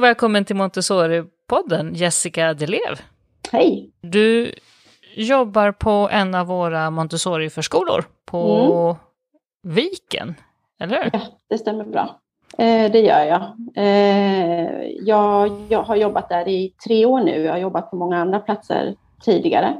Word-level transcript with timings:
och 0.00 0.04
välkommen 0.04 0.44
till 0.44 0.56
Montessori-podden, 0.56 1.94
Jessica 1.94 2.54
Delev. 2.54 3.00
Hej! 3.52 3.90
Du 4.00 4.54
jobbar 5.14 5.72
på 5.72 6.08
en 6.12 6.34
av 6.34 6.46
våra 6.46 6.90
Montessori-förskolor 6.90 8.04
på 8.24 8.96
mm. 9.62 9.76
Viken, 9.76 10.34
eller 10.78 11.02
hur? 11.02 11.10
Ja, 11.12 11.20
det 11.48 11.58
stämmer 11.58 11.84
bra. 11.84 12.20
Eh, 12.58 12.92
det 12.92 13.00
gör 13.00 13.24
jag. 13.24 13.42
Eh, 13.76 14.82
jag. 15.00 15.66
Jag 15.68 15.82
har 15.82 15.96
jobbat 15.96 16.28
där 16.28 16.48
i 16.48 16.74
tre 16.86 17.06
år 17.06 17.20
nu. 17.20 17.42
Jag 17.42 17.52
har 17.52 17.58
jobbat 17.58 17.90
på 17.90 17.96
många 17.96 18.18
andra 18.18 18.40
platser 18.40 18.94
tidigare. 19.24 19.76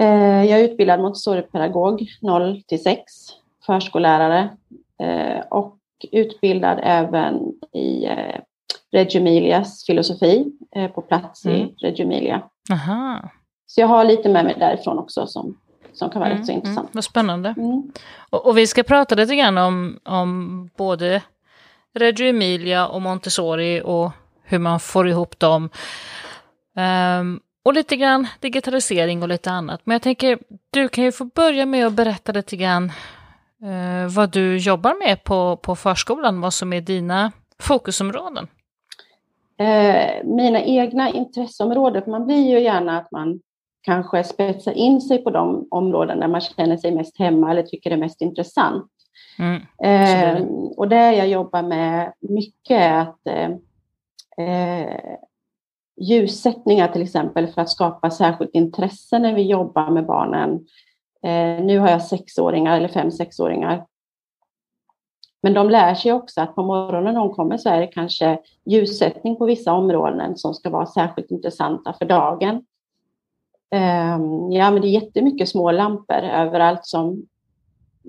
Eh, 0.00 0.44
jag 0.44 0.60
är 0.60 0.64
utbildad 0.64 1.00
Montessori-pedagog 1.00 2.06
0 2.22 2.62
till 2.62 2.82
6, 2.82 3.02
förskollärare 3.66 4.48
eh, 5.02 5.40
och 5.50 5.78
utbildad 6.12 6.80
även 6.82 7.52
i 7.72 8.04
eh, 8.04 8.40
Reggio 8.92 9.20
Emilias 9.20 9.84
filosofi 9.86 10.52
eh, 10.76 10.90
på 10.90 11.02
plats 11.02 11.44
mm. 11.44 11.56
i 11.56 11.74
Reggio 11.82 12.04
Emilia. 12.04 12.42
Aha. 12.72 13.30
Så 13.66 13.80
jag 13.80 13.86
har 13.86 14.04
lite 14.04 14.28
med 14.28 14.44
mig 14.44 14.56
därifrån 14.58 14.98
också 14.98 15.26
som, 15.26 15.58
som 15.92 16.10
kan 16.10 16.20
vara 16.20 16.30
mm, 16.30 16.38
rätt 16.38 16.46
så 16.46 16.52
mm, 16.52 16.58
intressant. 16.58 16.84
Mm, 16.84 16.90
vad 16.92 17.04
spännande. 17.04 17.54
Mm. 17.56 17.92
Och, 18.30 18.46
och, 18.46 18.58
vi 18.58 18.66
ska 18.66 18.82
prata 18.82 19.14
lite 19.14 19.36
grann 19.36 19.58
om, 19.58 19.98
om 20.04 20.70
både 20.76 21.22
Reggio 21.94 22.26
Emilia 22.26 22.88
och 22.88 23.02
Montessori 23.02 23.82
och 23.84 24.10
hur 24.42 24.58
man 24.58 24.80
får 24.80 25.08
ihop 25.08 25.38
dem. 25.38 25.70
Um, 27.20 27.40
och 27.62 27.74
lite 27.74 27.96
grann 27.96 28.26
digitalisering 28.40 29.22
och 29.22 29.28
lite 29.28 29.50
annat. 29.50 29.80
Men 29.84 29.92
jag 29.92 30.02
tänker, 30.02 30.38
du 30.70 30.88
kan 30.88 31.04
ju 31.04 31.12
få 31.12 31.24
börja 31.24 31.66
med 31.66 31.86
att 31.86 31.92
berätta 31.92 32.32
lite 32.32 32.56
grann 32.56 32.92
uh, 33.62 34.08
vad 34.08 34.30
du 34.30 34.56
jobbar 34.56 35.06
med 35.06 35.24
på, 35.24 35.56
på 35.56 35.76
förskolan, 35.76 36.40
vad 36.40 36.54
som 36.54 36.72
är 36.72 36.80
dina 36.80 37.32
fokusområden. 37.58 38.48
Uh, 39.60 40.24
mina 40.24 40.62
egna 40.62 41.10
intresseområden, 41.10 42.02
för 42.02 42.10
man 42.10 42.26
blir 42.26 42.50
ju 42.50 42.60
gärna 42.60 42.98
att 42.98 43.10
man 43.10 43.40
kanske 43.82 44.24
spetsar 44.24 44.72
in 44.72 45.00
sig 45.00 45.18
på 45.18 45.30
de 45.30 45.68
områden 45.70 46.20
där 46.20 46.28
man 46.28 46.40
känner 46.40 46.76
sig 46.76 46.94
mest 46.94 47.18
hemma 47.18 47.50
eller 47.50 47.62
tycker 47.62 47.90
det 47.90 47.96
är 47.96 48.00
mest 48.00 48.20
intressant. 48.20 48.90
Mm, 49.38 49.62
eh, 49.82 50.46
och 50.76 50.88
det 50.88 51.12
jag 51.14 51.28
jobbar 51.28 51.62
med 51.62 52.12
mycket 52.20 52.80
är 52.80 53.00
att 53.00 53.26
eh, 53.26 53.50
eh, 54.46 55.16
ljussättningar 56.00 56.88
till 56.88 57.02
exempel 57.02 57.46
för 57.46 57.62
att 57.62 57.70
skapa 57.70 58.10
särskilt 58.10 58.54
intresse 58.54 59.18
när 59.18 59.34
vi 59.34 59.42
jobbar 59.42 59.90
med 59.90 60.06
barnen. 60.06 60.66
Eh, 61.22 61.64
nu 61.64 61.78
har 61.78 61.88
jag 61.88 62.02
sexåringar 62.02 62.76
eller 62.76 62.88
fem 62.88 63.10
sexåringar. 63.10 63.84
Men 65.42 65.54
de 65.54 65.70
lär 65.70 65.94
sig 65.94 66.12
också 66.12 66.40
att 66.40 66.54
på 66.54 66.62
morgonen 66.62 67.04
när 67.04 67.20
de 67.20 67.34
kommer 67.34 67.56
så 67.56 67.68
är 67.68 67.80
det 67.80 67.86
kanske 67.86 68.38
ljussättning 68.64 69.36
på 69.36 69.44
vissa 69.44 69.72
områden 69.72 70.36
som 70.36 70.54
ska 70.54 70.70
vara 70.70 70.86
särskilt 70.86 71.30
intressanta 71.30 71.92
för 71.92 72.04
dagen. 72.04 72.62
Ehm, 73.74 74.52
ja, 74.52 74.70
men 74.70 74.82
det 74.82 74.88
är 74.88 75.02
jättemycket 75.02 75.48
små 75.48 75.70
lampor 75.70 76.16
överallt 76.16 76.86
som 76.86 77.26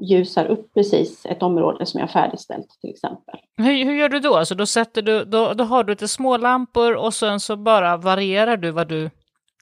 ljusar 0.02 0.46
upp 0.46 0.74
precis 0.74 1.26
ett 1.26 1.44
område 1.44 1.86
som 1.86 2.00
jag 2.00 2.12
färdigställt 2.12 2.70
till 2.82 2.90
exempel. 2.90 3.40
Hur, 3.58 3.86
hur 3.86 3.94
gör 3.94 4.10
du 4.10 4.20
då? 4.20 4.36
Alltså 4.36 4.56
då, 4.56 4.66
sätter 4.66 5.02
du, 5.02 5.26
då, 5.26 5.54
då 5.54 5.64
har 5.64 5.84
du 5.84 5.92
lite 5.94 6.08
små 6.08 6.38
lampor 6.38 6.96
och 6.96 7.14
sen 7.14 7.40
så 7.40 7.56
bara 7.58 7.98
varierar 7.98 8.58
du 8.58 8.72
vad 8.72 8.88
du 8.88 9.10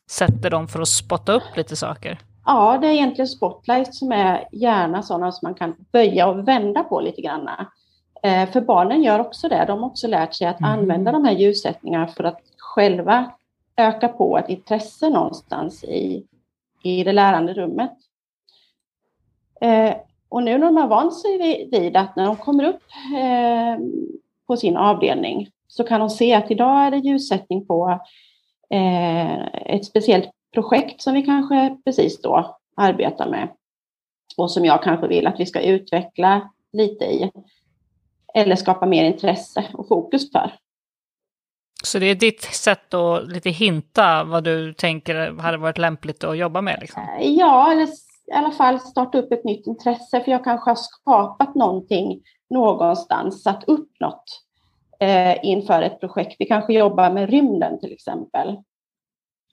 sätter 0.09 0.49
dem 0.49 0.67
för 0.67 0.81
att 0.81 0.87
spotta 0.87 1.33
upp 1.33 1.57
lite 1.57 1.75
saker? 1.75 2.19
Ja, 2.49 2.77
det 2.81 2.87
är 2.87 2.91
egentligen 2.91 3.27
spotlights 3.27 3.99
som 3.99 4.11
är 4.11 4.47
gärna 4.51 5.03
sådana 5.03 5.31
som 5.31 5.45
man 5.45 5.55
kan 5.55 5.75
böja 5.91 6.27
och 6.27 6.47
vända 6.47 6.83
på 6.83 7.01
lite 7.01 7.21
grann. 7.21 7.49
Eh, 8.23 8.49
för 8.49 8.61
barnen 8.61 9.03
gör 9.03 9.19
också 9.19 9.49
det. 9.49 9.65
De 9.67 9.79
har 9.79 9.89
också 9.89 10.07
lärt 10.07 10.33
sig 10.33 10.47
att 10.47 10.59
mm. 10.59 10.71
använda 10.71 11.11
de 11.11 11.25
här 11.25 11.33
ljussättningarna 11.33 12.07
för 12.07 12.23
att 12.23 12.41
själva 12.57 13.31
öka 13.75 14.07
på 14.07 14.37
ett 14.37 14.49
intresse 14.49 15.09
någonstans 15.09 15.83
i, 15.83 16.25
i 16.83 17.03
det 17.03 17.11
lärande 17.11 17.53
rummet. 17.53 17.93
Eh, 19.61 19.95
och 20.29 20.43
nu 20.43 20.57
när 20.57 20.65
de 20.65 20.77
har 20.77 20.87
vant 20.87 21.19
sig 21.19 21.67
vid 21.71 21.97
att 21.97 22.15
när 22.15 22.25
de 22.25 22.35
kommer 22.35 22.63
upp 22.63 22.83
eh, 23.15 23.85
på 24.47 24.57
sin 24.57 24.77
avdelning 24.77 25.49
så 25.67 25.83
kan 25.83 25.99
de 25.99 26.09
se 26.09 26.33
att 26.33 26.51
idag 26.51 26.85
är 26.85 26.91
det 26.91 26.97
ljussättning 26.97 27.65
på 27.65 27.99
ett 29.65 29.85
speciellt 29.85 30.29
projekt 30.57 31.01
som 31.01 31.13
vi 31.13 31.21
kanske 31.21 31.77
precis 31.85 32.21
då 32.21 32.57
arbetar 32.75 33.29
med 33.29 33.49
och 34.37 34.51
som 34.51 34.65
jag 34.65 34.83
kanske 34.83 35.07
vill 35.07 35.27
att 35.27 35.39
vi 35.39 35.45
ska 35.45 35.61
utveckla 35.61 36.49
lite 36.73 37.05
i 37.05 37.31
eller 38.33 38.55
skapa 38.55 38.85
mer 38.85 39.03
intresse 39.03 39.65
och 39.73 39.87
fokus 39.87 40.31
för. 40.31 40.51
Så 41.83 41.99
det 41.99 42.05
är 42.05 42.15
ditt 42.15 42.41
sätt 42.41 42.93
att 42.93 43.27
lite 43.27 43.49
hinta 43.49 44.23
vad 44.23 44.43
du 44.43 44.73
tänker 44.73 45.41
hade 45.41 45.57
varit 45.57 45.77
lämpligt 45.77 46.23
att 46.23 46.37
jobba 46.37 46.61
med? 46.61 46.77
Liksom. 46.81 47.03
Ja, 47.21 47.71
eller 47.71 47.87
i 48.27 48.31
alla 48.33 48.51
fall 48.51 48.79
starta 48.79 49.17
upp 49.17 49.31
ett 49.31 49.43
nytt 49.43 49.67
intresse 49.67 50.21
för 50.23 50.31
jag 50.31 50.43
kanske 50.43 50.69
har 50.69 50.75
skapat 50.75 51.55
någonting 51.55 52.21
någonstans, 52.49 53.43
satt 53.43 53.63
upp 53.63 53.89
något 53.99 54.43
eh, 54.99 55.45
inför 55.45 55.81
ett 55.81 55.99
projekt. 55.99 56.35
Vi 56.39 56.45
kanske 56.45 56.73
jobbar 56.73 57.11
med 57.11 57.29
rymden 57.29 57.79
till 57.79 57.93
exempel. 57.93 58.57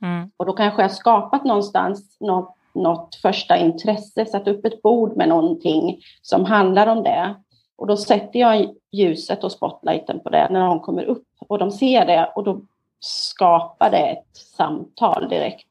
Mm. 0.03 0.31
Och 0.37 0.47
då 0.47 0.53
kanske 0.53 0.83
jag 0.83 0.93
skapat 0.93 1.45
någonstans 1.45 2.17
något, 2.21 2.57
något 2.75 3.15
första 3.15 3.57
intresse, 3.57 4.27
satt 4.27 4.49
upp 4.49 4.65
ett 4.65 4.83
bord 4.83 5.17
med 5.17 5.29
någonting 5.29 6.01
som 6.23 6.45
handlar 6.45 6.87
om 6.87 7.03
det. 7.03 7.35
Och 7.77 7.87
då 7.87 7.97
sätter 7.97 8.39
jag 8.39 8.75
ljuset 8.93 9.45
och 9.45 9.53
spotlighten 9.53 10.21
på 10.21 10.31
det 10.31 10.49
när 10.51 10.61
de 10.61 10.81
kommer 10.81 11.05
upp 11.05 11.27
och 11.39 11.59
de 11.59 11.71
ser 11.71 12.07
det 12.07 12.33
och 12.35 12.45
då 12.45 12.61
skapar 13.01 13.91
det 13.91 14.07
ett 14.09 14.37
samtal 14.37 15.29
direkt. 15.29 15.69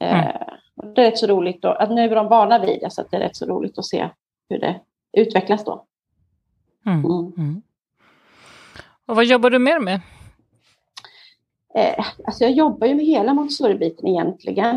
Mm. 0.00 0.26
Eh, 0.26 0.34
det 0.94 1.00
är 1.00 1.10
rätt 1.10 1.18
så 1.18 1.26
roligt 1.26 1.62
då, 1.62 1.68
att 1.68 1.90
nu 1.90 2.04
är 2.04 2.14
de 2.14 2.28
vana 2.28 2.58
vid 2.58 2.80
det 2.80 2.90
så 2.90 3.02
det 3.10 3.16
är 3.16 3.20
rätt 3.20 3.36
så 3.36 3.46
roligt 3.46 3.78
att 3.78 3.84
se 3.84 4.08
hur 4.48 4.58
det 4.58 4.80
utvecklas 5.12 5.64
då. 5.64 5.84
Mm. 6.86 7.04
Mm. 7.04 7.32
mm. 7.36 7.62
Och 9.06 9.16
vad 9.16 9.24
jobbar 9.24 9.50
du 9.50 9.58
mer 9.58 9.78
med? 9.78 10.00
Eh, 11.74 12.06
alltså 12.24 12.44
jag 12.44 12.52
jobbar 12.52 12.86
ju 12.86 12.94
med 12.94 13.04
hela 13.04 13.34
Montessori-biten 13.34 14.08
egentligen. 14.08 14.76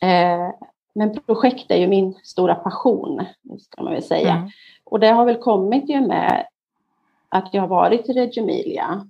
Eh, 0.00 0.50
men 0.94 1.20
projekt 1.26 1.70
är 1.70 1.76
ju 1.76 1.86
min 1.86 2.14
stora 2.22 2.54
passion, 2.54 3.24
ska 3.60 3.82
man 3.82 3.92
väl 3.92 4.02
säga. 4.02 4.32
Mm. 4.32 4.50
Och 4.84 5.00
det 5.00 5.08
har 5.08 5.24
väl 5.24 5.36
kommit 5.36 5.90
ju 5.90 6.00
med 6.00 6.46
att 7.28 7.54
jag 7.54 7.62
har 7.62 7.68
varit 7.68 8.08
i 8.08 8.12
Reggio 8.12 8.42
Emilia. 8.42 9.06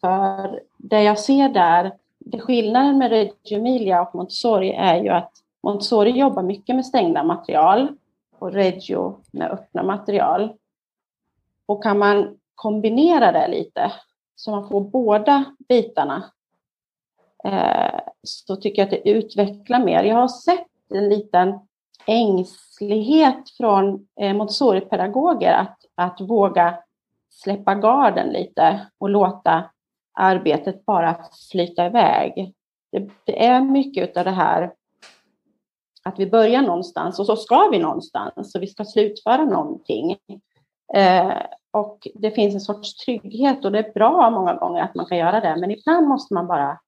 För 0.00 0.60
det 0.76 1.02
jag 1.02 1.18
ser 1.18 1.48
där 1.48 1.92
det 2.18 2.40
skillnaden 2.40 2.98
med 2.98 3.10
Reggio 3.10 3.58
Emilia 3.58 4.02
och 4.02 4.14
Montessori 4.14 4.72
är 4.72 5.02
ju 5.02 5.08
att 5.08 5.32
Montessori 5.62 6.10
jobbar 6.10 6.42
mycket 6.42 6.76
med 6.76 6.86
stängda 6.86 7.22
material 7.22 7.96
och 8.38 8.52
Reggio 8.52 9.16
med 9.30 9.50
öppna 9.50 9.82
material. 9.82 10.52
Och 11.66 11.82
kan 11.82 11.98
man 11.98 12.38
kombinera 12.54 13.32
det 13.32 13.48
lite 13.48 13.92
så 14.42 14.50
man 14.50 14.68
får 14.68 14.80
båda 14.80 15.44
bitarna 15.68 16.30
eh, 17.44 18.00
så 18.22 18.56
tycker 18.56 18.82
jag 18.82 18.86
att 18.86 19.02
det 19.02 19.10
utvecklar 19.10 19.84
mer. 19.84 20.04
Jag 20.04 20.16
har 20.16 20.28
sett 20.28 20.66
en 20.94 21.08
liten 21.08 21.58
ängslighet 22.06 23.50
från 23.56 24.06
eh, 24.20 24.34
Montessori-pedagoger 24.34 25.52
att, 25.52 25.78
att 25.94 26.20
våga 26.20 26.78
släppa 27.30 27.74
garden 27.74 28.28
lite 28.28 28.86
och 28.98 29.10
låta 29.10 29.70
arbetet 30.12 30.84
bara 30.84 31.24
flyta 31.50 31.86
iväg. 31.86 32.54
Det, 32.92 33.10
det 33.24 33.44
är 33.44 33.60
mycket 33.60 34.16
av 34.16 34.24
det 34.24 34.30
här 34.30 34.72
att 36.02 36.18
vi 36.18 36.26
börjar 36.26 36.62
någonstans 36.62 37.18
och 37.18 37.26
så 37.26 37.36
ska 37.36 37.68
vi 37.72 37.78
någonstans 37.78 38.54
och 38.54 38.62
vi 38.62 38.66
ska 38.66 38.84
slutföra 38.84 39.44
någonting. 39.44 40.16
Eh, 40.94 41.42
och 41.72 42.08
det 42.14 42.30
finns 42.30 42.54
en 42.54 42.60
sorts 42.60 42.94
trygghet 42.96 43.64
och 43.64 43.72
det 43.72 43.78
är 43.78 43.92
bra 43.92 44.30
många 44.30 44.54
gånger 44.54 44.82
att 44.82 44.94
man 44.94 45.06
kan 45.06 45.18
göra 45.18 45.40
det, 45.40 45.56
men 45.60 45.70
ibland 45.70 46.08
måste 46.08 46.34
man 46.34 46.46
bara 46.46 46.78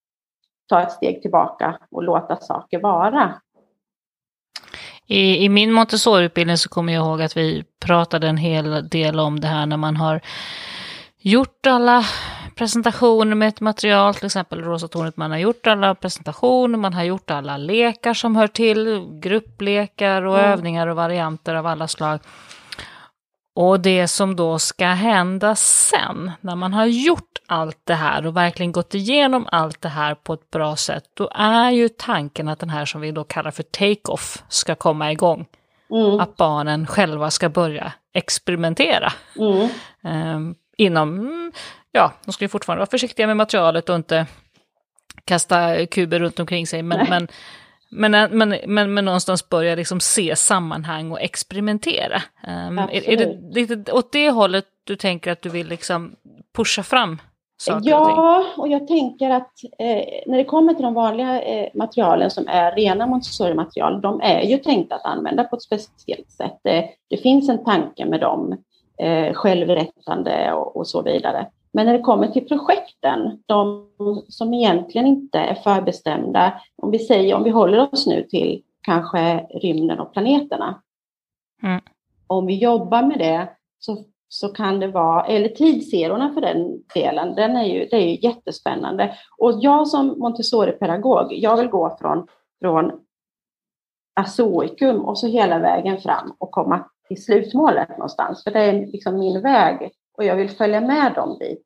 ta 0.69 0.83
ett 0.83 0.93
steg 0.93 1.23
tillbaka 1.23 1.79
och 1.91 2.03
låta 2.03 2.37
saker 2.37 2.81
vara. 2.81 3.35
I, 5.07 5.45
I 5.45 5.49
min 5.49 5.73
Montessori-utbildning 5.73 6.57
så 6.57 6.69
kommer 6.69 6.93
jag 6.93 7.07
ihåg 7.07 7.23
att 7.23 7.37
vi 7.37 7.65
pratade 7.85 8.29
en 8.29 8.37
hel 8.37 8.89
del 8.89 9.21
om 9.21 9.41
det 9.41 9.47
här 9.47 9.67
när 9.67 9.77
man 9.77 9.97
har 9.97 10.21
gjort 11.19 11.67
alla 11.67 12.05
presentationer 12.57 13.35
med 13.35 13.49
ett 13.49 13.61
material, 13.61 14.15
till 14.15 14.27
exempel 14.27 14.63
Rosa 14.63 14.89
tornet, 14.89 15.17
man 15.17 15.31
har 15.31 15.39
gjort 15.39 15.67
alla 15.67 15.95
presentationer, 15.95 16.79
man 16.79 16.95
har 16.95 17.05
gjort 17.05 17.31
alla 17.31 17.57
lekar 17.57 18.15
som 18.15 18.37
hör 18.37 18.47
till, 18.47 19.07
grupplekar 19.21 20.23
och 20.23 20.39
mm. 20.39 20.51
övningar 20.51 20.87
och 20.87 20.97
varianter 20.97 21.55
av 21.55 21.67
alla 21.67 21.89
slag. 21.89 22.21
Och 23.55 23.81
det 23.81 24.09
som 24.09 24.37
då 24.37 24.59
ska 24.59 24.87
hända 24.87 25.55
sen, 25.55 26.33
när 26.41 26.57
man 26.57 26.73
har 26.73 26.87
gjort 26.87 27.39
allt 27.47 27.79
det 27.85 27.95
här 27.95 28.27
och 28.27 28.37
verkligen 28.37 28.73
gått 28.73 28.95
igenom 28.95 29.47
allt 29.53 29.81
det 29.81 29.89
här 29.89 30.15
på 30.15 30.33
ett 30.35 30.51
bra 30.51 30.77
sätt, 30.77 31.05
då 31.15 31.31
är 31.35 31.71
ju 31.71 31.89
tanken 31.89 32.49
att 32.49 32.59
den 32.59 32.71
här 32.71 32.85
som 32.85 33.01
vi 33.01 33.11
då 33.11 33.25
kallar 33.25 33.51
för 33.51 33.63
take-off 33.63 34.43
ska 34.49 34.75
komma 34.75 35.13
igång. 35.13 35.47
Mm. 35.91 36.21
Att 36.21 36.37
barnen 36.37 36.87
själva 36.87 37.31
ska 37.31 37.49
börja 37.49 37.93
experimentera. 38.13 39.13
Mm. 39.39 39.69
Um, 40.37 40.55
inom, 40.77 41.53
ja, 41.93 42.13
de 42.25 42.33
ska 42.33 42.45
ju 42.45 42.49
fortfarande 42.49 42.81
vara 42.81 42.91
försiktiga 42.91 43.27
med 43.27 43.37
materialet 43.37 43.89
och 43.89 43.97
inte 43.97 44.27
kasta 45.25 45.87
kuber 45.87 46.21
runt 46.21 46.41
omkring 46.41 46.67
sig, 46.67 46.83
men, 46.83 47.09
men 47.09 47.29
men, 47.95 48.39
men, 48.39 48.55
men, 48.67 48.95
men 48.95 49.05
någonstans 49.05 49.49
börja 49.49 49.75
liksom 49.75 50.01
se 50.01 50.37
sammanhang 50.37 51.13
och 51.13 51.21
experimentera. 51.21 52.23
Um, 52.69 52.79
är, 52.79 53.09
är, 53.11 53.17
det 53.17 53.61
lite 53.61 53.93
åt 53.93 54.13
det 54.13 54.31
hållet 54.31 54.65
du 54.85 54.97
tänker 54.97 55.33
att 55.33 55.43
du 55.43 55.49
vill 55.49 55.69
liksom 55.69 56.17
pusha 56.57 56.83
fram 56.83 57.19
saker 57.57 57.91
Ja, 57.91 58.45
och, 58.57 58.63
och 58.63 58.69
jag 58.69 58.89
tänker 58.89 59.31
att 59.31 59.53
eh, 59.79 60.05
när 60.27 60.37
det 60.37 60.45
kommer 60.45 60.75
till 60.75 60.85
de 60.85 60.95
vanliga 60.95 61.43
eh, 61.43 61.69
materialen 61.75 62.31
som 62.31 62.49
är 62.49 62.73
rena 62.73 63.07
Montessori-material, 63.07 64.01
de 64.01 64.21
är 64.21 64.43
ju 64.43 64.59
tänkta 64.59 64.95
att 64.95 65.05
använda 65.05 65.45
på 65.45 65.57
ett 65.57 65.63
speciellt 65.63 66.31
sätt. 66.31 66.59
Det, 66.63 66.89
det 67.11 67.17
finns 67.17 67.49
en 67.49 67.65
tanke 67.65 68.05
med 68.05 68.21
dem, 68.21 68.57
eh, 68.99 69.35
självrättande 69.35 70.53
och, 70.53 70.77
och 70.77 70.87
så 70.87 71.03
vidare. 71.03 71.47
Men 71.75 71.87
när 71.87 71.93
det 71.93 72.03
kommer 72.03 72.29
till 72.29 72.49
projekten, 72.49 73.43
de 73.47 73.89
som 74.29 74.55
egentligen 74.55 75.07
inte 75.07 75.39
är 75.39 75.55
förbestämda, 75.55 76.61
om 76.77 76.91
vi 76.91 76.99
säger, 76.99 77.35
om 77.35 77.45
vi 77.45 77.51
håller 77.51 77.93
oss 77.93 78.07
nu 78.07 78.23
till 78.23 78.63
kanske 78.83 79.39
rymden 79.39 80.01
och 80.01 80.13
planeterna. 80.13 80.83
Mm. 81.63 81.81
Om 82.27 82.47
vi 82.47 82.59
jobbar 82.59 83.03
med 83.03 83.19
det 83.19 83.49
så, 83.79 84.05
så 84.29 84.49
kan 84.49 84.81
det 84.81 84.87
vara, 84.87 85.27
eller 85.27 85.49
tidserorna 85.49 86.35
för 86.35 86.41
den 86.41 86.83
delen, 86.95 87.35
den 87.35 87.57
är 87.57 87.65
ju, 87.65 87.87
det 87.91 87.97
är 87.97 88.09
ju 88.09 88.29
jättespännande. 88.29 89.15
Och 89.39 89.53
jag 89.61 89.89
som 89.89 90.19
Montessori-pedagog, 90.19 91.33
jag 91.33 91.57
vill 91.57 91.69
gå 91.69 91.97
från, 92.01 92.27
från 92.61 92.93
azoikum 94.21 95.05
och 95.05 95.19
så 95.19 95.27
hela 95.27 95.59
vägen 95.59 96.01
fram 96.01 96.35
och 96.39 96.51
komma 96.51 96.85
till 97.09 97.25
slutmålet 97.25 97.89
någonstans. 97.89 98.45
För 98.45 98.51
det 98.51 98.61
är 98.61 98.87
liksom 98.87 99.19
min 99.19 99.43
väg 99.43 99.91
och 100.17 100.25
jag 100.25 100.37
vill 100.37 100.51
följa 100.51 100.81
med 100.81 101.13
dem 101.15 101.39
dit. 101.39 101.63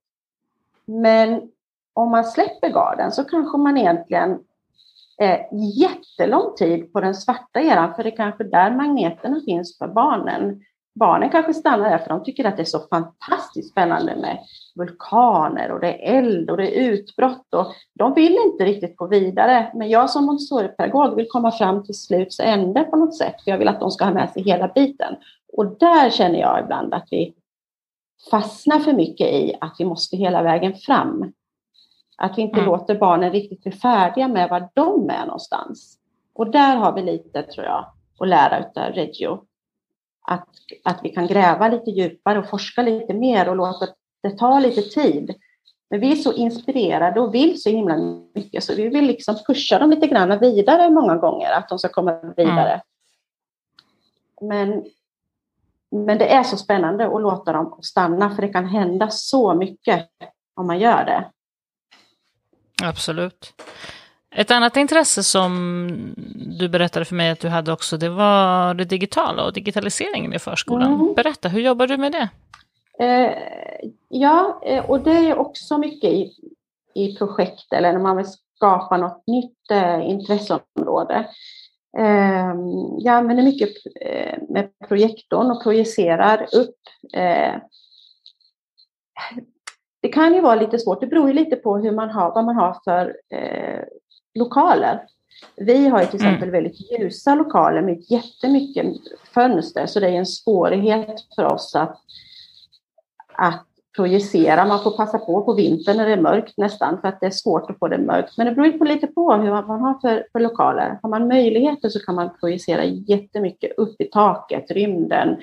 Men 0.84 1.50
om 1.92 2.10
man 2.10 2.24
släpper 2.24 2.68
garden 2.68 3.12
så 3.12 3.24
kanske 3.24 3.58
man 3.58 3.76
egentligen 3.76 4.38
eh, 5.20 5.40
jättelång 5.76 6.54
tid 6.56 6.92
på 6.92 7.00
den 7.00 7.14
svarta 7.14 7.60
eran, 7.60 7.94
för 7.94 8.02
det 8.02 8.08
är 8.08 8.16
kanske 8.16 8.44
där 8.44 8.70
magneterna 8.70 9.40
finns 9.44 9.78
för 9.78 9.88
barnen. 9.88 10.60
Barnen 10.94 11.30
kanske 11.30 11.54
stannar 11.54 11.90
där 11.90 11.98
för 11.98 12.08
de 12.08 12.24
tycker 12.24 12.44
att 12.44 12.56
det 12.56 12.62
är 12.62 12.64
så 12.64 12.80
fantastiskt 12.90 13.70
spännande 13.70 14.16
med 14.16 14.38
vulkaner 14.76 15.70
och 15.70 15.80
det 15.80 16.08
är 16.08 16.18
eld 16.18 16.50
och 16.50 16.56
det 16.56 16.78
är 16.78 16.90
utbrott 16.90 17.54
och 17.54 17.66
de 17.94 18.14
vill 18.14 18.38
inte 18.46 18.64
riktigt 18.64 18.96
gå 18.96 19.06
vidare. 19.06 19.70
Men 19.74 19.88
jag 19.88 20.10
som 20.10 20.26
montessori 20.26 21.14
vill 21.16 21.28
komma 21.28 21.52
fram 21.52 21.84
till 21.84 21.94
sluts 21.94 22.40
ände 22.40 22.84
på 22.84 22.96
något 22.96 23.16
sätt, 23.16 23.34
för 23.44 23.50
jag 23.50 23.58
vill 23.58 23.68
att 23.68 23.80
de 23.80 23.90
ska 23.90 24.04
ha 24.04 24.12
med 24.12 24.30
sig 24.30 24.42
hela 24.42 24.68
biten. 24.68 25.16
Och 25.52 25.78
där 25.78 26.10
känner 26.10 26.40
jag 26.40 26.60
ibland 26.64 26.94
att 26.94 27.08
vi 27.10 27.34
fastnar 28.30 28.78
för 28.78 28.92
mycket 28.92 29.26
i 29.26 29.54
att 29.60 29.76
vi 29.78 29.84
måste 29.84 30.16
hela 30.16 30.42
vägen 30.42 30.74
fram. 30.74 31.32
Att 32.16 32.38
vi 32.38 32.42
inte 32.42 32.60
mm. 32.60 32.66
låter 32.66 32.94
barnen 32.94 33.32
riktigt 33.32 33.62
bli 33.62 33.72
färdiga 33.72 34.28
med 34.28 34.50
var 34.50 34.68
de 34.74 35.10
är 35.10 35.26
någonstans. 35.26 35.98
Och 36.34 36.50
där 36.50 36.76
har 36.76 36.92
vi 36.92 37.02
lite, 37.02 37.42
tror 37.42 37.66
jag, 37.66 37.92
att 38.18 38.28
lära 38.28 38.56
av 38.58 38.92
Reggio. 38.92 39.44
Att, 40.26 40.48
att 40.84 41.00
vi 41.02 41.08
kan 41.08 41.26
gräva 41.26 41.68
lite 41.68 41.90
djupare 41.90 42.38
och 42.38 42.50
forska 42.50 42.82
lite 42.82 43.14
mer 43.14 43.48
och 43.48 43.56
låta 43.56 43.86
det 44.22 44.38
ta 44.38 44.58
lite 44.58 44.82
tid. 44.82 45.34
Men 45.90 46.00
vi 46.00 46.12
är 46.12 46.16
så 46.16 46.32
inspirerade 46.32 47.20
och 47.20 47.34
vill 47.34 47.62
så 47.62 47.70
himla 47.70 47.96
mycket 48.34 48.64
så 48.64 48.74
vi 48.74 48.88
vill 48.88 49.04
liksom 49.04 49.36
pusha 49.46 49.78
dem 49.78 49.90
lite 49.90 50.06
grann 50.06 50.38
vidare 50.38 50.90
många 50.90 51.16
gånger, 51.16 51.52
att 51.52 51.68
de 51.68 51.78
ska 51.78 51.88
komma 51.88 52.34
vidare. 52.36 52.80
Mm. 54.42 54.70
Men 54.70 54.84
men 55.90 56.18
det 56.18 56.28
är 56.28 56.42
så 56.42 56.56
spännande 56.56 57.06
att 57.06 57.22
låta 57.22 57.52
dem 57.52 57.78
stanna 57.82 58.30
för 58.30 58.42
det 58.42 58.48
kan 58.48 58.66
hända 58.66 59.08
så 59.10 59.54
mycket 59.54 60.08
om 60.56 60.66
man 60.66 60.78
gör 60.78 61.04
det. 61.04 61.30
Absolut. 62.82 63.52
Ett 64.34 64.50
annat 64.50 64.76
intresse 64.76 65.22
som 65.22 66.14
du 66.58 66.68
berättade 66.68 67.04
för 67.04 67.14
mig 67.14 67.30
att 67.30 67.40
du 67.40 67.48
hade 67.48 67.72
också, 67.72 67.96
det 67.96 68.08
var 68.08 68.74
det 68.74 68.84
digitala 68.84 69.44
och 69.44 69.52
digitaliseringen 69.52 70.34
i 70.34 70.38
förskolan. 70.38 70.94
Mm. 70.94 71.14
Berätta, 71.14 71.48
hur 71.48 71.60
jobbar 71.60 71.86
du 71.86 71.96
med 71.96 72.12
det? 72.12 72.28
Eh, 73.04 73.32
ja, 74.08 74.60
eh, 74.64 74.84
och 74.84 75.00
det 75.00 75.30
är 75.30 75.38
också 75.38 75.78
mycket 75.78 76.10
i, 76.10 76.32
i 76.94 77.16
projekt 77.16 77.72
eller 77.72 77.92
när 77.92 78.00
man 78.00 78.16
vill 78.16 78.26
skapa 78.56 78.96
något 78.96 79.22
nytt 79.26 79.70
eh, 79.70 80.10
intresseområde. 80.10 81.28
Ehm, 81.98 82.98
jag 82.98 83.14
använder 83.14 83.44
mycket 83.44 83.70
eh, 84.00 84.38
med 84.48 84.70
projektorn 84.88 85.50
och 85.50 85.62
projicerar 85.62 86.46
upp. 86.54 86.76
Eh, 87.14 87.54
det 90.02 90.08
kan 90.08 90.34
ju 90.34 90.40
vara 90.40 90.54
lite 90.54 90.78
svårt, 90.78 91.00
det 91.00 91.06
beror 91.06 91.28
ju 91.28 91.34
lite 91.34 91.56
på 91.56 91.78
hur 91.78 91.92
man 91.92 92.10
har, 92.10 92.34
vad 92.34 92.44
man 92.44 92.56
har 92.56 92.80
för 92.84 93.16
eh, 93.30 93.80
lokaler. 94.34 95.06
Vi 95.56 95.88
har 95.88 96.00
ju 96.00 96.06
till 96.06 96.20
mm. 96.20 96.32
exempel 96.32 96.50
väldigt 96.50 96.90
ljusa 96.90 97.34
lokaler 97.34 97.82
med 97.82 98.04
jättemycket 98.10 98.86
fönster, 99.34 99.86
så 99.86 100.00
det 100.00 100.06
är 100.06 100.12
en 100.12 100.26
svårighet 100.26 101.26
för 101.36 101.44
oss 101.44 101.74
att, 101.74 101.98
att 103.32 103.67
projicera. 103.96 104.66
Man 104.66 104.82
får 104.82 104.96
passa 104.96 105.18
på 105.18 105.42
på 105.42 105.54
vintern 105.54 105.96
när 105.96 106.06
det 106.06 106.12
är 106.12 106.20
mörkt 106.20 106.54
nästan 106.56 107.00
för 107.00 107.08
att 107.08 107.20
det 107.20 107.26
är 107.26 107.30
svårt 107.30 107.70
att 107.70 107.78
få 107.78 107.88
det 107.88 107.98
mörkt. 107.98 108.36
Men 108.36 108.46
det 108.46 108.52
beror 108.52 108.78
på 108.78 108.84
lite 108.84 109.06
på 109.06 109.32
hur 109.32 109.50
man 109.50 109.80
har 109.80 110.00
för, 110.00 110.26
för 110.32 110.40
lokaler. 110.40 110.98
Har 111.02 111.10
man 111.10 111.28
möjligheter 111.28 111.88
så 111.88 112.00
kan 112.00 112.14
man 112.14 112.30
projicera 112.40 112.84
jättemycket 112.84 113.78
upp 113.78 114.00
i 114.00 114.04
taket, 114.04 114.70
rymden. 114.70 115.36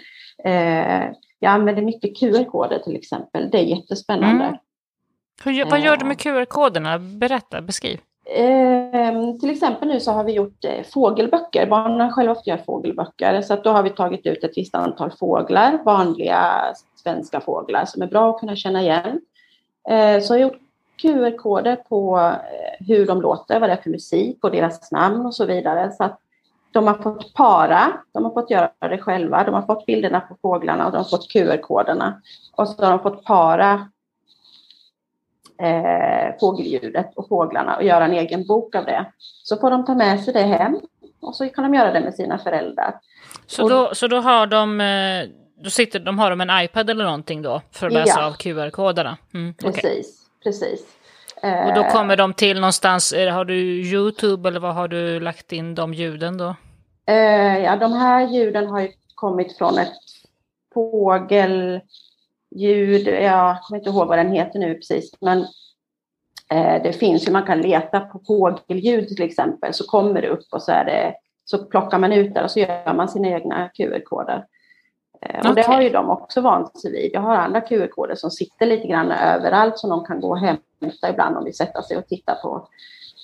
Eh, 0.43 1.03
jag 1.39 1.51
använder 1.51 1.81
mycket 1.81 2.19
QR-koder 2.19 2.79
till 2.79 2.95
exempel. 2.95 3.49
Det 3.51 3.57
är 3.57 3.63
jättespännande. 3.63 4.45
Mm. 4.45 4.57
Hur, 5.43 5.65
vad 5.65 5.79
gör 5.79 5.97
du 5.97 6.05
med 6.05 6.19
QR-koderna? 6.19 6.99
Berätta, 6.99 7.61
beskriv. 7.61 7.99
Eh, 8.25 9.35
till 9.39 9.49
exempel 9.49 9.87
nu 9.87 9.99
så 9.99 10.11
har 10.11 10.23
vi 10.23 10.31
gjort 10.31 10.65
eh, 10.65 10.83
fågelböcker. 10.93 11.67
Barnen 11.67 12.01
har 12.01 12.11
själva 12.11 12.35
fått 12.35 12.47
göra 12.47 12.63
fågelböcker. 12.63 13.41
Så 13.41 13.53
att 13.53 13.63
då 13.63 13.69
har 13.69 13.83
vi 13.83 13.89
tagit 13.89 14.25
ut 14.25 14.43
ett 14.43 14.57
visst 14.57 14.75
antal 14.75 15.11
fåglar, 15.11 15.79
vanliga 15.85 16.61
svenska 16.95 17.41
fåglar 17.41 17.85
som 17.85 18.01
är 18.01 18.07
bra 18.07 18.29
att 18.29 18.39
kunna 18.39 18.55
känna 18.55 18.81
igen. 18.81 19.21
Eh, 19.89 20.21
så 20.21 20.33
jag 20.33 20.39
har 20.39 20.51
gjort 20.51 20.61
QR-koder 21.01 21.75
på 21.75 22.17
eh, 22.19 22.85
hur 22.87 23.05
de 23.05 23.21
låter, 23.21 23.59
vad 23.59 23.69
det 23.69 23.73
är 23.73 23.81
för 23.81 23.89
musik 23.89 24.43
och 24.43 24.51
deras 24.51 24.91
namn 24.91 25.25
och 25.25 25.35
så 25.35 25.45
vidare. 25.45 25.91
Så 25.91 26.03
att 26.03 26.19
de 26.71 26.87
har 26.87 26.93
fått 26.93 27.33
para, 27.33 27.93
de 28.11 28.23
har 28.23 28.31
fått 28.31 28.49
göra 28.49 28.71
det 28.79 28.97
själva, 28.97 29.43
de 29.43 29.53
har 29.53 29.61
fått 29.61 29.85
bilderna 29.85 30.19
på 30.19 30.37
fåglarna 30.41 30.85
och 30.85 30.91
de 30.91 30.97
har 30.97 31.03
fått 31.03 31.31
QR-koderna. 31.31 32.21
Och 32.55 32.67
så 32.67 32.83
har 32.83 32.91
de 32.91 32.99
fått 32.99 33.25
para 33.25 33.89
eh, 35.61 36.39
fågelljudet 36.39 37.11
och 37.15 37.27
fåglarna 37.27 37.75
och 37.75 37.83
göra 37.83 38.05
en 38.05 38.13
egen 38.13 38.47
bok 38.47 38.75
av 38.75 38.85
det. 38.85 39.05
Så 39.43 39.57
får 39.57 39.71
de 39.71 39.85
ta 39.85 39.95
med 39.95 40.23
sig 40.23 40.33
det 40.33 40.41
hem 40.41 40.79
och 41.21 41.35
så 41.35 41.49
kan 41.49 41.63
de 41.63 41.77
göra 41.77 41.91
det 41.91 42.01
med 42.01 42.13
sina 42.13 42.37
föräldrar. 42.37 42.99
Så, 43.47 43.69
då, 43.69 43.95
så 43.95 44.07
då 44.07 44.17
har 44.17 44.47
de 44.47 44.81
eh, 44.81 45.29
då 45.63 45.69
sitter, 45.69 45.99
de 45.99 46.19
har 46.19 46.29
de 46.29 46.41
en 46.41 46.63
iPad 46.63 46.89
eller 46.89 47.05
någonting 47.05 47.41
då 47.41 47.61
för 47.71 47.87
att 47.87 47.93
läsa 47.93 48.19
ja. 48.19 48.27
av 48.27 48.33
QR-koderna? 48.33 49.17
Mm, 49.33 49.53
precis, 49.53 49.83
okay. 49.83 50.03
precis. 50.43 50.85
Och 51.65 51.73
då 51.75 51.83
kommer 51.83 52.17
de 52.17 52.33
till 52.33 52.59
någonstans, 52.59 53.13
har 53.13 53.45
du 53.45 53.55
YouTube 53.55 54.49
eller 54.49 54.59
vad 54.59 54.75
har 54.75 54.87
du 54.87 55.19
lagt 55.19 55.51
in 55.51 55.75
de 55.75 55.93
ljuden 55.93 56.37
då? 56.37 56.55
Eh, 57.07 57.57
ja, 57.63 57.75
de 57.75 57.93
här 57.93 58.27
ljuden 58.27 58.67
har 58.67 58.87
kommit 59.15 59.57
från 59.57 59.77
ett 59.77 59.93
fågelljud, 62.55 63.07
jag 63.07 63.61
kommer 63.61 63.79
inte 63.79 63.89
ihåg 63.89 64.07
vad 64.07 64.17
den 64.17 64.31
heter 64.31 64.59
nu 64.59 64.75
precis, 64.75 65.11
men 65.21 65.39
eh, 66.51 66.83
det 66.83 66.93
finns 66.99 67.27
ju, 67.27 67.31
man 67.31 67.45
kan 67.45 67.61
leta 67.61 67.99
på 67.99 68.21
fågelljud 68.27 69.07
till 69.07 69.25
exempel, 69.25 69.73
så 69.73 69.83
kommer 69.87 70.21
det 70.21 70.29
upp 70.29 70.45
och 70.51 70.61
så 70.61 70.71
är 70.71 70.85
det, 70.85 71.15
så 71.45 71.65
plockar 71.65 71.99
man 71.99 72.13
ut 72.13 72.33
det 72.33 72.43
och 72.43 72.51
så 72.51 72.59
gör 72.59 72.93
man 72.93 73.09
sina 73.09 73.27
egna 73.27 73.69
QR-koder. 73.69 74.45
Okay. 75.13 75.35
Eh, 75.35 75.49
och 75.49 75.55
det 75.55 75.61
har 75.61 75.81
ju 75.81 75.89
de 75.89 76.09
också 76.09 76.41
vant 76.41 76.79
sig 76.79 76.91
vid. 76.91 77.11
Jag 77.13 77.21
har 77.21 77.35
andra 77.35 77.61
QR-koder 77.61 78.15
som 78.15 78.31
sitter 78.31 78.65
lite 78.65 78.87
grann 78.87 79.11
överallt 79.11 79.79
som 79.79 79.89
de 79.89 80.05
kan 80.05 80.21
gå 80.21 80.29
och 80.29 80.39
hämta 80.39 81.09
ibland 81.09 81.37
om 81.37 81.43
vi 81.45 81.53
sätter 81.53 81.81
sig 81.81 81.97
och 81.97 82.07
tittar 82.07 82.35
på, 82.35 82.67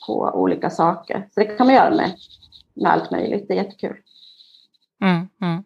på 0.08 0.32
olika 0.34 0.70
saker. 0.70 1.28
Så 1.34 1.40
det 1.40 1.46
kan 1.46 1.68
man 1.68 1.76
göra 1.76 1.96
med, 1.96 2.12
med 2.74 2.92
allt 2.92 3.12
möjligt. 3.12 3.48
Det 3.48 3.54
är 3.54 3.64
jättekul. 3.64 3.98
Mm, 5.02 5.28
mm. 5.42 5.64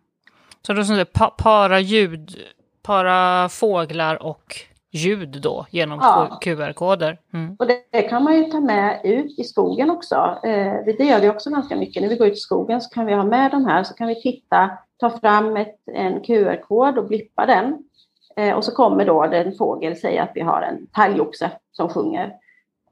Så 0.61 0.73
då 0.73 0.83
som 0.83 0.95
det, 0.95 1.05
pa 1.05 1.29
para 1.29 1.79
ljud, 1.79 2.37
para 2.85 3.49
fåglar 3.49 4.23
och 4.23 4.55
ljud 4.91 5.41
då 5.41 5.65
genom 5.69 5.99
ja. 6.01 6.39
QR-koder. 6.41 7.17
Mm. 7.33 7.55
Och 7.59 7.67
det, 7.67 8.01
kan 8.01 8.23
man 8.23 8.35
ju 8.35 8.43
ta 8.43 8.59
med 8.59 9.01
ut 9.03 9.39
i 9.39 9.43
skogen 9.43 9.89
också. 9.89 10.15
Eh, 10.43 10.73
det 10.85 11.05
gör 11.05 11.19
vi 11.19 11.29
också 11.29 11.49
ganska 11.49 11.75
mycket. 11.75 12.01
När 12.01 12.09
vi 12.09 12.15
går 12.15 12.27
ut 12.27 12.33
i 12.33 12.39
skogen 12.39 12.81
så 12.81 12.89
kan 12.89 13.05
vi 13.05 13.13
ha 13.13 13.23
med 13.23 13.51
de 13.51 13.65
här 13.65 13.83
så 13.83 13.93
kan 13.93 14.07
vi 14.07 14.21
titta 14.21 14.69
ta 14.97 15.09
fram 15.09 15.57
ett, 15.57 15.79
en 15.85 16.21
QR-kod 16.21 16.97
och 16.97 17.07
blippa 17.07 17.45
den. 17.45 17.77
Eh, 18.35 18.55
och 18.55 18.65
så 18.65 18.71
kommer 18.71 19.05
då 19.05 19.23
en 19.23 19.55
fågel 19.55 19.95
säga 19.95 20.23
att 20.23 20.31
vi 20.35 20.41
har 20.41 20.61
en 20.61 20.87
talgoxe 20.87 21.51
som 21.71 21.89
sjunger. 21.89 22.33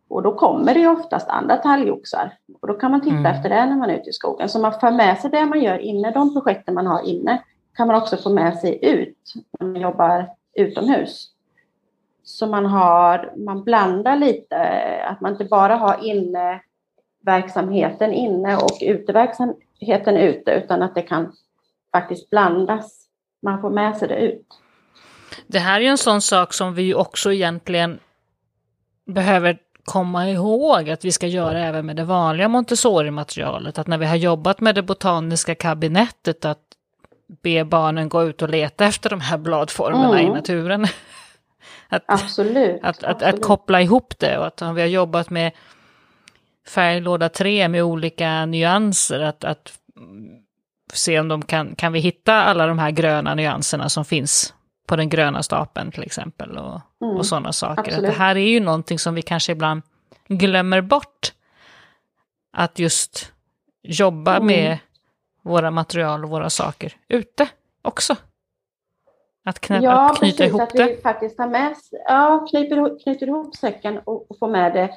Och 0.10 0.24
då 0.24 0.36
kommer 0.36 0.74
det 0.74 0.80
ju 0.80 0.88
oftast 0.88 1.30
andra 1.30 1.58
talgoxar. 1.58 2.38
Och 2.62 2.68
då 2.68 2.74
kan 2.74 2.92
man 2.92 3.02
titta 3.02 3.16
mm. 3.16 3.26
efter 3.26 3.50
det 3.50 3.66
när 3.66 3.76
man 3.76 3.90
är 3.90 3.94
ute 3.94 4.10
i 4.10 4.14
skogen. 4.14 4.50
Så 4.50 4.60
man 4.60 4.80
för 4.80 4.92
med 4.92 5.18
sig 5.18 5.32
det 5.32 5.46
man 5.46 5.62
gör 5.62 5.78
inne, 5.78 6.12
de 6.12 6.34
projekten 6.34 6.74
man 6.74 6.88
har 6.88 7.02
inne, 7.02 7.44
kan 7.76 7.88
man 7.88 7.96
också 7.96 8.18
få 8.18 8.30
med 8.30 8.58
sig 8.58 8.80
ut 8.82 9.34
när 9.60 9.68
man 9.68 9.82
jobbar 9.82 10.30
utomhus. 10.54 11.30
Så 12.24 12.48
man, 12.48 12.66
har, 12.66 13.34
man 13.38 13.64
blandar 13.64 14.16
lite, 14.16 14.58
att 15.06 15.22
man 15.22 15.32
inte 15.32 15.46
bara 15.46 15.76
har 15.76 16.06
inne 16.06 16.62
verksamheten 17.26 18.14
inne 18.14 18.56
och 18.56 18.78
uteverksamheten 18.82 20.18
ute, 20.18 20.52
utan 20.52 20.82
att 20.82 20.96
det 20.96 21.02
kan 21.02 21.34
faktiskt 21.92 22.30
blandas. 22.30 23.00
Man 23.42 23.62
får 23.62 23.70
med 23.70 23.98
sig 23.98 24.08
det 24.08 24.16
ut. 24.16 24.48
Det 25.48 25.60
här 25.60 25.76
är 25.80 25.84
ju 25.84 25.88
en 25.88 25.98
sån 25.98 26.22
sak 26.22 26.54
som 26.54 26.74
vi 26.74 26.94
också 26.94 27.34
egentligen 27.34 28.00
behöver 29.06 29.58
komma 29.84 30.30
ihåg 30.30 30.90
att 30.90 31.06
vi 31.06 31.12
ska 31.12 31.28
göra 31.28 31.60
även 31.60 31.86
med 31.86 31.96
det 31.96 32.04
vanliga 32.04 32.48
Montessori-materialet. 32.48 33.80
Att 33.80 33.88
när 33.88 33.98
vi 33.98 34.06
har 34.06 34.16
jobbat 34.16 34.62
med 34.62 34.76
det 34.76 34.84
botaniska 34.84 35.56
kabinettet 35.56 36.46
att 36.46 36.63
be 37.42 37.66
barnen 37.66 38.10
gå 38.10 38.24
ut 38.24 38.42
och 38.42 38.50
leta 38.50 38.86
efter 38.86 39.10
de 39.10 39.22
här 39.22 39.38
bladformerna 39.38 40.20
mm. 40.20 40.32
i 40.32 40.34
naturen. 40.34 40.88
att, 41.90 42.04
absolut, 42.08 42.80
att, 42.84 43.04
att, 43.04 43.24
att, 43.24 43.42
koppla 43.42 43.82
ihop 43.82 44.20
det 44.20 44.38
och 44.38 44.48
att 44.48 44.62
vi 44.62 44.82
har 44.82 44.88
jobbat 44.88 45.30
med 45.30 45.52
färglåda 46.68 47.30
3 47.30 47.68
med 47.68 47.84
olika 47.84 48.46
nyanser, 48.46 49.20
att, 49.20 49.44
att 49.44 49.74
se 50.94 51.20
om 51.20 51.28
de 51.28 51.42
kan, 51.42 51.76
kan 51.76 51.94
vi 51.94 52.00
hitta 52.00 52.34
alla 52.44 52.68
de 52.68 52.80
här 52.80 52.92
gröna 52.92 53.36
nyanserna 53.36 53.90
som 53.90 54.06
finns 54.06 54.54
på 54.88 54.96
den 54.96 55.10
gröna 55.10 55.44
stapeln 55.44 55.92
till 55.92 56.04
exempel 56.04 56.58
och, 56.58 56.82
mm, 57.02 57.18
och 57.18 57.26
sådana 57.26 57.54
saker. 57.54 57.96
Att 57.96 58.02
det 58.02 58.12
här 58.12 58.36
är 58.36 58.50
ju 58.50 58.60
någonting 58.60 59.00
som 59.00 59.16
vi 59.16 59.22
kanske 59.22 59.52
ibland 59.52 59.82
glömmer 60.28 60.82
bort. 60.82 61.34
Att 62.58 62.80
just 62.80 63.32
jobba 63.84 64.36
mm. 64.36 64.48
med 64.48 64.78
våra 65.44 65.72
material 65.72 66.24
och 66.24 66.30
våra 66.30 66.50
saker 66.50 66.94
ute 67.08 67.48
också. 67.82 68.16
Att, 69.46 69.60
knä, 69.60 69.80
ja, 69.84 70.12
att 70.12 70.18
knyta 70.18 70.38
precis, 70.38 70.50
ihop 70.50 70.62
att 70.62 70.70
det. 70.70 70.86
Vi 70.86 71.02
faktiskt 71.02 71.40
har 71.40 71.48
med, 71.48 71.76
ja, 72.08 72.46
knyter, 72.50 73.00
knyter 73.04 73.28
ihop 73.28 73.56
säcken 73.56 74.00
och, 74.04 74.32
och 74.32 74.40
får 74.40 74.48
med 74.48 74.74
det 74.74 74.90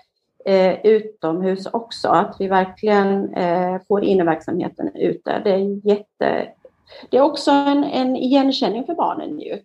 eh, 0.53 0.87
utomhus 0.87 1.67
också. 1.67 2.09
Att 2.09 2.37
vi 2.39 2.49
verkligen 2.49 3.35
eh, 3.35 3.81
får 3.89 4.05
inneverksamheten 4.05 4.97
ute. 4.97 5.41
Det 5.45 5.51
är 5.51 5.89
jätte... 5.89 6.49
Det 7.11 7.17
är 7.17 7.23
också 7.23 7.51
en, 7.51 7.85
en 7.85 8.17
igenkänning 8.17 8.85
för 8.87 8.95
barnen 8.95 9.41
ju. 9.41 9.59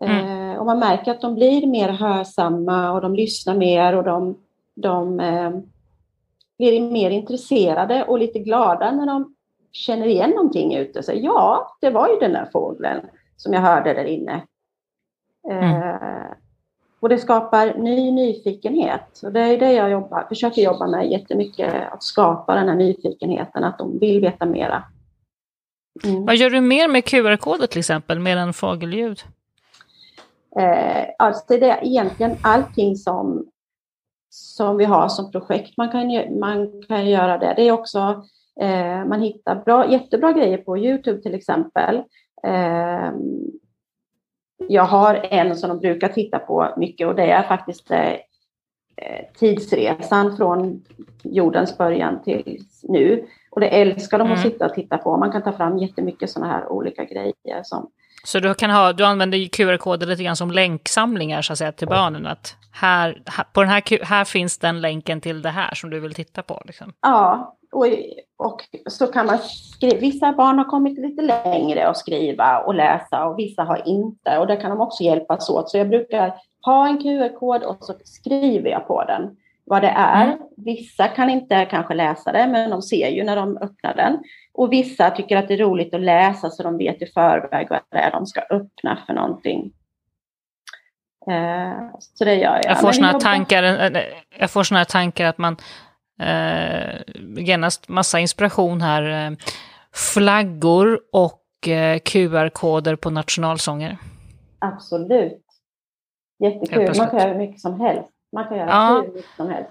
Mm. 0.00 0.50
Eh, 0.50 0.58
och 0.58 0.66
man 0.66 0.78
märker 0.78 1.10
att 1.10 1.20
de 1.20 1.34
blir 1.34 1.66
mer 1.66 1.88
hörsamma 1.88 2.92
och 2.92 3.00
de 3.00 3.14
lyssnar 3.14 3.54
mer 3.54 3.96
och 3.96 4.04
de, 4.04 4.38
de 4.74 5.20
eh, 5.20 5.50
blir 6.58 6.80
mer 6.80 7.10
intresserade 7.10 8.04
och 8.04 8.18
lite 8.18 8.38
glada 8.38 8.90
när 8.90 9.06
de 9.06 9.34
känner 9.72 10.06
igen 10.06 10.30
någonting 10.30 10.74
ute. 10.74 11.02
Så, 11.02 11.12
ja, 11.14 11.76
det 11.80 11.90
var 11.90 12.08
ju 12.08 12.18
den 12.18 12.32
där 12.32 12.48
fågeln 12.52 13.00
som 13.36 13.52
jag 13.52 13.60
hörde 13.60 13.94
där 13.94 14.04
inne. 14.04 14.42
Mm. 15.50 15.82
Eh, 15.82 16.32
och 17.00 17.08
det 17.08 17.18
skapar 17.18 17.74
ny 17.74 18.10
nyfikenhet. 18.10 19.20
Och 19.22 19.32
det 19.32 19.40
är 19.40 19.58
det 19.58 19.72
jag 19.72 19.90
jobbar, 19.90 20.26
försöker 20.28 20.62
jobba 20.62 20.86
med 20.86 21.10
jättemycket, 21.10 21.92
att 21.92 22.02
skapa 22.02 22.54
den 22.54 22.68
här 22.68 22.76
nyfikenheten, 22.76 23.64
att 23.64 23.78
de 23.78 23.98
vill 23.98 24.20
veta 24.20 24.46
mera. 24.46 24.84
Mm. 26.04 26.24
Vad 26.24 26.36
gör 26.36 26.50
du 26.50 26.60
mer 26.60 26.88
med 26.88 27.04
QR-koder 27.04 27.66
till 27.66 27.78
exempel, 27.78 28.18
mer 28.18 28.36
än 28.36 28.52
fågelljud? 28.52 29.20
Eh, 30.56 31.04
alltså 31.18 31.44
det 31.48 31.70
är 31.70 31.84
egentligen 31.84 32.36
allting 32.42 32.96
som, 32.96 33.46
som 34.30 34.76
vi 34.76 34.84
har 34.84 35.08
som 35.08 35.30
projekt. 35.30 35.76
Man 35.76 35.90
kan, 35.90 36.38
man 36.38 36.82
kan 36.88 37.10
göra 37.10 37.38
det. 37.38 37.54
Det 37.56 37.62
är 37.62 37.72
också, 37.72 38.24
eh, 38.60 39.04
man 39.04 39.22
hittar 39.22 39.54
bra, 39.54 39.90
jättebra 39.90 40.32
grejer 40.32 40.58
på 40.58 40.78
Youtube 40.78 41.22
till 41.22 41.34
exempel. 41.34 41.96
Eh, 42.46 43.12
jag 44.68 44.84
har 44.84 45.14
en 45.14 45.56
som 45.56 45.68
de 45.68 45.78
brukar 45.78 46.08
titta 46.08 46.38
på 46.38 46.74
mycket 46.76 47.06
och 47.06 47.14
det 47.14 47.30
är 47.30 47.42
faktiskt 47.42 47.90
eh, 47.90 48.14
tidsresan 49.38 50.36
från 50.36 50.84
jordens 51.22 51.78
början 51.78 52.22
till 52.22 52.58
nu. 52.82 53.26
Och 53.50 53.60
det 53.60 53.68
älskar 53.68 54.18
de 54.18 54.24
mm. 54.24 54.34
att 54.34 54.42
sitta 54.42 54.66
och 54.66 54.74
titta 54.74 54.98
på. 54.98 55.16
Man 55.16 55.32
kan 55.32 55.42
ta 55.42 55.52
fram 55.52 55.78
jättemycket 55.78 56.30
sådana 56.30 56.52
här 56.52 56.72
olika 56.72 57.04
grejer 57.04 57.62
som 57.62 57.90
så 58.24 58.40
du, 58.40 58.54
kan 58.54 58.70
ha, 58.70 58.92
du 58.92 59.04
använder 59.04 59.48
QR-koder 59.48 60.06
lite 60.06 60.22
grann 60.22 60.36
som 60.36 60.50
länksamlingar 60.50 61.42
så 61.42 61.52
att 61.52 61.58
säga 61.58 61.72
till 61.72 61.88
barnen? 61.88 62.26
Att 62.26 62.56
här, 62.72 63.22
på 63.52 63.60
den 63.60 63.70
här, 63.70 64.04
här 64.04 64.24
finns 64.24 64.58
den 64.58 64.80
länken 64.80 65.20
till 65.20 65.42
det 65.42 65.50
här 65.50 65.74
som 65.74 65.90
du 65.90 66.00
vill 66.00 66.14
titta 66.14 66.42
på? 66.42 66.62
Liksom. 66.64 66.92
Ja, 67.00 67.56
och, 67.72 67.86
och 68.36 68.62
så 68.86 69.06
kan 69.06 69.26
man 69.26 69.38
skriva. 69.38 69.96
Vissa 69.96 70.32
barn 70.32 70.58
har 70.58 70.64
kommit 70.64 70.98
lite 70.98 71.22
längre 71.22 71.88
att 71.88 71.96
skriva 71.96 72.58
och 72.58 72.74
läsa 72.74 73.24
och 73.24 73.38
vissa 73.38 73.62
har 73.62 73.88
inte. 73.88 74.38
Och 74.38 74.46
där 74.46 74.60
kan 74.60 74.70
de 74.70 74.80
också 74.80 75.02
hjälpas 75.02 75.50
åt. 75.50 75.70
Så 75.70 75.78
jag 75.78 75.88
brukar 75.88 76.34
ha 76.66 76.88
en 76.88 77.02
QR-kod 77.02 77.62
och 77.62 77.76
så 77.80 77.94
skriver 78.04 78.70
jag 78.70 78.86
på 78.86 79.04
den 79.04 79.36
vad 79.64 79.82
det 79.82 79.94
är. 79.96 80.24
Mm. 80.26 80.38
Vissa 80.56 81.08
kan 81.08 81.30
inte 81.30 81.64
kanske 81.64 81.94
läsa 81.94 82.32
det, 82.32 82.46
men 82.46 82.70
de 82.70 82.82
ser 82.82 83.08
ju 83.08 83.24
när 83.24 83.36
de 83.36 83.56
öppnar 83.56 83.94
den. 83.94 84.18
Och 84.54 84.72
vissa 84.72 85.10
tycker 85.10 85.36
att 85.36 85.48
det 85.48 85.54
är 85.54 85.58
roligt 85.58 85.94
att 85.94 86.00
läsa 86.00 86.50
så 86.50 86.62
de 86.62 86.78
vet 86.78 87.02
i 87.02 87.06
förväg 87.06 87.66
vad 87.70 87.80
det 87.88 87.98
är 87.98 88.10
de 88.10 88.26
ska 88.26 88.40
öppna 88.40 88.98
för 89.06 89.12
någonting. 89.12 89.72
Eh, 91.30 91.90
så 91.98 92.24
det 92.24 92.34
gör 92.34 92.54
jag. 92.54 92.64
Jag 92.64 92.80
får, 92.80 92.92
såna 92.92 93.12
tankar, 93.12 93.62
eh, 93.62 94.02
jag 94.38 94.50
får 94.50 94.62
såna 94.62 94.84
tankar 94.84 95.26
att 95.26 95.38
man 95.38 95.56
eh, 96.20 97.00
genast 97.36 97.88
massa 97.88 98.18
inspiration 98.18 98.80
här. 98.80 99.26
Eh, 99.26 99.36
flaggor 99.92 101.00
och 101.12 101.68
eh, 101.68 101.98
QR-koder 101.98 102.96
på 102.96 103.10
nationalsånger. 103.10 103.98
Absolut. 104.58 105.44
Jättekul. 106.38 106.92
Man 106.98 107.10
kan 107.10 107.18
göra 107.18 107.28
hur 107.28 107.38
mycket 107.38 107.60
som 107.60 107.80
helst. 107.80 108.08
Man 108.32 108.48
kan 108.48 108.58
göra 108.58 108.68
ja. 108.68 109.02
hur 109.06 109.12
mycket 109.12 109.30
som 109.36 109.48
helst. 109.48 109.70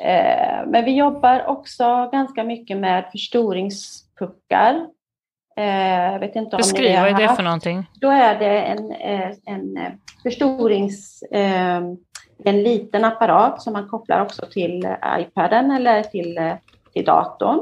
Eh, 0.00 0.66
men 0.66 0.84
vi 0.84 0.96
jobbar 0.96 1.46
också 1.46 2.08
ganska 2.12 2.44
mycket 2.44 2.76
med 2.76 3.08
förstoringspuckar. 3.12 4.74
Eh, 5.56 6.18
vet 6.20 6.36
inte 6.36 6.56
om 6.56 6.58
Beskriv, 6.58 7.00
vad 7.00 7.08
är 7.08 7.28
det 7.28 7.36
för 7.36 7.42
någonting? 7.42 7.90
Då 8.00 8.10
är 8.10 8.38
det 8.38 8.60
en, 8.60 8.92
eh, 8.92 9.30
en 9.44 9.78
förstorings... 10.22 11.24
En 12.44 12.62
liten 12.62 13.04
apparat 13.04 13.62
som 13.62 13.72
man 13.72 13.88
kopplar 13.88 14.22
också 14.22 14.46
till 14.46 14.96
iPaden 15.18 15.70
eller 15.70 16.02
till, 16.02 16.54
till 16.92 17.04
datorn 17.04 17.60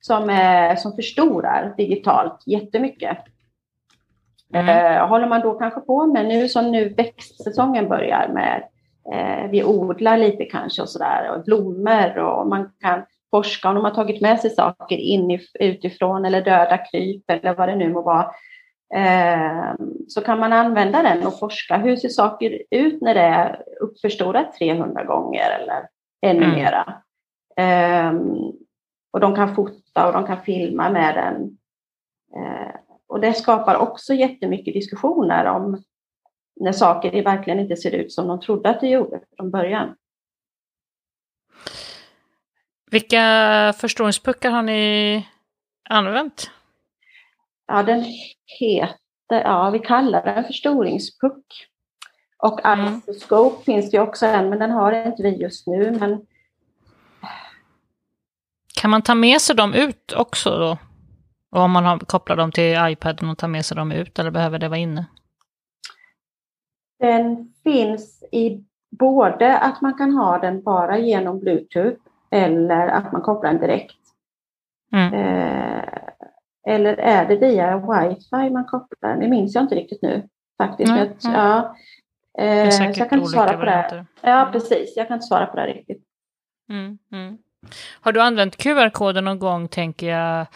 som, 0.00 0.30
är, 0.30 0.76
som 0.76 0.92
förstorar 0.92 1.74
digitalt 1.76 2.42
jättemycket. 2.46 3.18
Mm. 4.54 5.08
håller 5.08 5.26
man 5.26 5.40
då 5.40 5.54
kanske 5.54 5.80
på 5.80 6.06
med 6.06 6.26
nu 6.26 6.48
som 6.48 6.72
nu 6.72 6.88
växtsäsongen 6.88 7.88
börjar 7.88 8.28
med 8.28 8.62
eh, 9.12 9.50
vi 9.50 9.64
odlar 9.64 10.18
lite 10.18 10.44
kanske 10.44 10.82
och 10.82 10.88
sådär, 10.88 11.30
och 11.30 11.44
blommor 11.44 12.18
och 12.18 12.46
man 12.46 12.70
kan 12.80 13.02
forska 13.30 13.68
om 13.68 13.74
de 13.74 13.84
har 13.84 13.90
tagit 13.90 14.20
med 14.20 14.40
sig 14.40 14.50
saker 14.50 14.96
in 14.96 15.40
utifrån 15.60 16.24
eller 16.24 16.40
döda 16.40 16.78
kryp 16.78 17.30
eller 17.30 17.54
vad 17.54 17.68
det 17.68 17.76
nu 17.76 17.92
må 17.92 18.02
vara. 18.02 18.30
Eh, 18.94 19.74
så 20.08 20.20
kan 20.20 20.38
man 20.38 20.52
använda 20.52 21.02
den 21.02 21.26
och 21.26 21.38
forska. 21.38 21.76
Hur 21.76 21.96
ser 21.96 22.08
saker 22.08 22.62
ut 22.70 23.00
när 23.00 23.14
det 23.14 23.20
är 23.20 23.62
uppförstorat 23.80 24.52
300 24.52 25.04
gånger 25.04 25.50
eller 25.50 25.88
ännu 26.22 26.44
mm. 26.44 26.56
mera? 26.56 27.02
Eh, 27.56 28.12
och 29.12 29.20
de 29.20 29.34
kan 29.34 29.54
fota 29.54 30.06
och 30.06 30.12
de 30.12 30.26
kan 30.26 30.42
filma 30.42 30.90
med 30.90 31.14
den. 31.14 31.58
Eh, 32.36 32.74
och 33.06 33.20
det 33.20 33.32
skapar 33.32 33.76
också 33.76 34.14
jättemycket 34.14 34.74
diskussioner 34.74 35.44
om 35.44 35.82
när 36.60 36.72
saker 36.72 37.22
verkligen 37.22 37.60
inte 37.60 37.76
ser 37.76 37.94
ut 37.94 38.12
som 38.12 38.28
de 38.28 38.40
trodde 38.40 38.70
att 38.70 38.80
det 38.80 38.88
gjorde 38.88 39.20
från 39.36 39.50
början. 39.50 39.96
Vilka 42.90 43.74
förstoringspuckar 43.76 44.50
har 44.50 44.62
ni 44.62 45.26
använt? 45.88 46.50
Ja, 47.66 47.82
den 47.82 48.04
heter, 48.60 48.96
ja 49.28 49.70
vi 49.70 49.78
kallar 49.78 50.24
den 50.24 50.44
förstoringspuck. 50.44 51.68
Och 52.38 52.64
mm. 52.64 53.00
Isoscope 53.06 53.64
finns 53.64 53.90
det 53.90 54.00
också 54.00 54.26
en, 54.26 54.50
men 54.50 54.58
den 54.58 54.70
har 54.70 54.92
inte 54.92 55.22
vi 55.22 55.36
just 55.36 55.66
nu. 55.66 55.90
Men... 55.90 56.26
Kan 58.74 58.90
man 58.90 59.02
ta 59.02 59.14
med 59.14 59.40
sig 59.40 59.56
dem 59.56 59.74
ut 59.74 60.12
också 60.16 60.58
då? 60.58 60.78
Och 61.50 61.60
om 61.60 61.70
man 61.70 61.84
har, 61.84 61.98
kopplar 61.98 62.36
dem 62.36 62.52
till 62.52 62.76
iPaden 62.80 63.28
och 63.28 63.38
tar 63.38 63.48
med 63.48 63.64
sig 63.64 63.76
dem 63.76 63.92
ut, 63.92 64.18
eller 64.18 64.30
behöver 64.30 64.58
det 64.58 64.68
vara 64.68 64.78
inne? 64.78 65.06
Den 66.98 67.52
finns 67.62 68.24
i 68.32 68.64
både 68.90 69.58
att 69.58 69.80
man 69.80 69.94
kan 69.94 70.12
ha 70.12 70.38
den 70.38 70.62
bara 70.62 70.98
genom 70.98 71.40
Bluetooth 71.40 72.00
eller 72.30 72.88
att 72.88 73.12
man 73.12 73.22
kopplar 73.22 73.50
den 73.50 73.60
direkt. 73.60 73.96
Mm. 74.92 75.14
Eh, 75.14 76.03
eller 76.66 76.96
är 76.96 77.26
det 77.26 77.36
via 77.36 77.76
wifi 77.76 78.50
man 78.50 78.64
kopplar? 78.64 79.16
Det 79.16 79.28
minns 79.28 79.54
jag 79.54 79.64
inte 79.64 79.74
riktigt 79.74 80.02
nu 80.02 80.28
faktiskt. 80.58 80.90
Mm. 80.90 81.08
Men, 81.22 81.32
ja, 81.32 81.76
eh, 82.38 82.70
så 82.70 82.82
jag 82.82 83.08
kan 83.10 83.18
inte 83.18 83.30
svara 83.30 83.56
på 83.58 83.64
det. 83.64 84.06
Ja, 84.20 84.40
mm. 84.40 84.52
precis. 84.52 84.92
Jag 84.96 85.08
kan 85.08 85.14
inte 85.14 85.26
svara 85.26 85.46
på 85.46 85.56
det 85.56 85.66
riktigt. 85.66 86.02
Mm, 86.68 86.98
mm. 87.12 87.38
Har 88.00 88.12
du 88.12 88.22
använt 88.22 88.56
QR-koden 88.56 89.24
någon 89.24 89.38
gång, 89.38 89.68
tänker 89.68 90.06
jag, 90.06 90.46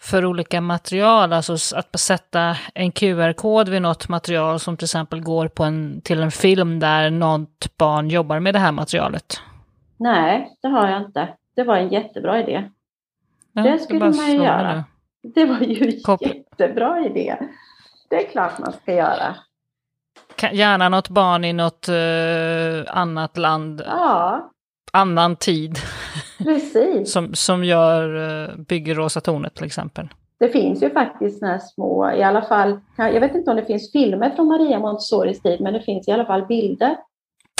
för 0.00 0.24
olika 0.24 0.60
material, 0.60 1.32
alltså 1.32 1.76
att 1.76 2.00
sätta 2.00 2.56
en 2.74 2.92
QR-kod 2.92 3.68
vid 3.68 3.82
något 3.82 4.08
material 4.08 4.60
som 4.60 4.76
till 4.76 4.84
exempel 4.84 5.20
går 5.20 5.48
på 5.48 5.64
en, 5.64 6.00
till 6.00 6.22
en 6.22 6.30
film 6.30 6.80
där 6.80 7.10
något 7.10 7.76
barn 7.76 8.10
jobbar 8.10 8.40
med 8.40 8.54
det 8.54 8.58
här 8.58 8.72
materialet? 8.72 9.40
Nej, 9.96 10.56
det 10.62 10.68
har 10.68 10.88
jag 10.88 11.02
inte. 11.02 11.28
Det 11.56 11.64
var 11.64 11.76
en 11.76 11.88
jättebra 11.88 12.40
idé. 12.40 12.70
Ja, 13.52 13.62
det 13.62 13.78
skulle 13.78 14.00
man 14.00 14.30
ju 14.30 14.36
göra. 14.36 14.84
Det 15.24 15.44
var 15.44 15.60
ju 15.60 15.86
en 15.86 16.00
Kop 16.02 16.22
jättebra 16.22 17.06
idé. 17.06 17.36
Det 18.10 18.26
är 18.26 18.30
klart 18.30 18.58
man 18.58 18.72
ska 18.72 18.94
göra. 18.94 19.36
Gärna 20.52 20.88
något 20.88 21.08
barn 21.08 21.44
i 21.44 21.52
något 21.52 21.88
uh, 21.88 22.96
annat 22.96 23.36
land. 23.36 23.82
Ja. 23.86 24.50
Annan 24.92 25.36
tid. 25.36 25.78
Precis. 26.38 27.12
som, 27.12 27.34
som 27.34 27.64
gör, 27.64 28.14
uh, 28.14 28.56
bygger 28.56 28.94
Rosa 28.94 29.20
tornet 29.20 29.54
till 29.54 29.66
exempel. 29.66 30.08
Det 30.38 30.48
finns 30.48 30.82
ju 30.82 30.90
faktiskt 30.90 31.38
sådana 31.38 31.60
små, 31.60 32.10
i 32.10 32.22
alla 32.22 32.42
fall, 32.42 32.80
jag 32.96 33.20
vet 33.20 33.34
inte 33.34 33.50
om 33.50 33.56
det 33.56 33.64
finns 33.64 33.92
filmer 33.92 34.30
från 34.30 34.48
Maria 34.48 34.78
Montessoris 34.78 35.42
tid, 35.42 35.60
men 35.60 35.72
det 35.72 35.80
finns 35.80 36.08
i 36.08 36.12
alla 36.12 36.24
fall 36.24 36.46
bilder. 36.46 36.96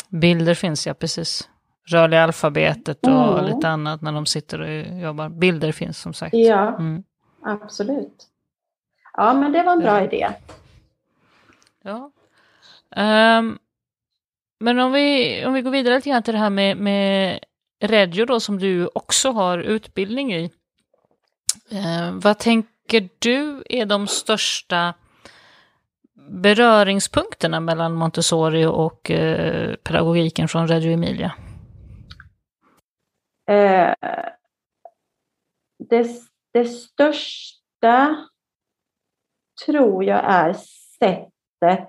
Bilder 0.08 0.54
finns 0.54 0.86
ja, 0.86 0.94
precis. 0.94 1.48
Rörliga 1.90 2.22
alfabetet 2.22 3.06
och 3.06 3.38
mm. 3.38 3.44
lite 3.44 3.68
annat 3.68 4.02
när 4.02 4.12
de 4.12 4.26
sitter 4.26 4.60
och 4.60 5.00
jobbar. 5.00 5.28
Bilder 5.28 5.72
finns 5.72 5.98
som 5.98 6.12
sagt. 6.12 6.34
Ja, 6.34 6.68
mm. 6.68 7.02
Absolut. 7.44 8.28
Ja, 9.16 9.34
men 9.34 9.52
det 9.52 9.62
var 9.62 9.72
en 9.72 9.78
bra 9.78 9.98
ja. 9.98 10.04
idé. 10.04 10.28
Ja. 11.82 12.10
Um, 13.38 13.58
men 14.60 14.78
om 14.78 14.92
vi, 14.92 15.46
om 15.46 15.54
vi 15.54 15.62
går 15.62 15.70
vidare 15.70 15.94
lite 15.94 16.10
grann 16.10 16.22
till 16.22 16.34
det 16.34 16.40
här 16.40 16.50
med, 16.50 16.76
med 16.76 17.40
Reggio 17.80 18.26
då 18.26 18.40
som 18.40 18.58
du 18.58 18.86
också 18.94 19.30
har 19.30 19.58
utbildning 19.58 20.34
i. 20.34 20.50
Uh, 21.72 22.12
vad 22.12 22.38
tänker 22.38 23.08
du 23.18 23.62
är 23.68 23.86
de 23.86 24.06
största 24.06 24.94
beröringspunkterna 26.14 27.60
mellan 27.60 27.94
Montessori 27.94 28.66
och 28.66 29.10
uh, 29.10 29.74
pedagogiken 29.74 30.48
från 30.48 30.68
Reggio 30.68 30.92
Emilia? 30.92 31.32
Uh, 33.50 33.94
det, 35.90 36.06
det 36.54 36.64
största 36.64 38.16
tror 39.66 40.04
jag 40.04 40.24
är 40.24 40.52
sättet 40.98 41.88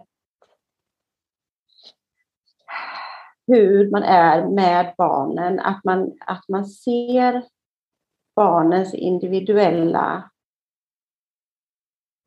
hur 3.47 3.91
man 3.91 4.03
är 4.03 4.47
med 4.47 4.93
barnen, 4.97 5.59
att 5.59 5.83
man, 5.83 6.11
att 6.19 6.47
man 6.47 6.65
ser 6.65 7.43
barnens 8.35 8.93
individuella 8.93 10.29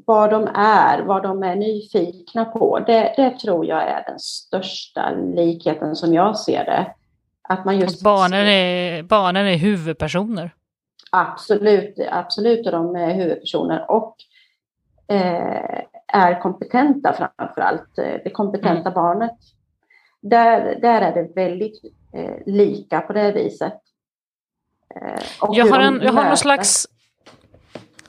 vad 0.07 0.31
de 0.31 0.49
är, 0.55 1.03
vad 1.03 1.23
de 1.23 1.43
är 1.43 1.57
nyfikna 1.57 2.45
på. 2.45 2.79
Det, 2.79 3.15
det 3.17 3.39
tror 3.39 3.67
jag 3.67 3.83
är 3.83 4.05
den 4.07 4.19
största 4.19 5.11
likheten 5.11 5.97
som 5.97 6.15
jag 6.15 6.39
ser 6.39 6.65
det. 6.65 6.95
Att 7.49 7.65
man 7.65 7.79
just 7.79 8.03
barnen, 8.03 8.47
är, 8.47 9.03
barnen 9.03 9.47
är 9.47 9.57
huvudpersoner? 9.57 10.55
Absolut, 11.11 11.99
absolut 12.11 12.67
är 12.67 12.73
de 12.73 12.97
huvudpersoner 12.97 13.91
och 13.91 14.17
eh, 15.09 15.83
är 16.07 16.41
kompetenta 16.41 17.13
framför 17.13 17.61
allt, 17.61 17.99
eh, 17.99 18.15
det 18.25 18.31
kompetenta 18.31 18.91
mm. 18.91 18.95
barnet. 18.95 19.37
Där, 20.21 20.81
där 20.81 21.01
är 21.01 21.15
det 21.15 21.35
väldigt 21.35 21.81
eh, 22.13 22.37
lika 22.47 23.01
på 23.01 23.13
det 23.13 23.33
viset. 23.33 23.81
Eh, 24.95 25.23
jag, 25.53 25.67
har 25.67 25.81
en, 25.81 26.01
jag 26.03 26.13
har 26.13 26.25
någon 26.25 26.37
slags 26.37 26.87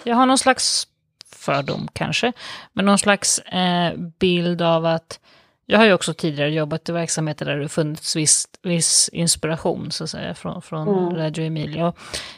jag 0.03 0.15
har 0.15 0.25
någon 0.25 0.38
slags 0.38 0.88
fördom 1.35 1.88
kanske, 1.93 2.33
men 2.73 2.85
någon 2.85 2.97
slags 2.97 3.39
eh, 3.39 3.93
bild 3.97 4.62
av 4.62 4.85
att 4.85 5.19
jag 5.71 5.79
har 5.79 5.86
ju 5.86 5.93
också 5.93 6.13
tidigare 6.13 6.51
jobbat 6.51 6.89
i 6.89 6.91
verksamheter 6.91 7.45
där 7.45 7.58
det 7.58 7.69
funnits 7.69 8.15
viss, 8.15 8.47
viss 8.62 9.10
inspiration 9.13 9.91
så 9.91 10.03
att 10.03 10.10
säga 10.10 10.34
från, 10.34 10.62
från 10.62 10.88
mm. 10.88 11.15
Radio 11.15 11.45
Emilia. 11.45 11.93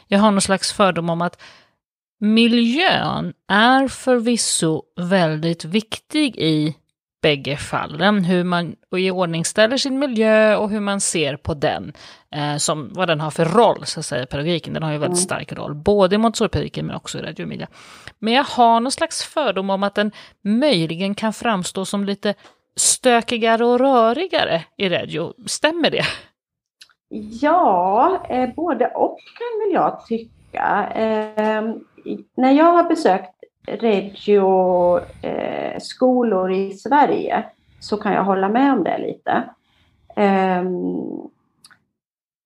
Jag 0.06 0.18
har 0.18 0.30
någon 0.30 0.40
slags 0.40 0.72
fördom 0.72 1.10
om 1.10 1.22
att 1.22 1.42
miljön 2.20 3.32
är 3.48 3.88
förvisso 3.88 4.82
väldigt 4.96 5.64
viktig 5.64 6.36
i 6.36 6.76
bägge 7.22 7.56
fallen. 7.56 8.24
Hur 8.24 8.44
man 8.44 8.76
iordningställer 8.96 9.76
sin 9.76 9.98
miljö 9.98 10.56
och 10.56 10.70
hur 10.70 10.80
man 10.80 11.00
ser 11.00 11.36
på 11.36 11.54
den. 11.54 11.92
Eh, 12.34 12.56
som 12.56 12.92
vad 12.92 13.08
den 13.08 13.20
har 13.20 13.30
för 13.30 13.44
roll, 13.44 13.86
så 13.86 14.00
att 14.00 14.06
säga, 14.06 14.26
pedagogiken. 14.26 14.74
Den 14.74 14.82
har 14.82 14.92
ju 14.92 14.98
väldigt 14.98 15.18
mm. 15.18 15.24
stark 15.24 15.52
roll, 15.52 15.74
både 15.74 16.14
i 16.14 16.18
Montessori-pedagogiken 16.18 16.86
men 16.86 16.96
också 16.96 17.18
i 17.18 17.22
Radio 17.22 17.42
Emilia. 17.42 17.68
Men 18.18 18.32
jag 18.32 18.44
har 18.44 18.80
någon 18.80 18.92
slags 18.92 19.24
fördom 19.24 19.70
om 19.70 19.82
att 19.82 19.94
den 19.94 20.12
möjligen 20.42 21.14
kan 21.14 21.32
framstå 21.32 21.84
som 21.84 22.04
lite 22.04 22.34
stökigare 22.76 23.64
och 23.64 23.78
rörigare 23.78 24.64
i 24.76 24.88
Radio. 24.88 25.34
Stämmer 25.46 25.90
det? 25.90 26.04
Ja, 27.40 28.22
eh, 28.28 28.54
både 28.54 28.86
och 28.86 29.18
kan 29.18 29.60
väl 29.60 29.74
jag 29.74 30.06
tycka. 30.06 30.88
Eh, 30.94 31.74
när 32.36 32.52
jag 32.52 32.72
har 32.72 32.84
besökt 32.84 33.34
Reggio 33.66 34.98
eh, 35.22 35.78
skolor 35.78 36.52
i 36.52 36.72
Sverige 36.72 37.44
så 37.80 37.96
kan 37.96 38.12
jag 38.12 38.24
hålla 38.24 38.48
med 38.48 38.72
om 38.72 38.84
det 38.84 38.98
lite. 38.98 39.30
Eh, 40.16 40.62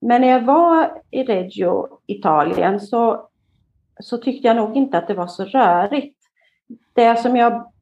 men 0.00 0.20
när 0.20 0.28
jag 0.28 0.44
var 0.44 1.02
i 1.10 1.22
Reggio, 1.22 1.88
Italien, 2.06 2.80
så, 2.80 3.28
så 4.00 4.16
tyckte 4.16 4.46
jag 4.46 4.56
nog 4.56 4.76
inte 4.76 4.98
att 4.98 5.08
det 5.08 5.14
var 5.14 5.26
så 5.26 5.44
rörigt. 5.44 6.18
Det 6.92 7.16
som 7.16 7.36
jag 7.36 7.72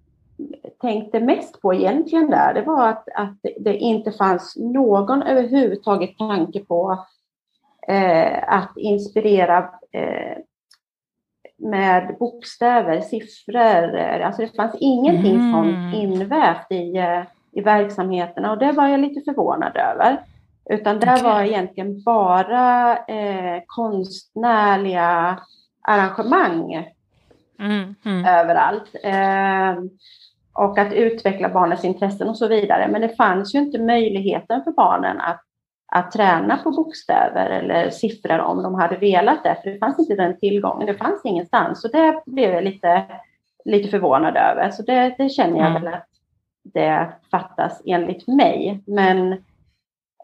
tänkte 0.85 1.21
mest 1.21 1.61
på 1.61 1.75
egentligen 1.75 2.31
där, 2.31 2.55
det 2.55 2.63
var 2.63 2.89
att, 2.89 3.09
att 3.15 3.39
det 3.59 3.77
inte 3.77 4.13
fanns 4.13 4.57
någon 4.57 5.23
överhuvudtaget 5.23 6.19
tanke 6.19 6.61
på 6.61 7.05
eh, 7.89 8.43
att 8.47 8.73
inspirera 8.77 9.59
eh, 9.93 10.39
med 11.59 12.17
bokstäver, 12.19 13.01
siffror. 13.01 13.99
Alltså 13.99 14.43
det 14.43 14.57
fanns 14.57 14.77
ingenting 14.81 15.35
mm. 15.35 15.53
sånt 15.53 15.95
invävt 15.95 16.73
i, 16.73 16.97
eh, 16.97 17.23
i 17.53 17.61
verksamheterna 17.61 18.51
och 18.51 18.59
det 18.59 18.73
var 18.73 18.89
jag 18.89 19.01
lite 19.01 19.21
förvånad 19.21 19.77
över. 19.77 20.21
Utan 20.71 21.01
det 21.01 21.13
okay. 21.13 21.23
var 21.23 21.43
egentligen 21.43 22.03
bara 22.03 22.97
eh, 22.97 23.63
konstnärliga 23.67 25.39
arrangemang 25.83 26.93
mm. 27.59 27.95
Mm. 28.05 28.25
överallt. 28.27 28.95
Eh, 29.03 29.75
och 30.55 30.79
att 30.79 30.93
utveckla 30.93 31.49
barnens 31.49 31.85
intressen 31.85 32.29
och 32.29 32.39
så 32.39 32.49
vidare. 32.49 32.89
Men 32.89 33.01
det 33.01 33.17
fanns 33.17 33.55
ju 33.55 33.59
inte 33.59 33.79
möjligheten 33.79 34.65
för 34.65 34.73
barnen 34.73 35.21
att 35.21 35.45
att 35.97 36.13
träna 36.13 36.57
på 36.57 36.71
bokstäver 36.71 37.51
eller 37.51 37.91
siffror 37.91 38.39
om 38.39 38.63
de 38.63 38.75
hade 38.75 38.97
velat 38.97 39.45
det, 39.45 39.59
för 39.63 39.71
det 39.71 39.79
fanns 39.79 39.99
inte 39.99 40.15
den 40.15 40.39
tillgången, 40.39 40.87
det 40.87 40.95
fanns 40.95 41.25
ingenstans. 41.25 41.85
Och 41.85 41.91
det 41.91 42.23
blev 42.27 42.53
jag 42.53 42.65
lite, 42.65 43.05
lite 43.65 43.89
förvånad 43.89 44.37
över. 44.37 44.71
Så 44.71 44.83
det, 44.83 45.15
det 45.19 45.29
känner 45.29 45.59
jag 45.59 45.71
mm. 45.71 45.83
väl 45.83 45.95
att 45.95 46.09
det 46.63 47.13
fattas 47.31 47.83
enligt 47.87 48.27
mig. 48.27 48.83
Men, 48.87 49.33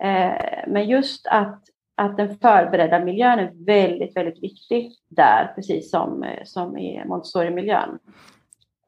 eh, 0.01 0.64
men 0.66 0.88
just 0.88 1.27
att, 1.27 1.62
att 1.97 2.16
den 2.16 2.38
förberedda 2.38 3.05
miljön 3.05 3.38
är 3.38 3.66
väldigt, 3.66 4.16
väldigt 4.16 4.43
viktig 4.43 4.93
där, 5.09 5.53
precis 5.55 5.90
som, 5.90 6.25
som 6.45 6.79
i 6.79 7.05
Montessori-miljön. 7.05 7.99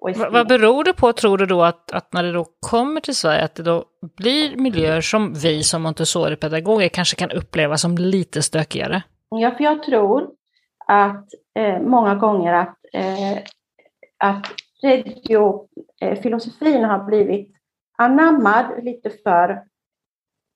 Vad, 0.03 0.49
beror 0.49 0.85
det 0.85 0.93
på, 0.93 1.13
tror 1.13 1.39
du 1.39 1.47
då, 1.47 1.63
att, 1.63 1.93
att 1.93 2.13
när 2.13 2.23
det 2.23 2.33
då 2.33 2.47
kommer 2.61 3.01
till 3.01 3.17
Sverige, 3.17 3.45
att 3.45 3.55
det 3.55 3.63
då 3.63 3.85
blir 4.17 4.57
miljöer 4.57 5.01
som 5.01 5.35
vi 5.35 5.63
som 5.63 5.83
Montessori-pedagoger 5.83 6.89
kanske 6.89 7.17
kan 7.17 7.31
uppleva 7.31 7.77
som 7.77 7.99
lite 7.99 8.43
stökigare? 8.43 9.03
Ja, 9.31 9.51
för 9.51 9.65
jag 9.65 9.83
tror 9.83 10.31
att 10.87 11.27
eh, 11.59 11.81
många 11.81 12.15
gånger 12.15 12.53
att, 12.53 12.77
eh, 12.93 13.39
att 14.19 14.47
regiofilosofin 14.83 16.85
har 16.85 17.05
blivit 17.05 17.57
anammad 17.99 18.85
lite 18.85 19.11
för 19.11 19.51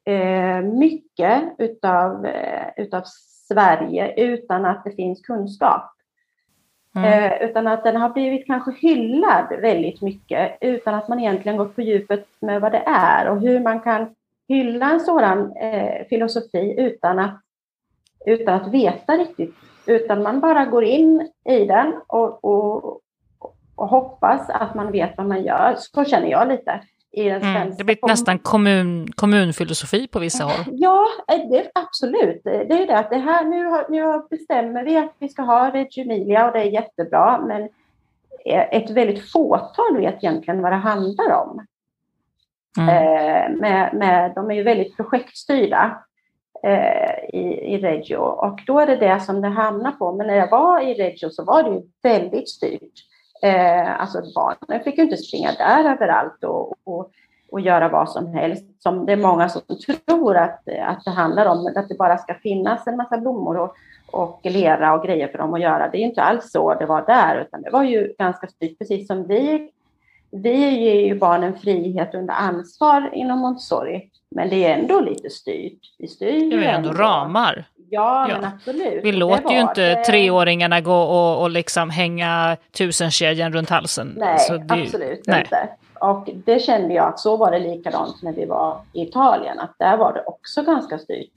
eh, 0.07 0.63
mycket 0.63 1.43
utav, 1.59 2.27
eh, 2.27 2.67
utav 2.77 3.03
Sverige 3.49 4.15
utan 4.17 4.65
att 4.65 4.85
det 4.85 4.91
finns 4.91 5.21
kunskap. 5.21 5.96
Mm. 6.97 7.33
Eh, 7.33 7.43
utan 7.43 7.67
att 7.67 7.85
den 7.85 7.97
har 7.97 8.09
blivit 8.09 8.47
kanske 8.47 8.71
hyllad 8.71 9.49
väldigt 9.61 10.03
mycket 10.03 10.59
utan 10.61 10.95
att 10.95 11.09
man 11.09 11.21
egentligen 11.21 11.59
gått 11.59 11.75
på 11.75 11.83
djupet 11.83 12.27
med 12.41 12.61
vad 12.61 12.73
det 12.73 12.83
är 12.87 13.29
och 13.29 13.41
hur 13.41 13.61
man 13.61 13.81
kan 13.81 14.15
hylla 14.49 14.91
en 14.91 15.01
sådan 15.01 15.57
eh, 15.57 16.07
filosofi 16.09 16.75
utan 16.79 17.19
att, 17.19 17.41
utan 18.27 18.55
att 18.55 18.75
veta 18.75 19.13
riktigt. 19.13 19.55
Utan 19.87 20.23
man 20.23 20.41
bara 20.41 20.65
går 20.65 20.85
in 20.85 21.31
i 21.45 21.65
den 21.65 21.95
och, 22.07 22.45
och, 22.45 23.01
och 23.77 23.89
hoppas 23.89 24.51
att 24.51 24.75
man 24.75 24.93
vet 24.93 25.17
vad 25.17 25.27
man 25.27 25.43
gör. 25.43 25.75
Så 25.79 26.05
känner 26.05 26.29
jag 26.29 26.49
lite 26.49 26.81
i 27.17 27.29
den 27.29 27.43
mm, 27.43 27.75
Det 27.79 27.85
blir 27.85 27.99
nästan 28.07 28.39
kommun, 28.39 29.13
kommunfilosofi 29.13 30.09
på 30.09 30.19
vissa 30.19 30.45
håll. 30.45 30.65
Ja, 30.73 31.07
eh, 31.33 31.49
det, 31.51 31.71
absolut. 31.75 32.41
Det 32.45 32.73
är 32.73 32.87
det 32.87 32.99
att 32.99 33.11
det 33.11 33.17
här, 33.17 33.45
nu, 33.45 33.65
har, 33.65 33.87
nu 33.89 34.27
bestämmer 34.31 34.85
vi 34.85 34.97
att 34.97 35.15
vi 35.19 35.29
ska 35.29 35.43
ha 35.43 35.71
Reggio 35.71 36.05
Emilia 36.05 36.47
och 36.47 36.53
det 36.53 36.59
är 36.59 36.65
jättebra, 36.65 37.41
men 37.47 37.69
ett 38.71 38.91
väldigt 38.91 39.31
fåtal 39.33 39.97
vet 39.97 40.15
egentligen 40.15 40.63
vad 40.63 40.73
det 40.73 40.77
handlar 40.77 41.33
om. 41.33 41.67
Mm. 42.79 42.89
Eh, 42.89 43.61
med, 43.61 43.95
med, 43.95 44.33
de 44.35 44.51
är 44.51 44.55
ju 44.55 44.63
väldigt 44.63 44.97
projektstyrda 44.97 46.03
eh, 46.63 47.41
i, 47.41 47.75
i 47.75 47.79
Reggio 47.79 48.17
och 48.17 48.61
då 48.67 48.81
är 48.81 48.87
det 48.87 48.97
det 48.97 49.21
som 49.21 49.41
det 49.41 49.49
hamnar 49.49 49.93
på. 49.93 50.13
Men 50.13 50.27
när 50.27 50.35
jag 50.35 50.51
var 50.51 50.81
i 50.81 50.95
Reggio 50.95 51.31
så 51.31 51.45
var 51.45 51.63
det 51.63 51.71
ju 51.71 51.83
väldigt 52.03 52.49
styrt. 52.49 52.93
Eh, 53.43 54.01
alltså 54.01 54.23
barnen 54.35 54.85
fick 54.85 54.99
ju 54.99 55.05
inte 55.05 55.17
springa 55.17 55.53
där 55.53 55.93
överallt 55.93 56.45
och, 56.45 56.75
och, 56.85 57.11
och 57.51 57.61
göra 57.61 57.89
vad 57.89 58.11
som 58.11 58.27
helst. 58.27 58.83
Som 58.83 59.07
det 59.07 59.13
är 59.13 59.17
många 59.17 59.49
som 59.49 59.63
tror 60.07 60.37
att, 60.37 60.69
att 60.87 61.05
det 61.05 61.11
handlar 61.11 61.47
om, 61.47 61.73
att 61.77 61.89
det 61.89 61.99
bara 61.99 62.19
ska 62.19 62.35
finnas 62.35 62.87
en 62.87 62.97
massa 62.97 63.19
blommor 63.19 63.57
och, 63.57 63.75
och 64.11 64.41
lera 64.43 64.95
och 64.95 65.05
grejer 65.05 65.29
för 65.29 65.39
dem 65.39 65.55
att 65.55 65.61
göra. 65.61 65.89
Det 65.89 65.97
är 65.97 66.01
ju 66.01 66.07
inte 66.07 66.23
alls 66.23 66.51
så 66.51 66.75
det 66.75 66.87
var 66.87 67.07
där, 67.07 67.41
utan 67.41 67.63
det 67.63 67.71
var 67.71 67.83
ju 67.83 68.15
ganska 68.19 68.47
styrt, 68.47 68.79
precis 68.79 69.07
som 69.07 69.27
vi. 69.27 69.71
Vi 70.43 70.81
ger 70.81 71.07
ju 71.07 71.19
barnen 71.19 71.59
frihet 71.59 72.15
under 72.15 72.35
ansvar 72.35 73.11
inom 73.15 73.39
Montessori, 73.39 74.11
men 74.31 74.49
det 74.49 74.65
är 74.65 74.79
ändå 74.79 75.01
lite 75.01 75.31
styrt. 75.31 75.81
Vi 75.99 76.09
styr 76.09 76.51
det 76.51 76.67
är 76.67 76.75
ändå, 76.75 76.89
ändå 76.89 77.03
ramar. 77.03 77.65
Ja, 77.91 78.27
ja, 78.29 78.37
men 78.41 78.53
absolut. 78.53 79.05
Vi 79.05 79.13
låter 79.13 79.55
ju 79.55 79.61
inte 79.61 79.95
det... 79.95 80.05
treåringarna 80.05 80.81
gå 80.81 80.97
och, 80.97 81.43
och 81.43 81.51
liksom 81.51 81.91
hänga 81.91 82.57
tusenkedjan 82.73 83.53
runt 83.53 83.71
halsen. 83.71 84.15
Nej, 84.17 84.39
det... 84.49 84.75
absolut 84.75 85.27
nej. 85.27 85.41
inte. 85.41 85.69
Och 86.01 86.29
det 86.45 86.59
kände 86.59 86.95
jag 86.95 87.09
att 87.09 87.19
så 87.19 87.37
var 87.37 87.51
det 87.51 87.59
likadant 87.59 88.23
när 88.23 88.33
vi 88.33 88.45
var 88.45 88.81
i 88.93 89.03
Italien, 89.03 89.59
att 89.59 89.75
där 89.79 89.97
var 89.97 90.13
det 90.13 90.25
också 90.27 90.63
ganska 90.63 90.99
styrt. 90.99 91.33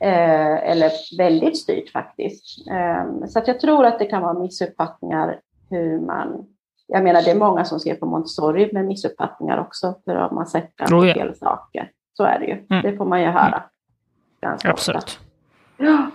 Eh, 0.00 0.70
eller 0.70 0.90
väldigt 1.18 1.58
styrt 1.58 1.90
faktiskt. 1.92 2.68
Eh, 2.70 3.26
så 3.26 3.38
att 3.38 3.48
jag 3.48 3.60
tror 3.60 3.86
att 3.86 3.98
det 3.98 4.04
kan 4.04 4.22
vara 4.22 4.38
missuppfattningar 4.38 5.40
hur 5.70 6.00
man... 6.00 6.46
Jag 6.90 7.04
menar, 7.04 7.22
det 7.22 7.30
är 7.30 7.34
många 7.34 7.64
som 7.64 7.80
ser 7.80 7.94
på 7.94 8.06
Montessori 8.06 8.70
med 8.72 8.84
missuppfattningar 8.84 9.58
också, 9.60 9.94
för 10.04 10.16
att 10.16 10.32
man 10.32 10.46
sätter 10.46 10.84
oh, 10.84 11.08
ja. 11.08 11.14
fel 11.14 11.34
saker. 11.34 11.90
Så 12.12 12.24
är 12.24 12.38
det 12.38 12.46
ju. 12.46 12.66
Mm. 12.70 12.82
Det 12.82 12.96
får 12.96 13.04
man 13.04 13.20
ju 13.20 13.26
höra 13.26 13.46
mm. 13.46 13.62
ganska 14.40 14.70
Absolut. 14.70 15.02
ofta. 15.02 15.12
Ja. 15.76 16.10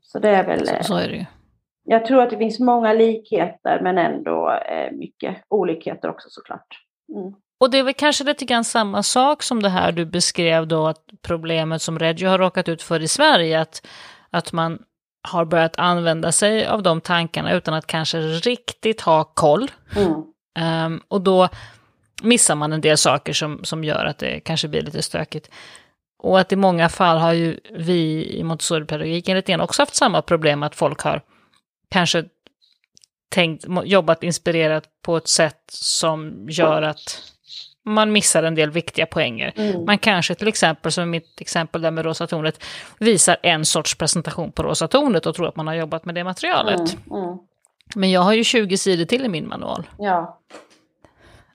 Så 0.00 0.18
det 0.18 0.28
är 0.28 0.46
väl... 0.46 0.66
Så, 0.66 0.74
så, 0.80 0.96
är 0.96 1.08
det 1.08 1.16
ju. 1.16 1.24
Jag 1.84 2.06
tror 2.06 2.22
att 2.22 2.30
det 2.30 2.36
finns 2.36 2.60
många 2.60 2.92
likheter, 2.92 3.80
men 3.82 3.98
ändå 3.98 4.50
eh, 4.50 4.92
mycket 4.92 5.36
olikheter 5.48 6.10
också 6.10 6.28
såklart. 6.30 6.66
Mm. 7.14 7.34
Och 7.60 7.70
det 7.70 7.78
är 7.78 7.82
väl 7.82 7.94
kanske 7.94 8.24
lite 8.24 8.44
grann 8.44 8.64
samma 8.64 9.02
sak 9.02 9.42
som 9.42 9.62
det 9.62 9.68
här 9.68 9.92
du 9.92 10.06
beskrev 10.06 10.68
då, 10.68 10.86
att 10.86 11.04
problemet 11.22 11.82
som 11.82 11.98
Reggio 11.98 12.28
har 12.28 12.38
råkat 12.38 12.68
ut 12.68 12.82
för 12.82 13.02
i 13.02 13.08
Sverige, 13.08 13.60
att, 13.60 13.86
att 14.30 14.52
man 14.52 14.78
har 15.24 15.44
börjat 15.44 15.78
använda 15.78 16.32
sig 16.32 16.66
av 16.66 16.82
de 16.82 17.00
tankarna 17.00 17.52
utan 17.52 17.74
att 17.74 17.86
kanske 17.86 18.18
riktigt 18.18 19.00
ha 19.00 19.24
koll. 19.24 19.70
Mm. 19.96 20.24
Um, 20.86 21.02
och 21.08 21.20
då 21.20 21.48
missar 22.22 22.54
man 22.54 22.72
en 22.72 22.80
del 22.80 22.98
saker 22.98 23.32
som, 23.32 23.64
som 23.64 23.84
gör 23.84 24.04
att 24.04 24.18
det 24.18 24.40
kanske 24.40 24.68
blir 24.68 24.82
lite 24.82 25.02
stökigt. 25.02 25.50
Och 26.18 26.40
att 26.40 26.52
i 26.52 26.56
många 26.56 26.88
fall 26.88 27.18
har 27.18 27.32
ju 27.32 27.60
vi 27.70 28.26
i 28.38 28.42
Montessori-pedagogiken 28.44 29.36
lite 29.36 29.52
grann 29.52 29.60
också 29.60 29.82
haft 29.82 29.94
samma 29.94 30.22
problem, 30.22 30.62
att 30.62 30.74
folk 30.74 31.00
har 31.00 31.22
kanske 31.90 32.24
tänkt, 33.28 33.64
jobbat 33.84 34.22
inspirerat 34.22 34.84
på 35.02 35.16
ett 35.16 35.28
sätt 35.28 35.62
som 35.68 36.46
gör 36.48 36.82
att 36.82 37.33
man 37.84 38.12
missar 38.12 38.42
en 38.42 38.54
del 38.54 38.70
viktiga 38.70 39.06
poänger. 39.06 39.52
Mm. 39.56 39.84
Man 39.84 39.98
kanske 39.98 40.34
till 40.34 40.48
exempel, 40.48 40.92
som 40.92 41.10
mitt 41.10 41.40
exempel 41.40 41.82
där 41.82 41.90
med 41.90 42.04
rosa 42.04 42.26
tornet, 42.26 42.64
visar 42.98 43.36
en 43.42 43.64
sorts 43.64 43.94
presentation 43.98 44.52
på 44.52 44.62
rosa 44.62 44.88
tornet 44.88 45.26
och 45.26 45.34
tror 45.34 45.48
att 45.48 45.56
man 45.56 45.66
har 45.66 45.74
jobbat 45.74 46.04
med 46.04 46.14
det 46.14 46.24
materialet. 46.24 46.96
Mm. 47.10 47.24
Mm. 47.24 47.38
Men 47.94 48.10
jag 48.10 48.20
har 48.20 48.32
ju 48.32 48.44
20 48.44 48.78
sidor 48.78 49.04
till 49.04 49.24
i 49.24 49.28
min 49.28 49.48
manual. 49.48 49.86
Ja. 49.98 50.40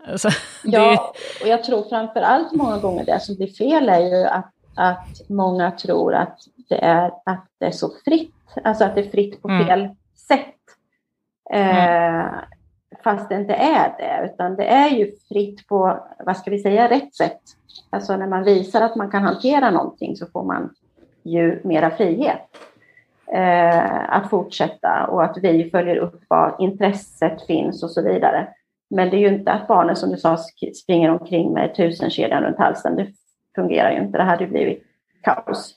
Alltså, 0.07 0.29
ja, 0.63 1.13
och 1.41 1.47
jag 1.47 1.63
tror 1.63 1.89
framför 1.89 2.21
allt 2.21 2.51
många 2.51 2.77
gånger 2.77 3.05
det 3.05 3.19
som 3.19 3.35
blir 3.35 3.47
fel 3.47 3.89
är 3.89 3.99
ju 3.99 4.25
att, 4.25 4.51
att 4.75 5.29
många 5.29 5.71
tror 5.71 6.15
att 6.15 6.39
det, 6.69 6.77
är, 6.77 7.11
att 7.25 7.45
det 7.59 7.65
är 7.65 7.71
så 7.71 7.91
fritt, 8.05 8.35
alltså 8.63 8.83
att 8.83 8.95
det 8.95 9.01
är 9.01 9.09
fritt 9.09 9.41
på 9.41 9.49
mm. 9.49 9.67
fel 9.67 9.89
sätt. 10.27 10.55
Mm. 11.53 11.69
Eh, 11.69 12.31
fast 13.03 13.29
det 13.29 13.35
inte 13.35 13.53
är 13.53 13.93
det, 13.97 14.29
utan 14.33 14.55
det 14.55 14.65
är 14.65 14.89
ju 14.89 15.11
fritt 15.29 15.67
på, 15.67 15.99
vad 16.25 16.37
ska 16.37 16.51
vi 16.51 16.59
säga, 16.59 16.89
rätt 16.89 17.15
sätt. 17.15 17.41
Alltså 17.89 18.17
när 18.17 18.27
man 18.27 18.43
visar 18.43 18.81
att 18.81 18.95
man 18.95 19.11
kan 19.11 19.23
hantera 19.23 19.71
någonting 19.71 20.15
så 20.15 20.25
får 20.25 20.43
man 20.43 20.69
ju 21.23 21.61
mera 21.63 21.91
frihet 21.91 22.41
eh, 23.33 24.13
att 24.13 24.29
fortsätta 24.29 25.07
och 25.07 25.23
att 25.23 25.37
vi 25.37 25.69
följer 25.69 25.95
upp 25.95 26.21
var 26.27 26.55
intresset 26.59 27.45
finns 27.45 27.83
och 27.83 27.91
så 27.91 28.01
vidare. 28.01 28.47
Men 28.89 29.09
det 29.09 29.17
är 29.17 29.19
ju 29.19 29.35
inte 29.35 29.51
att 29.51 29.67
barnen 29.67 29.95
som 29.95 30.09
du 30.09 30.17
sa 30.17 30.37
springer 30.83 31.09
omkring 31.09 31.53
med 31.53 31.75
tusenkedjan 31.75 32.43
runt 32.43 32.57
halsen. 32.57 32.95
Det 32.95 33.07
fungerar 33.55 33.91
ju 33.91 33.97
inte. 33.97 34.17
Det 34.17 34.23
hade 34.23 34.47
blivit 34.47 34.83
kaos. 35.21 35.75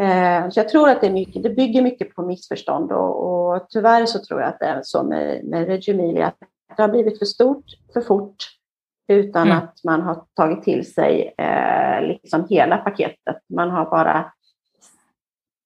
Eh, 0.00 0.50
så 0.50 0.60
jag 0.60 0.68
tror 0.68 0.88
att 0.88 1.00
det, 1.00 1.06
är 1.06 1.12
mycket, 1.12 1.42
det 1.42 1.50
bygger 1.50 1.82
mycket 1.82 2.14
på 2.14 2.22
missförstånd 2.22 2.92
och, 2.92 3.52
och 3.52 3.66
tyvärr 3.70 4.06
så 4.06 4.18
tror 4.18 4.40
jag 4.40 4.48
att 4.48 4.58
det 4.58 4.66
är 4.66 4.80
så 4.82 5.02
med, 5.02 5.44
med 5.44 5.66
Reggio 5.66 5.94
Emilia, 5.94 6.26
att 6.26 6.38
det 6.76 6.82
har 6.82 6.88
blivit 6.88 7.18
för 7.18 7.26
stort, 7.26 7.64
för 7.92 8.00
fort, 8.00 8.36
utan 9.08 9.46
mm. 9.46 9.58
att 9.58 9.84
man 9.84 10.02
har 10.02 10.24
tagit 10.36 10.62
till 10.62 10.92
sig 10.92 11.34
eh, 11.38 12.02
liksom 12.02 12.46
hela 12.50 12.76
paketet. 12.76 13.36
Man 13.54 13.70
har 13.70 13.84
bara 13.84 14.32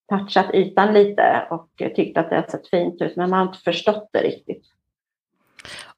touchat 0.08 0.54
ytan 0.54 0.94
lite 0.94 1.46
och 1.50 1.68
tyckt 1.96 2.18
att 2.18 2.30
det 2.30 2.36
har 2.36 2.42
sett 2.42 2.68
fint 2.68 3.02
ut, 3.02 3.16
men 3.16 3.30
man 3.30 3.38
har 3.38 3.46
inte 3.46 3.58
förstått 3.64 4.08
det 4.12 4.18
riktigt. 4.18 4.64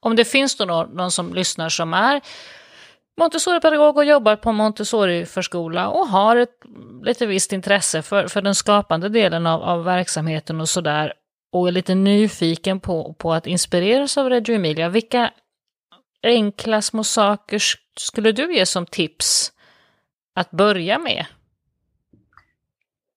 Om 0.01 0.17
det 0.17 0.25
finns 0.25 0.57
då 0.57 0.65
någon, 0.65 0.89
någon 0.89 1.11
som 1.11 1.35
lyssnar 1.35 1.69
som 1.69 1.95
är 1.95 2.21
Montessori-pedagog 3.17 3.97
och 3.97 4.05
jobbar 4.05 4.37
på 4.37 4.53
Montessori-förskola 4.53 5.89
och 5.89 6.07
har 6.07 6.37
ett 6.37 6.61
lite 7.03 7.27
visst 7.27 7.53
intresse 7.53 8.03
för, 8.03 8.29
för 8.29 8.43
den 8.43 8.55
skapande 8.55 9.09
delen 9.09 9.47
av, 9.47 9.63
av 9.63 9.85
verksamheten 9.85 10.61
och 10.61 10.69
sådär 10.69 11.13
och 11.53 11.69
är 11.69 11.73
lite 11.73 11.95
nyfiken 11.95 12.81
på, 12.81 13.15
på 13.19 13.33
att 13.33 13.47
inspireras 13.47 14.19
av 14.19 14.29
Reggio 14.31 14.55
Emilia. 14.55 14.89
Vilka 14.89 15.31
enkla 16.23 16.83
små 16.83 17.05
saker 17.05 17.61
skulle 17.99 18.33
du 18.33 18.55
ge 18.55 18.67
som 18.67 18.87
tips 18.87 19.53
att 20.35 20.51
börja 20.51 20.99
med? 20.99 21.27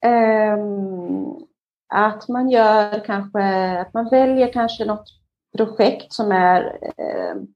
Um, 0.06 1.48
att 1.94 2.28
man 2.28 2.50
gör 2.50 3.06
kanske, 3.06 3.80
att 3.80 3.94
man 3.94 4.10
väljer 4.10 4.54
kanske 4.54 4.86
något 4.86 5.08
projekt 5.58 6.14
som 6.14 6.32
är 6.32 6.78
um, 7.34 7.48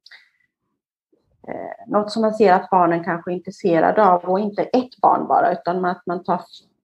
eh, 1.48 1.88
något 1.88 2.12
som 2.12 2.22
man 2.22 2.34
ser 2.34 2.54
att 2.54 2.70
barnen 2.70 3.04
kanske 3.04 3.32
är 3.32 3.36
intresserade 3.36 4.06
av 4.06 4.26
och 4.26 4.40
inte 4.40 4.64
ett 4.64 4.98
barn 5.02 5.28
bara 5.28 5.52
utan 5.52 5.86
att 5.86 6.06
man 6.06 6.24
tar 6.24 6.42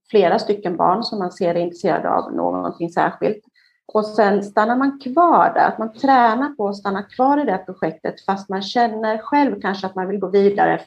flera 0.10 0.40
stycken 0.40 0.78
barn 0.78 1.04
som 1.04 1.20
man 1.20 1.32
ser 1.32 1.56
är 1.56 1.60
intresserade 1.60 2.10
av 2.10 2.34
någonting 2.34 2.90
särskilt. 2.90 3.46
Och 3.94 4.06
sen 4.06 4.44
stannar 4.44 4.76
man 4.76 5.00
kvar 5.00 5.52
där, 5.56 5.68
att 5.68 5.78
man 5.78 5.94
tränar 5.94 6.50
på 6.50 6.68
att 6.68 6.76
stanna 6.76 7.04
kvar 7.04 7.42
i 7.42 7.46
det 7.46 7.58
projektet 7.58 8.26
fast 8.26 8.50
man 8.50 8.62
känner 8.62 9.18
själv 9.18 9.62
kanske 9.62 9.88
att 9.88 9.96
man 9.96 10.08
vill 10.08 10.20
gå 10.20 10.28
vidare. 10.28 10.82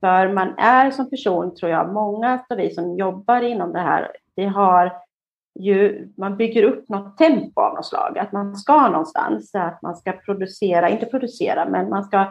För 0.00 0.32
man 0.32 0.58
är 0.58 0.90
som 0.90 1.10
person, 1.10 1.54
tror 1.54 1.70
jag, 1.70 1.92
många 1.92 2.44
av 2.50 2.56
vi 2.56 2.70
som 2.70 2.96
jobbar 2.96 3.42
inom 3.42 3.72
det 3.72 3.80
här, 3.80 4.10
vi 4.34 4.44
har 4.44 4.92
ju, 5.54 6.08
man 6.16 6.36
bygger 6.36 6.62
upp 6.62 6.88
något 6.88 7.18
tempo 7.18 7.60
av 7.60 7.74
något 7.74 7.86
slag, 7.86 8.18
att 8.18 8.32
man 8.32 8.56
ska 8.56 8.88
någonstans, 8.88 9.54
att 9.54 9.82
man 9.82 9.96
ska 9.96 10.12
producera, 10.12 10.88
inte 10.88 11.06
producera, 11.06 11.68
men 11.68 11.88
man 11.90 12.04
ska 12.04 12.26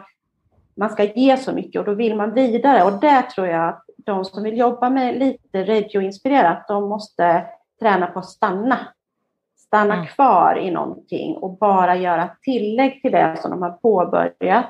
man 0.74 0.90
ska 0.90 1.04
ge 1.04 1.36
så 1.36 1.52
mycket 1.52 1.78
och 1.80 1.86
då 1.86 1.94
vill 1.94 2.16
man 2.16 2.34
vidare. 2.34 2.84
Och 2.84 3.00
där 3.00 3.22
tror 3.22 3.46
jag 3.46 3.68
att 3.68 3.84
de 3.96 4.24
som 4.24 4.42
vill 4.42 4.58
jobba 4.58 4.90
med 4.90 5.18
lite 5.18 5.64
regio-inspirerat, 5.64 6.68
de 6.68 6.88
måste 6.88 7.46
träna 7.80 8.06
på 8.06 8.18
att 8.18 8.28
stanna. 8.28 8.78
Stanna 9.56 9.94
mm. 9.94 10.06
kvar 10.06 10.58
i 10.58 10.70
någonting 10.70 11.36
och 11.36 11.58
bara 11.58 11.96
göra 11.96 12.30
tillägg 12.42 13.02
till 13.02 13.12
det 13.12 13.36
som 13.42 13.50
de 13.50 13.62
har 13.62 13.70
påbörjat. 13.70 14.66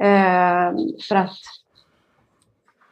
Eh, 0.00 0.72
för, 1.08 1.16
att, 1.16 1.38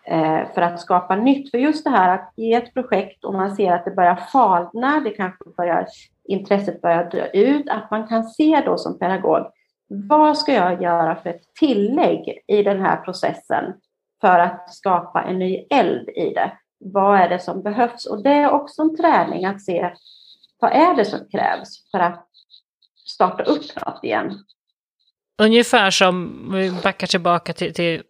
eh, 0.05 0.53
för 0.55 0.63
att 0.63 0.81
skapa 0.81 1.17
nytt. 1.17 1.51
För 1.51 1.59
just 1.59 1.85
det 1.85 1.91
här 1.91 2.15
att 2.15 2.33
ge 2.37 2.55
ett 2.55 2.75
projekt 2.75 3.25
och 3.25 3.35
man 3.35 3.57
ser 3.57 3.73
att 3.73 3.85
det 3.85 3.91
börjar 3.91 4.17
falna, 4.17 5.01
det 5.01 5.11
kanske 5.11 5.45
börjar, 5.57 5.87
intresset 6.25 6.83
börjar 6.83 7.11
dö 7.11 7.27
ut, 7.33 7.69
att 7.69 7.91
man 7.91 8.09
kan 8.09 8.25
se 8.25 8.63
då 8.67 8.79
som 8.79 8.99
pedagog 8.99 9.47
vad 10.09 10.39
ska 10.39 10.53
jag 10.53 10.83
göra 10.83 11.17
för 11.17 11.31
ett 11.31 11.55
tillägg 11.61 12.39
i 12.47 12.63
den 12.63 12.81
här 12.81 12.97
processen 12.97 13.65
för 14.21 14.39
att 14.39 14.75
skapa 14.75 15.23
en 15.23 15.39
ny 15.39 15.67
eld 15.71 16.09
i 16.09 16.35
det? 16.35 16.53
Vad 16.79 17.21
är 17.21 17.29
det 17.29 17.39
som 17.39 17.63
behövs? 17.63 18.07
Och 18.07 18.23
det 18.23 18.33
är 18.33 18.51
också 18.51 18.83
en 18.83 18.97
träning 18.97 19.45
att 19.45 19.63
se 19.63 19.93
vad 20.59 20.73
är 20.73 20.95
det 20.95 21.05
som 21.05 21.21
krävs 21.31 21.91
för 21.91 21.99
att 21.99 22.29
starta 23.07 23.43
upp 23.43 23.87
något 23.87 24.05
igen. 24.05 24.39
Ungefär 25.43 25.91
som, 25.91 26.49
vi 26.55 26.71
backar 26.83 27.07
tillbaka 27.07 27.53
till, 27.53 27.75
till 27.75 28.03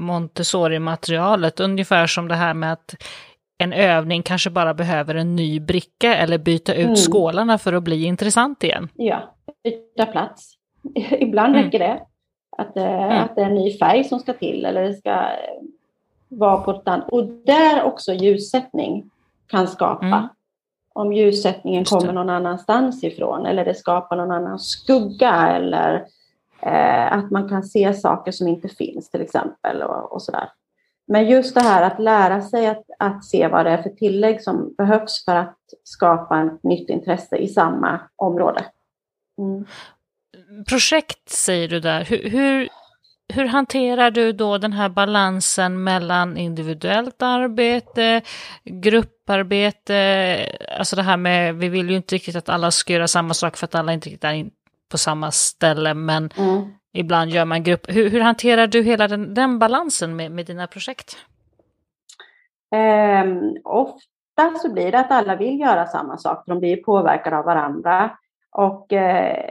Montessori-materialet, 0.00 1.60
ungefär 1.60 2.06
som 2.06 2.28
det 2.28 2.34
här 2.34 2.54
med 2.54 2.72
att 2.72 2.94
en 3.58 3.72
övning 3.72 4.22
kanske 4.22 4.50
bara 4.50 4.74
behöver 4.74 5.14
en 5.14 5.36
ny 5.36 5.60
bricka 5.60 6.16
eller 6.16 6.38
byta 6.38 6.74
ut 6.74 6.84
mm. 6.84 6.96
skålarna 6.96 7.58
för 7.58 7.72
att 7.72 7.82
bli 7.82 8.04
intressant 8.04 8.64
igen. 8.64 8.88
Ja, 8.94 9.34
byta 9.64 10.06
plats. 10.06 10.54
Ibland 11.20 11.54
mm. 11.54 11.64
räcker 11.64 11.78
det. 11.78 12.00
Att, 12.56 12.76
eh, 12.76 13.02
mm. 13.02 13.24
att 13.24 13.36
det 13.36 13.42
är 13.42 13.46
en 13.46 13.54
ny 13.54 13.78
färg 13.78 14.04
som 14.04 14.18
ska 14.18 14.32
till 14.32 14.64
eller 14.64 14.82
det 14.82 14.94
ska 14.94 15.10
eh, 15.10 15.62
vara 16.28 16.60
på 16.60 16.70
ett 16.70 16.88
annat. 16.88 17.08
Och 17.08 17.24
där 17.24 17.82
också 17.82 18.12
ljussättning 18.12 19.10
kan 19.46 19.68
skapa. 19.68 20.06
Mm. 20.06 20.28
Om 20.94 21.12
ljussättningen 21.12 21.84
kommer 21.84 22.12
någon 22.12 22.30
annanstans 22.30 23.04
ifrån 23.04 23.46
eller 23.46 23.64
det 23.64 23.74
skapar 23.74 24.16
någon 24.16 24.30
annan 24.30 24.58
skugga 24.58 25.48
eller 25.48 26.06
eh, 26.60 27.12
att 27.12 27.30
man 27.30 27.48
kan 27.48 27.62
se 27.62 27.94
saker 27.94 28.32
som 28.32 28.48
inte 28.48 28.68
finns 28.68 29.10
till 29.10 29.20
exempel 29.20 29.82
och, 29.82 30.12
och 30.12 30.22
sådär. 30.22 30.48
Men 31.06 31.28
just 31.28 31.54
det 31.54 31.60
här 31.60 31.82
att 31.82 32.00
lära 32.00 32.40
sig 32.40 32.66
att, 32.66 32.84
att 32.98 33.24
se 33.24 33.48
vad 33.48 33.66
det 33.66 33.70
är 33.70 33.82
för 33.82 33.90
tillägg 33.90 34.42
som 34.42 34.74
behövs 34.78 35.24
för 35.24 35.36
att 35.36 35.58
skapa 35.84 36.42
ett 36.42 36.62
nytt 36.62 36.88
intresse 36.88 37.36
i 37.36 37.48
samma 37.48 38.00
område. 38.16 38.64
Mm. 39.38 39.66
Projekt 40.68 41.28
säger 41.28 41.68
du 41.68 41.80
där. 41.80 42.04
Hur, 42.04 42.30
hur, 42.30 42.68
hur, 43.34 43.46
hanterar 43.46 44.10
du 44.10 44.32
då 44.32 44.58
den 44.58 44.72
här 44.72 44.88
balansen 44.88 45.84
mellan 45.84 46.36
individuellt 46.36 47.22
arbete, 47.22 48.22
grupparbete, 48.64 50.46
alltså 50.78 50.96
det 50.96 51.02
här 51.02 51.16
med, 51.16 51.54
vi 51.54 51.68
vill 51.68 51.90
ju 51.90 51.96
inte 51.96 52.14
riktigt 52.14 52.36
att 52.36 52.48
alla 52.48 52.70
ska 52.70 52.92
göra 52.92 53.08
samma 53.08 53.34
sak 53.34 53.56
för 53.56 53.64
att 53.64 53.74
alla 53.74 53.92
inte 53.92 54.08
riktigt 54.08 54.24
är 54.24 54.50
på 54.90 54.98
samma 54.98 55.30
ställe, 55.30 55.94
men 55.94 56.30
mm. 56.36 56.72
ibland 56.92 57.30
gör 57.30 57.44
man 57.44 57.62
grupp. 57.62 57.86
Hur, 57.88 58.10
hur 58.10 58.20
hanterar 58.20 58.66
du 58.66 58.82
hela 58.82 59.08
den, 59.08 59.34
den 59.34 59.58
balansen 59.58 60.16
med, 60.16 60.30
med 60.30 60.46
dina 60.46 60.66
projekt? 60.66 61.16
Um, 62.74 63.56
ofta 63.64 64.58
så 64.62 64.72
blir 64.72 64.92
det 64.92 64.98
att 64.98 65.10
alla 65.10 65.36
vill 65.36 65.60
göra 65.60 65.86
samma 65.86 66.18
sak, 66.18 66.44
de 66.46 66.58
blir 66.58 66.76
påverkade 66.76 67.38
av 67.38 67.44
varandra. 67.44 68.10
Och 68.52 68.92
eh, 68.92 69.50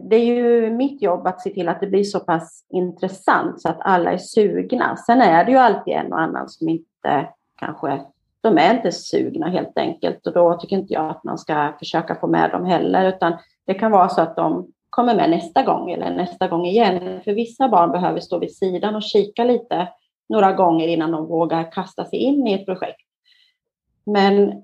det 0.00 0.16
är 0.16 0.24
ju 0.24 0.70
mitt 0.70 1.02
jobb 1.02 1.26
att 1.26 1.40
se 1.40 1.50
till 1.50 1.68
att 1.68 1.80
det 1.80 1.86
blir 1.86 2.04
så 2.04 2.20
pass 2.20 2.66
intressant 2.68 3.62
så 3.62 3.68
att 3.68 3.78
alla 3.80 4.12
är 4.12 4.18
sugna. 4.18 4.96
Sen 4.96 5.20
är 5.20 5.44
det 5.44 5.50
ju 5.50 5.58
alltid 5.58 5.94
en 5.94 6.12
och 6.12 6.20
annan 6.20 6.48
som 6.48 6.68
inte 6.68 7.28
kanske, 7.56 8.00
de 8.40 8.58
är 8.58 8.74
inte 8.74 8.92
sugna 8.92 9.48
helt 9.48 9.78
enkelt 9.78 10.26
och 10.26 10.32
då 10.32 10.54
tycker 10.54 10.76
inte 10.76 10.92
jag 10.92 11.10
att 11.10 11.24
man 11.24 11.38
ska 11.38 11.72
försöka 11.78 12.14
få 12.14 12.26
med 12.26 12.50
dem 12.50 12.64
heller 12.64 13.08
utan 13.08 13.32
det 13.66 13.74
kan 13.74 13.90
vara 13.90 14.08
så 14.08 14.20
att 14.20 14.36
de 14.36 14.66
kommer 14.90 15.14
med 15.14 15.30
nästa 15.30 15.62
gång 15.62 15.90
eller 15.90 16.10
nästa 16.10 16.48
gång 16.48 16.66
igen. 16.66 17.20
För 17.24 17.32
vissa 17.32 17.68
barn 17.68 17.92
behöver 17.92 18.20
stå 18.20 18.38
vid 18.38 18.56
sidan 18.56 18.94
och 18.94 19.02
kika 19.02 19.44
lite 19.44 19.88
några 20.28 20.52
gånger 20.52 20.88
innan 20.88 21.10
de 21.10 21.26
vågar 21.26 21.72
kasta 21.72 22.04
sig 22.04 22.18
in 22.18 22.46
i 22.46 22.52
ett 22.52 22.66
projekt. 22.66 23.00
Men 24.06 24.62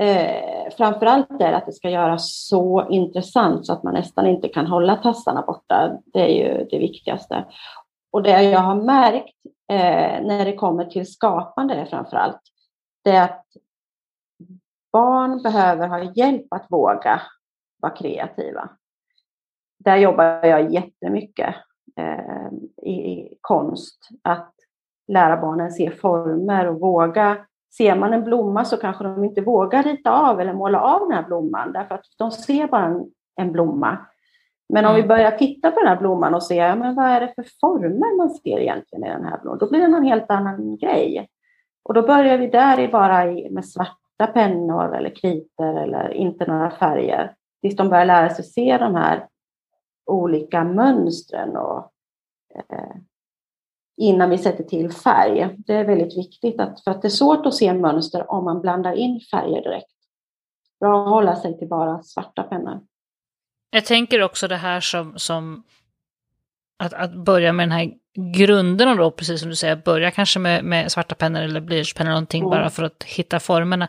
eh, 0.00 0.70
framför 0.76 1.06
allt 1.06 1.30
är 1.30 1.50
det 1.50 1.56
att 1.56 1.66
det 1.66 1.72
ska 1.72 1.90
göras 1.90 2.46
så 2.48 2.88
intressant 2.90 3.66
så 3.66 3.72
att 3.72 3.82
man 3.82 3.94
nästan 3.94 4.26
inte 4.26 4.48
kan 4.48 4.66
hålla 4.66 4.96
tassarna 4.96 5.42
borta. 5.42 5.98
Det 6.04 6.20
är 6.20 6.44
ju 6.44 6.64
det 6.70 6.78
viktigaste. 6.78 7.44
Och 8.12 8.22
det 8.22 8.42
jag 8.42 8.60
har 8.60 8.74
märkt 8.74 9.36
eh, 9.72 10.26
när 10.26 10.44
det 10.44 10.56
kommer 10.56 10.84
till 10.84 11.12
skapande 11.12 11.86
framför 11.90 12.16
allt, 12.16 12.40
det 13.04 13.10
är 13.10 13.24
att 13.24 13.46
barn 14.92 15.42
behöver 15.42 15.88
ha 15.88 16.02
hjälp 16.02 16.46
att 16.50 16.66
våga 16.68 17.22
vara 17.82 17.92
kreativa. 17.92 18.70
Där 19.78 19.96
jobbar 19.96 20.24
jag 20.24 20.72
jättemycket 20.72 21.54
eh, 21.96 22.52
i, 22.82 22.92
i 22.92 23.38
konst, 23.40 24.08
att 24.22 24.54
lära 25.08 25.40
barnen 25.40 25.70
se 25.70 25.90
former 25.90 26.66
och 26.66 26.80
våga. 26.80 27.46
Ser 27.76 27.96
man 27.96 28.12
en 28.12 28.24
blomma 28.24 28.64
så 28.64 28.76
kanske 28.76 29.04
de 29.04 29.24
inte 29.24 29.40
vågar 29.40 29.82
rita 29.82 30.10
av 30.10 30.40
eller 30.40 30.52
måla 30.52 30.80
av 30.80 31.00
den 31.00 31.12
här 31.12 31.22
blomman 31.22 31.72
därför 31.72 31.94
att 31.94 32.04
de 32.18 32.30
ser 32.30 32.66
bara 32.66 32.84
en, 32.84 33.04
en 33.36 33.52
blomma. 33.52 33.98
Men 34.68 34.84
om 34.84 34.94
vi 34.94 35.00
mm. 35.00 35.08
börjar 35.08 35.30
titta 35.30 35.70
på 35.70 35.80
den 35.80 35.88
här 35.88 35.96
blomman 35.96 36.34
och 36.34 36.42
se 36.42 36.54
ja, 36.54 36.74
men 36.74 36.94
vad 36.94 37.06
är 37.06 37.20
det 37.20 37.32
för 37.34 37.46
former 37.60 38.16
man 38.16 38.30
ser 38.30 38.58
egentligen 38.58 39.04
i 39.04 39.08
den 39.08 39.24
här 39.24 39.38
blomman, 39.40 39.58
då 39.58 39.68
blir 39.68 39.80
det 39.80 39.96
en 39.96 40.04
helt 40.04 40.30
annan 40.30 40.76
grej. 40.76 41.28
Och 41.82 41.94
då 41.94 42.02
börjar 42.02 42.38
vi 42.38 42.46
där 42.46 42.80
i 42.80 42.88
bara 42.88 43.24
med 43.50 43.64
svarta 43.64 44.26
pennor 44.34 44.96
eller 44.96 45.10
kritor 45.10 45.78
eller 45.78 46.12
inte 46.12 46.46
några 46.46 46.70
färger 46.70 47.34
tills 47.62 47.76
de 47.76 47.88
börjar 47.88 48.04
lära 48.04 48.30
sig 48.30 48.44
se 48.44 48.78
de 48.78 48.94
här 48.94 49.26
olika 50.06 50.64
mönstren 50.64 51.56
och 51.56 51.92
eh, 52.54 52.96
innan 53.96 54.30
vi 54.30 54.38
sätter 54.38 54.64
till 54.64 54.90
färg. 54.90 55.56
Det 55.66 55.72
är 55.72 55.84
väldigt 55.84 56.18
viktigt 56.18 56.60
att, 56.60 56.84
för 56.84 56.90
att 56.90 57.02
det 57.02 57.08
är 57.08 57.10
svårt 57.10 57.46
att 57.46 57.54
se 57.54 57.74
mönster 57.74 58.30
om 58.30 58.44
man 58.44 58.60
blandar 58.60 58.92
in 58.92 59.20
färger 59.30 59.62
direkt. 59.62 59.92
Bra 60.80 61.02
att 61.02 61.10
hålla 61.10 61.36
sig 61.36 61.58
till 61.58 61.68
bara 61.68 62.02
svarta 62.02 62.42
pennor. 62.42 62.80
Jag 63.70 63.84
tänker 63.84 64.22
också 64.22 64.48
det 64.48 64.56
här 64.56 64.80
som, 64.80 65.18
som 65.18 65.62
att, 66.78 66.92
att 66.92 67.14
börja 67.14 67.52
med 67.52 67.68
den 67.68 67.72
här 67.72 67.92
grunderna 68.36 68.94
då, 68.94 69.10
precis 69.10 69.40
som 69.40 69.50
du 69.50 69.56
säger, 69.56 69.76
börja 69.76 70.10
kanske 70.10 70.38
med, 70.38 70.64
med 70.64 70.92
svarta 70.92 71.14
pennor 71.14 71.40
eller 71.42 71.60
blyertspennor 71.60 72.08
eller 72.08 72.14
någonting 72.14 72.42
mm. 72.42 72.50
bara 72.50 72.70
för 72.70 72.82
att 72.82 73.02
hitta 73.02 73.40
formerna. 73.40 73.88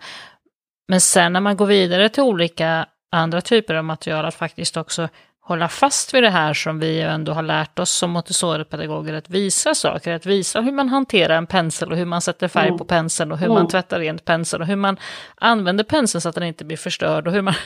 Men 0.88 1.02
sen 1.02 1.34
när 1.34 1.40
man 1.40 1.58
går 1.58 1.66
vidare 1.66 2.10
till 2.10 2.24
olika 2.24 2.86
andra 3.12 3.42
typer 3.42 3.76
av 3.76 3.84
material, 3.84 4.26
att 4.26 4.36
faktiskt 4.36 4.78
också 4.78 5.10
hålla 5.44 5.68
fast 5.68 6.14
vid 6.14 6.24
det 6.24 6.30
här 6.30 6.54
som 6.54 6.80
vi 6.80 7.02
ändå 7.02 7.32
har 7.32 7.42
lärt 7.42 7.80
oss 7.80 7.92
som 7.92 8.12
Montessori-pedagoger, 8.12 9.14
att 9.14 9.30
visa 9.30 9.76
saker, 9.76 10.14
att 10.14 10.26
visa 10.26 10.62
hur 10.62 10.72
man 10.72 10.90
hanterar 10.90 11.38
en 11.38 11.48
pensel 11.48 11.92
och 11.92 11.98
hur 11.98 12.06
man 12.06 12.22
sätter 12.22 12.48
färg 12.48 12.68
mm. 12.68 12.78
på 12.78 12.86
penseln 12.86 13.32
och 13.32 13.38
hur 13.38 13.46
mm. 13.46 13.56
man 13.56 13.68
tvättar 13.68 14.00
rent 14.00 14.26
penseln 14.26 14.62
och 14.62 14.68
hur 14.68 14.76
man 14.76 14.98
använder 15.36 15.84
penseln 15.84 16.22
så 16.22 16.30
att 16.30 16.36
den 16.36 16.44
inte 16.44 16.66
blir 16.66 16.78
förstörd 16.78 17.28
och 17.28 17.34
hur 17.34 17.42
man... 17.42 17.54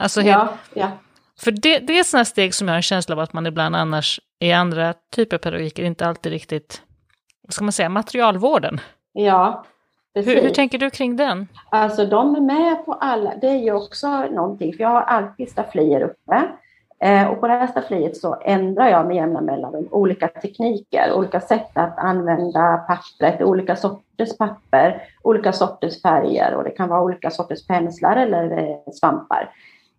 Alltså 0.00 0.20
helt, 0.20 0.38
ja, 0.38 0.58
ja. 0.74 0.90
För 1.40 1.50
det, 1.50 1.78
det 1.78 1.98
är 1.98 2.04
sådana 2.04 2.24
steg 2.24 2.54
som 2.54 2.68
jag 2.68 2.72
har 2.72 2.76
en 2.76 2.82
känsla 2.82 3.14
av 3.14 3.20
att 3.20 3.32
man 3.32 3.46
ibland 3.46 3.76
annars 3.76 4.20
i 4.38 4.52
andra 4.52 4.94
typer 5.12 5.36
av 5.36 5.38
pedagogiker 5.38 5.82
inte 5.82 6.06
alltid 6.06 6.32
riktigt, 6.32 6.82
vad 7.42 7.54
ska 7.54 7.64
man 7.64 7.72
säga, 7.72 7.88
materialvården. 7.88 8.80
Ja, 9.12 9.64
hur, 10.14 10.42
hur, 10.42 10.50
tänker 10.50 10.78
du 10.78 10.90
kring 10.90 11.16
den? 11.16 11.48
Alltså 11.70 12.06
de 12.06 12.34
är 12.36 12.40
med 12.40 12.84
på 12.84 12.92
alla, 12.92 13.34
det 13.40 13.46
är 13.46 13.56
ju 13.56 13.72
också 13.72 14.08
någonting, 14.08 14.72
för 14.72 14.82
jag 14.82 14.90
har 14.90 15.02
alltid 15.02 15.48
stafflier 15.48 16.00
uppe. 16.00 16.48
Eh, 17.00 17.26
och 17.26 17.40
på 17.40 17.46
det 17.46 17.52
här 17.52 17.66
staffliet 17.66 18.16
så 18.16 18.36
ändrar 18.40 18.88
jag 18.88 19.06
med 19.06 19.16
jämna 19.16 19.40
mellanrum 19.40 19.88
olika 19.90 20.28
tekniker, 20.28 21.12
olika 21.14 21.40
sätt 21.40 21.70
att 21.74 21.98
använda 21.98 22.76
pappret, 22.76 23.42
olika 23.42 23.76
sorters 23.76 24.38
papper, 24.38 25.02
olika 25.22 25.52
sorters 25.52 26.02
färger 26.02 26.54
och 26.54 26.64
det 26.64 26.70
kan 26.70 26.88
vara 26.88 27.02
olika 27.02 27.30
sorters 27.30 27.66
penslar 27.66 28.16
eller 28.16 28.58
eh, 28.58 28.92
svampar. 28.92 29.50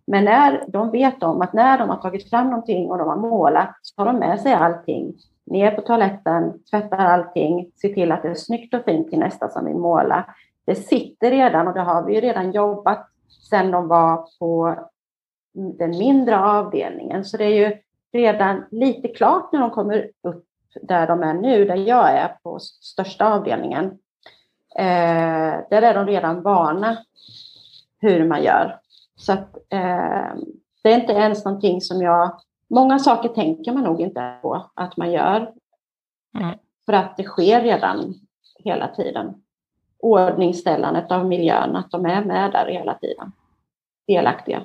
Men 0.06 0.24
när 0.24 0.64
de 0.68 0.90
vet 0.90 1.22
om 1.22 1.42
att 1.42 1.52
när 1.52 1.78
de 1.78 1.88
har 1.88 1.96
tagit 1.96 2.30
fram 2.30 2.50
någonting 2.50 2.90
och 2.90 2.98
de 2.98 3.08
har 3.08 3.16
målat 3.16 3.76
så 3.82 4.02
har 4.02 4.06
de 4.06 4.18
med 4.18 4.40
sig 4.40 4.52
allting 4.52 5.14
ner 5.46 5.70
på 5.70 5.80
toaletten, 5.80 6.52
tvättar 6.70 6.98
allting, 6.98 7.70
ser 7.80 7.88
till 7.88 8.12
att 8.12 8.22
det 8.22 8.28
är 8.28 8.34
snyggt 8.34 8.74
och 8.74 8.84
fint 8.84 9.10
till 9.10 9.18
nästa 9.18 9.48
som 9.48 9.64
vill 9.64 9.76
måla. 9.76 10.24
Det 10.64 10.74
sitter 10.74 11.30
redan 11.30 11.68
och 11.68 11.74
det 11.74 11.80
har 11.80 12.02
vi 12.02 12.14
ju 12.14 12.20
redan 12.20 12.52
jobbat 12.52 13.08
sedan 13.50 13.70
de 13.70 13.88
var 13.88 14.26
på 14.38 14.76
den 15.52 15.90
mindre 15.90 16.38
avdelningen. 16.38 17.24
Så 17.24 17.36
det 17.36 17.44
är 17.44 17.68
ju 17.68 17.76
redan 18.12 18.64
lite 18.70 19.08
klart 19.08 19.52
när 19.52 19.60
de 19.60 19.70
kommer 19.70 20.10
upp 20.22 20.46
där 20.82 21.06
de 21.06 21.22
är 21.22 21.34
nu, 21.34 21.64
där 21.64 21.76
jag 21.76 22.10
är 22.10 22.36
på 22.42 22.58
största 22.60 23.34
avdelningen. 23.34 23.84
Eh, 24.78 25.54
där 25.70 25.82
är 25.82 25.94
de 25.94 26.06
redan 26.06 26.42
vana 26.42 26.98
hur 28.00 28.28
man 28.28 28.42
gör. 28.42 28.80
Så 29.16 29.32
att, 29.32 29.56
eh, 29.56 30.34
det 30.82 30.92
är 30.92 31.00
inte 31.00 31.12
ens 31.12 31.44
någonting 31.44 31.80
som 31.80 32.02
jag 32.02 32.40
Många 32.70 32.98
saker 32.98 33.28
tänker 33.28 33.72
man 33.72 33.82
nog 33.82 34.00
inte 34.00 34.38
på 34.42 34.70
att 34.74 34.96
man 34.96 35.12
gör. 35.12 35.52
Mm. 36.38 36.58
För 36.86 36.92
att 36.92 37.16
det 37.16 37.22
sker 37.22 37.60
redan 37.60 38.14
hela 38.58 38.88
tiden. 38.88 39.42
Ordningställandet 39.98 41.12
av 41.12 41.26
miljön, 41.26 41.76
att 41.76 41.90
de 41.90 42.06
är 42.06 42.24
med 42.24 42.52
där 42.52 42.66
hela 42.66 42.94
tiden. 42.94 43.32
Delaktiga. 44.06 44.64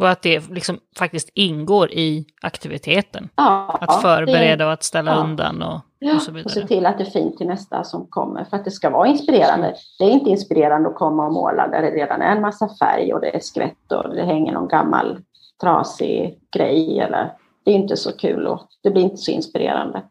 Och 0.00 0.08
att 0.10 0.22
det 0.22 0.50
liksom 0.50 0.78
faktiskt 0.98 1.30
ingår 1.34 1.92
i 1.92 2.26
aktiviteten. 2.42 3.28
Ja, 3.36 3.78
att 3.80 4.02
förbereda 4.02 4.66
och 4.66 4.72
att 4.72 4.82
ställa 4.82 5.10
ja. 5.10 5.16
undan 5.16 5.62
och, 5.62 5.80
och 6.14 6.22
så 6.22 6.32
vidare. 6.32 6.44
Och 6.44 6.50
se 6.50 6.66
till 6.66 6.86
att 6.86 6.98
det 6.98 7.04
är 7.04 7.10
fint 7.10 7.38
till 7.38 7.46
nästa 7.46 7.84
som 7.84 8.06
kommer. 8.06 8.44
För 8.44 8.56
att 8.56 8.64
det 8.64 8.70
ska 8.70 8.90
vara 8.90 9.08
inspirerande. 9.08 9.74
Det 9.98 10.04
är 10.04 10.10
inte 10.10 10.30
inspirerande 10.30 10.88
att 10.88 10.94
komma 10.94 11.26
och 11.26 11.32
måla 11.32 11.68
där 11.68 11.82
det 11.82 11.90
redan 11.90 12.22
är 12.22 12.36
en 12.36 12.42
massa 12.42 12.68
färg 12.80 13.14
och 13.14 13.20
det 13.20 13.36
är 13.36 13.40
skvätt 13.40 13.92
och 13.92 14.14
det 14.14 14.24
hänger 14.24 14.52
någon 14.52 14.68
gammal 14.68 15.18
trasig 15.60 16.38
grej 16.56 17.00
eller 17.00 17.32
det 17.64 17.70
är 17.70 17.74
inte 17.74 17.96
så 17.96 18.12
kul 18.12 18.46
och 18.46 18.66
det 18.82 18.90
blir 18.90 19.02
inte 19.02 19.16
så 19.16 19.30
inspirerande. 19.30 20.02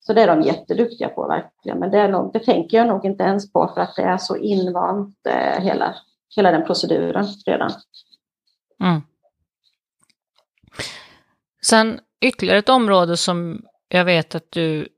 Så 0.00 0.12
det 0.12 0.22
är 0.22 0.26
de 0.26 0.42
jätteduktiga 0.42 1.08
på 1.08 1.28
verkligen, 1.28 1.78
men 1.78 1.90
det, 1.90 1.98
är 1.98 2.08
nog, 2.08 2.32
det 2.32 2.38
tänker 2.38 2.76
jag 2.76 2.86
nog 2.86 3.04
inte 3.04 3.24
ens 3.24 3.52
på 3.52 3.70
för 3.74 3.80
att 3.80 3.96
det 3.96 4.02
är 4.02 4.18
så 4.18 4.36
invant 4.36 5.16
eh, 5.28 5.62
hela, 5.62 5.94
hela 6.36 6.50
den 6.50 6.64
proceduren 6.64 7.26
redan. 7.46 7.70
Mm. 8.80 9.02
Sen 11.62 12.00
ytterligare 12.20 12.58
ett 12.58 12.68
område 12.68 13.16
som 13.16 13.64
jag 13.88 14.04
vet 14.04 14.34
att 14.34 14.52
du 14.52 14.88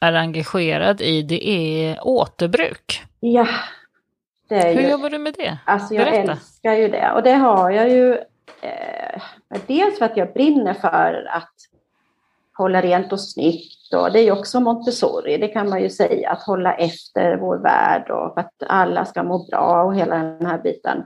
är 0.00 0.12
engagerad 0.12 1.00
i, 1.00 1.22
det 1.22 1.48
är 1.48 2.06
återbruk. 2.06 3.02
Ja. 3.20 3.46
Hur 4.48 4.80
ju, 4.80 4.90
jobbar 4.90 5.10
du 5.10 5.18
med 5.18 5.34
det? 5.38 5.58
Alltså 5.64 5.94
jag 5.94 6.04
Berätta. 6.04 6.32
älskar 6.32 6.72
ju 6.72 6.88
det. 6.88 7.12
Och 7.12 7.22
det 7.22 7.32
har 7.32 7.70
jag 7.70 7.90
ju 7.90 8.12
eh, 8.60 9.20
dels 9.66 9.98
för 9.98 10.04
att 10.04 10.16
jag 10.16 10.32
brinner 10.32 10.74
för 10.74 11.28
att 11.30 11.54
hålla 12.56 12.82
rent 12.82 13.12
och 13.12 13.20
snyggt. 13.20 13.94
Och 13.94 14.12
det 14.12 14.20
är 14.20 14.24
ju 14.24 14.32
också 14.32 14.60
Montessori, 14.60 15.36
det 15.36 15.48
kan 15.48 15.68
man 15.68 15.82
ju 15.82 15.90
säga, 15.90 16.30
att 16.30 16.42
hålla 16.42 16.74
efter 16.74 17.36
vår 17.36 17.56
värld 17.58 18.10
och 18.10 18.38
att 18.38 18.62
alla 18.68 19.04
ska 19.04 19.22
må 19.22 19.46
bra 19.46 19.82
och 19.84 19.96
hela 19.96 20.16
den 20.16 20.46
här 20.46 20.58
biten. 20.58 21.04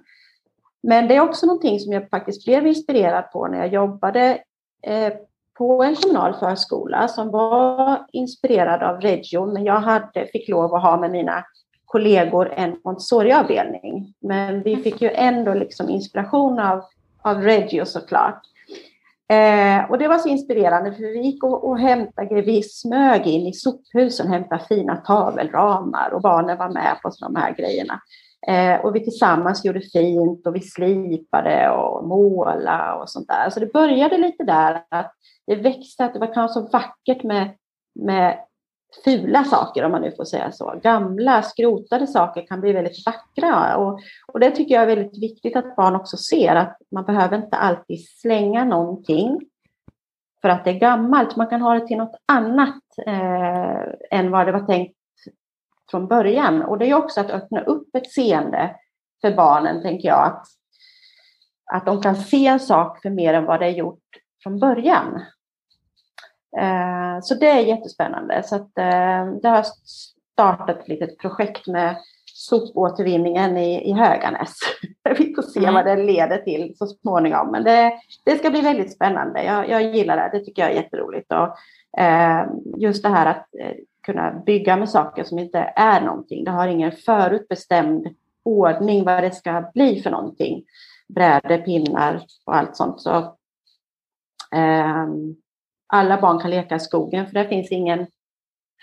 Men 0.82 1.08
det 1.08 1.16
är 1.16 1.20
också 1.20 1.46
någonting 1.46 1.80
som 1.80 1.92
jag 1.92 2.10
faktiskt 2.10 2.44
blev 2.44 2.66
inspirerad 2.66 3.32
på 3.32 3.48
när 3.48 3.58
jag 3.58 3.72
jobbade 3.72 4.38
eh, 4.82 5.12
på 5.58 5.82
en 5.82 5.96
kommunal 5.96 6.34
förskola 6.34 7.08
som 7.08 7.30
var 7.30 8.06
inspirerad 8.12 8.82
av 8.82 9.00
Reggio, 9.00 9.46
men 9.46 9.64
jag 9.64 9.80
hade, 9.80 10.26
fick 10.32 10.48
lov 10.48 10.74
att 10.74 10.82
ha 10.82 11.00
med 11.00 11.10
mina 11.10 11.44
kollegor 11.84 12.52
en 12.56 12.76
Montessori-avdelning. 12.84 14.14
Men 14.20 14.62
vi 14.62 14.76
fick 14.76 15.02
ju 15.02 15.10
ändå 15.10 15.54
liksom 15.54 15.88
inspiration 15.88 16.58
av, 16.58 16.84
av 17.22 17.42
Reggio 17.42 17.84
såklart. 17.84 18.42
Eh, 19.30 19.90
och 19.90 19.98
det 19.98 20.08
var 20.08 20.18
så 20.18 20.28
inspirerande 20.28 20.92
för 20.92 21.02
vi 21.02 21.20
gick 21.20 21.44
och, 21.44 21.68
och 21.68 21.78
hämtade, 21.78 22.42
vi 22.42 22.62
smög 22.62 23.26
in 23.26 23.46
i 23.46 23.52
sophusen 23.52 24.26
och 24.26 24.32
hämtade 24.32 24.64
fina 24.68 24.96
tavelramar 24.96 26.10
och 26.12 26.20
barnen 26.20 26.58
var 26.58 26.68
med 26.68 26.96
på 27.02 27.10
de 27.20 27.36
här 27.36 27.54
grejerna. 27.54 28.00
Eh, 28.46 28.80
och 28.80 28.96
vi 28.96 29.04
tillsammans 29.04 29.64
gjorde 29.64 29.80
fint 29.80 30.46
och 30.46 30.56
vi 30.56 30.60
slipade 30.60 31.70
och 31.70 32.08
målade 32.08 33.02
och 33.02 33.10
sånt 33.10 33.28
där. 33.28 33.50
Så 33.50 33.60
det 33.60 33.72
började 33.72 34.18
lite 34.18 34.44
där 34.44 34.82
att 34.88 35.12
det 35.46 35.56
växte, 35.56 36.04
att 36.04 36.12
det 36.12 36.20
var 36.20 36.34
kanske 36.34 36.60
så 36.60 36.68
vackert 36.68 37.22
med, 37.22 37.50
med 37.94 38.38
fula 39.04 39.44
saker 39.44 39.84
om 39.84 39.92
man 39.92 40.02
nu 40.02 40.12
får 40.16 40.24
säga 40.24 40.52
så. 40.52 40.74
Gamla 40.82 41.42
skrotade 41.42 42.06
saker 42.06 42.46
kan 42.46 42.60
bli 42.60 42.72
väldigt 42.72 43.06
vackra 43.06 43.76
och, 43.76 44.00
och 44.32 44.40
det 44.40 44.50
tycker 44.50 44.74
jag 44.74 44.82
är 44.82 44.96
väldigt 44.96 45.22
viktigt 45.22 45.56
att 45.56 45.76
barn 45.76 45.96
också 45.96 46.16
ser 46.16 46.56
att 46.56 46.76
man 46.90 47.04
behöver 47.04 47.36
inte 47.36 47.56
alltid 47.56 48.08
slänga 48.08 48.64
någonting 48.64 49.40
för 50.42 50.48
att 50.48 50.64
det 50.64 50.70
är 50.70 50.78
gammalt. 50.78 51.36
Man 51.36 51.46
kan 51.46 51.62
ha 51.62 51.74
det 51.74 51.86
till 51.86 51.98
något 51.98 52.16
annat 52.26 52.82
eh, 53.06 54.18
än 54.18 54.30
vad 54.30 54.46
det 54.46 54.52
var 54.52 54.66
tänkt 54.66 54.99
från 55.90 56.06
början. 56.06 56.62
Och 56.62 56.78
det 56.78 56.86
är 56.86 56.94
också 56.94 57.20
att 57.20 57.30
öppna 57.30 57.60
upp 57.60 57.94
ett 57.94 58.12
seende 58.12 58.76
för 59.20 59.36
barnen, 59.36 59.82
tänker 59.82 60.08
jag. 60.08 60.26
Att, 60.26 60.46
att 61.72 61.86
de 61.86 62.02
kan 62.02 62.16
se 62.16 62.46
en 62.46 62.60
sak 62.60 63.02
för 63.02 63.10
mer 63.10 63.34
än 63.34 63.44
vad 63.44 63.60
det 63.60 63.66
är 63.66 63.70
gjort 63.70 64.04
från 64.42 64.58
början. 64.58 65.22
Eh, 66.58 67.20
så 67.22 67.34
det 67.34 67.48
är 67.48 67.60
jättespännande. 67.60 68.42
Så 68.42 68.56
att, 68.56 68.78
eh, 68.78 69.26
det 69.42 69.48
har 69.48 69.66
startat 70.32 70.70
ett 70.70 70.88
litet 70.88 71.18
projekt 71.18 71.66
med 71.66 71.96
sopåtervinningen 72.34 73.56
i, 73.56 73.90
i 73.90 73.92
Höganäs. 73.92 74.56
Vi 75.18 75.34
får 75.34 75.42
se 75.42 75.60
mm. 75.60 75.74
vad 75.74 75.86
det 75.86 75.96
leder 75.96 76.38
till 76.38 76.74
så 76.76 76.86
småningom. 76.86 77.50
Men 77.50 77.64
det, 77.64 77.92
det 78.24 78.38
ska 78.38 78.50
bli 78.50 78.60
väldigt 78.60 78.92
spännande. 78.92 79.44
Jag, 79.44 79.68
jag 79.68 79.82
gillar 79.82 80.16
det. 80.16 80.38
Det 80.38 80.44
tycker 80.44 80.62
jag 80.62 80.70
är 80.70 80.82
jätteroligt. 80.82 81.32
Och, 81.32 81.56
eh, 82.02 82.46
just 82.76 83.02
det 83.02 83.08
här 83.08 83.26
att 83.26 83.46
eh, 83.60 83.72
kunna 84.12 84.42
bygga 84.46 84.76
med 84.76 84.88
saker 84.88 85.24
som 85.24 85.38
inte 85.38 85.72
är 85.76 86.00
någonting. 86.00 86.44
Det 86.44 86.50
har 86.50 86.68
ingen 86.68 86.92
förutbestämd 86.92 88.06
ordning 88.42 89.04
vad 89.04 89.22
det 89.22 89.34
ska 89.34 89.70
bli 89.74 90.02
för 90.02 90.10
någonting. 90.10 90.64
Brädor, 91.08 91.58
pinnar 91.58 92.24
och 92.46 92.56
allt 92.56 92.76
sånt. 92.76 93.00
Så, 93.00 93.16
eh, 94.56 95.06
alla 95.86 96.20
barn 96.20 96.38
kan 96.38 96.50
leka 96.50 96.76
i 96.76 96.80
skogen 96.80 97.26
för 97.26 97.34
det 97.34 97.48
finns 97.48 97.70
ingen 97.70 98.06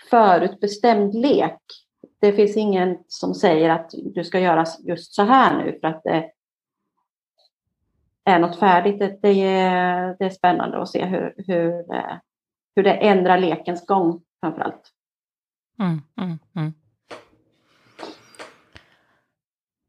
förutbestämd 0.09 1.13
lek. 1.13 1.61
Det 2.19 2.33
finns 2.33 2.57
ingen 2.57 2.97
som 3.07 3.33
säger 3.33 3.69
att 3.69 3.91
du 4.13 4.23
ska 4.23 4.39
göra 4.39 4.65
just 4.79 5.13
så 5.13 5.23
här 5.23 5.57
nu 5.57 5.79
för 5.81 5.87
att 5.87 6.03
det 6.03 6.31
är 8.25 8.39
något 8.39 8.59
färdigt. 8.59 9.21
Det, 9.21 9.29
är, 9.29 10.15
det 10.19 10.25
är 10.25 10.29
spännande 10.29 10.81
att 10.81 10.89
se 10.89 11.05
hur, 11.05 11.33
hur, 11.47 11.95
eh, 11.95 12.17
hur 12.75 12.83
det 12.83 12.93
ändrar 12.93 13.37
lekens 13.37 13.85
gång 13.85 14.21
framför 14.41 14.61
allt. 14.61 14.93
Mm, 15.79 16.01
mm, 16.17 16.39
mm. 16.55 16.73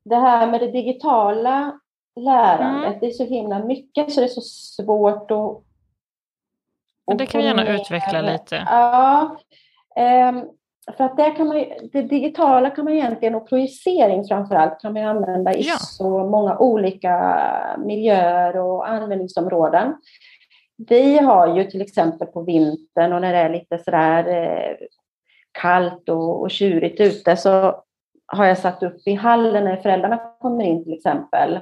Det 0.04 0.16
här 0.16 0.50
med 0.50 0.60
det 0.60 0.70
digitala 0.70 1.80
lärandet, 2.16 3.00
det 3.00 3.06
är 3.06 3.10
så 3.10 3.24
himla 3.24 3.64
mycket 3.64 4.12
så 4.12 4.20
det 4.20 4.26
är 4.26 4.28
så 4.28 4.40
svårt 4.40 5.30
att 5.30 5.64
men 7.08 7.16
det 7.16 7.26
kan 7.26 7.40
vi 7.40 7.46
gärna 7.46 7.68
utveckla 7.68 8.20
lite. 8.20 8.66
Ja, 8.66 9.36
um, 9.96 10.50
för 10.96 11.04
att 11.04 11.16
det, 11.16 11.30
kan 11.30 11.48
man, 11.48 11.64
det 11.92 12.02
digitala 12.02 12.70
kan 12.70 12.84
man 12.84 12.94
egentligen, 12.94 13.34
och 13.34 13.48
projicering 13.48 14.24
framför 14.24 14.54
allt, 14.54 14.80
kan 14.80 14.92
man 14.92 15.04
använda 15.04 15.54
i 15.54 15.62
ja. 15.62 15.76
så 15.78 16.26
många 16.26 16.58
olika 16.58 17.40
miljöer 17.78 18.56
och 18.56 18.88
användningsområden. 18.88 19.94
Vi 20.88 21.18
har 21.18 21.56
ju 21.56 21.64
till 21.64 21.82
exempel 21.82 22.28
på 22.28 22.42
vintern 22.42 23.12
och 23.12 23.20
när 23.20 23.32
det 23.32 23.38
är 23.38 23.50
lite 23.50 23.78
sådär 23.78 24.28
eh, 24.28 24.76
kallt 25.52 26.08
och, 26.08 26.40
och 26.40 26.50
tjurigt 26.50 27.00
ute 27.00 27.36
så 27.36 27.82
har 28.26 28.44
jag 28.44 28.58
satt 28.58 28.82
upp 28.82 29.06
i 29.06 29.14
hallen 29.14 29.64
när 29.64 29.76
föräldrarna 29.76 30.20
kommer 30.40 30.64
in 30.64 30.84
till 30.84 30.94
exempel 30.94 31.54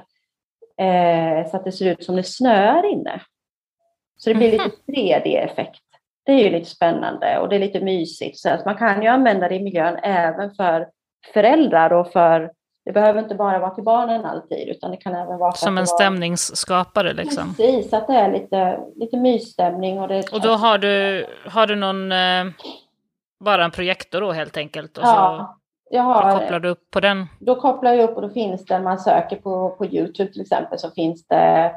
eh, 0.77 1.49
så 1.51 1.57
att 1.57 1.63
det 1.63 1.71
ser 1.71 1.91
ut 1.91 2.03
som 2.03 2.15
det 2.15 2.23
snöar 2.23 2.85
inne. 2.85 3.21
Så 4.17 4.29
det 4.29 4.35
blir 4.35 4.51
lite 4.51 4.71
3D-effekt. 4.87 5.81
Mhm. 5.81 5.99
Det 6.25 6.31
är 6.31 6.43
ju 6.43 6.49
lite 6.49 6.69
spännande 6.69 7.39
och 7.39 7.49
det 7.49 7.55
är 7.55 7.59
lite 7.59 7.79
mysigt. 7.79 8.37
Så 8.37 8.49
att 8.49 8.65
man 8.65 8.75
kan 8.75 9.01
ju 9.01 9.07
använda 9.07 9.49
det 9.49 9.55
i 9.55 9.63
miljön 9.63 9.95
även 10.03 10.55
för 10.55 10.87
föräldrar 11.33 11.93
och 11.93 12.11
för 12.11 12.51
det 12.85 12.93
behöver 12.93 13.19
inte 13.19 13.35
bara 13.35 13.59
vara 13.59 13.69
till 13.69 13.83
barnen 13.83 14.25
alltid, 14.25 14.69
utan 14.69 14.91
det 14.91 14.97
kan 14.97 15.15
även 15.15 15.37
vara... 15.37 15.51
Som 15.51 15.77
en 15.77 15.87
stämningsskapare 15.87 17.13
liksom? 17.13 17.55
Precis, 17.55 17.93
att 17.93 18.07
det 18.07 18.13
är 18.13 18.31
lite, 18.31 18.79
lite 18.95 19.17
mysstämning. 19.17 19.99
Och, 19.99 20.07
det... 20.07 20.33
och 20.33 20.41
då 20.41 20.49
har 20.49 20.77
du, 20.77 21.25
har 21.45 21.67
du 21.67 21.75
någon, 21.75 22.11
eh, 22.11 22.45
bara 23.39 23.65
en 23.65 23.71
projektor 23.71 24.21
då 24.21 24.31
helt 24.31 24.57
enkelt? 24.57 24.97
Och 24.97 25.03
ja, 25.03 25.57
så 25.89 25.95
jag 25.95 26.03
har, 26.03 26.39
kopplar 26.39 26.59
du 26.59 26.69
upp 26.69 26.91
på 26.91 26.99
den? 26.99 27.25
Då 27.39 27.55
kopplar 27.55 27.93
jag 27.93 28.09
upp 28.09 28.15
och 28.15 28.21
då 28.21 28.29
finns 28.29 28.65
det, 28.65 28.79
man 28.79 28.99
söker 28.99 29.35
på, 29.35 29.69
på 29.69 29.85
YouTube 29.85 30.31
till 30.31 30.41
exempel, 30.41 30.79
så 30.79 30.91
finns 30.91 31.27
det 31.27 31.71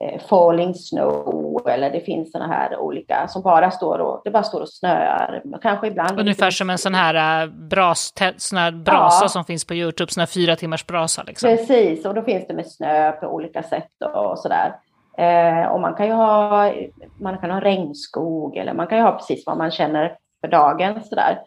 Eh, 0.00 0.20
falling 0.28 0.74
snow 0.74 1.68
eller 1.68 1.90
det 1.90 2.00
finns 2.00 2.32
sådana 2.32 2.54
här 2.54 2.78
olika 2.78 3.28
som 3.28 3.42
bara 3.42 3.70
står 3.70 3.98
och, 3.98 4.20
det 4.24 4.30
bara 4.30 4.42
står 4.42 4.60
och 4.60 4.68
snöar. 4.68 5.42
Kanske 5.62 5.86
ibland. 5.86 6.20
Ungefär 6.20 6.50
som 6.50 6.70
en 6.70 6.78
sån 6.78 6.94
här 6.94 7.46
uh, 7.46 7.52
bras, 7.52 8.14
sån 8.36 8.58
här 8.58 8.70
brasa 8.70 9.24
ja. 9.24 9.28
som 9.28 9.44
finns 9.44 9.64
på 9.64 9.74
Youtube, 9.74 10.12
sån 10.12 10.20
här 10.20 10.26
fyra 10.26 10.56
timmars 10.56 10.86
brasa. 10.86 11.22
Liksom. 11.22 11.50
Precis, 11.50 12.04
och 12.04 12.14
då 12.14 12.22
finns 12.22 12.46
det 12.46 12.54
med 12.54 12.66
snö 12.66 13.12
på 13.12 13.26
olika 13.26 13.62
sätt 13.62 13.90
och 14.14 14.38
sådär. 14.38 14.74
Eh, 15.18 15.66
och 15.68 15.80
man 15.80 15.94
kan 15.94 16.06
ju 16.06 16.12
ha, 16.12 16.72
man 17.20 17.38
kan 17.38 17.50
ha 17.50 17.60
regnskog 17.60 18.56
eller 18.56 18.74
man 18.74 18.86
kan 18.86 18.98
ju 18.98 19.04
ha 19.04 19.12
precis 19.12 19.46
vad 19.46 19.58
man 19.58 19.70
känner 19.70 20.16
för 20.40 20.48
dagen 20.48 21.04
sådär. 21.04 21.40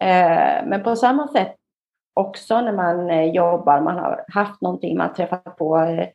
Eh, 0.00 0.66
men 0.66 0.82
på 0.82 0.96
samma 0.96 1.28
sätt 1.28 1.56
också 2.14 2.60
när 2.60 2.72
man 2.72 3.10
eh, 3.10 3.24
jobbar, 3.24 3.80
man 3.80 3.98
har 3.98 4.24
haft 4.28 4.60
någonting, 4.60 4.98
man 4.98 5.14
träffar 5.14 5.38
på 5.38 5.78
eh, 5.78 6.08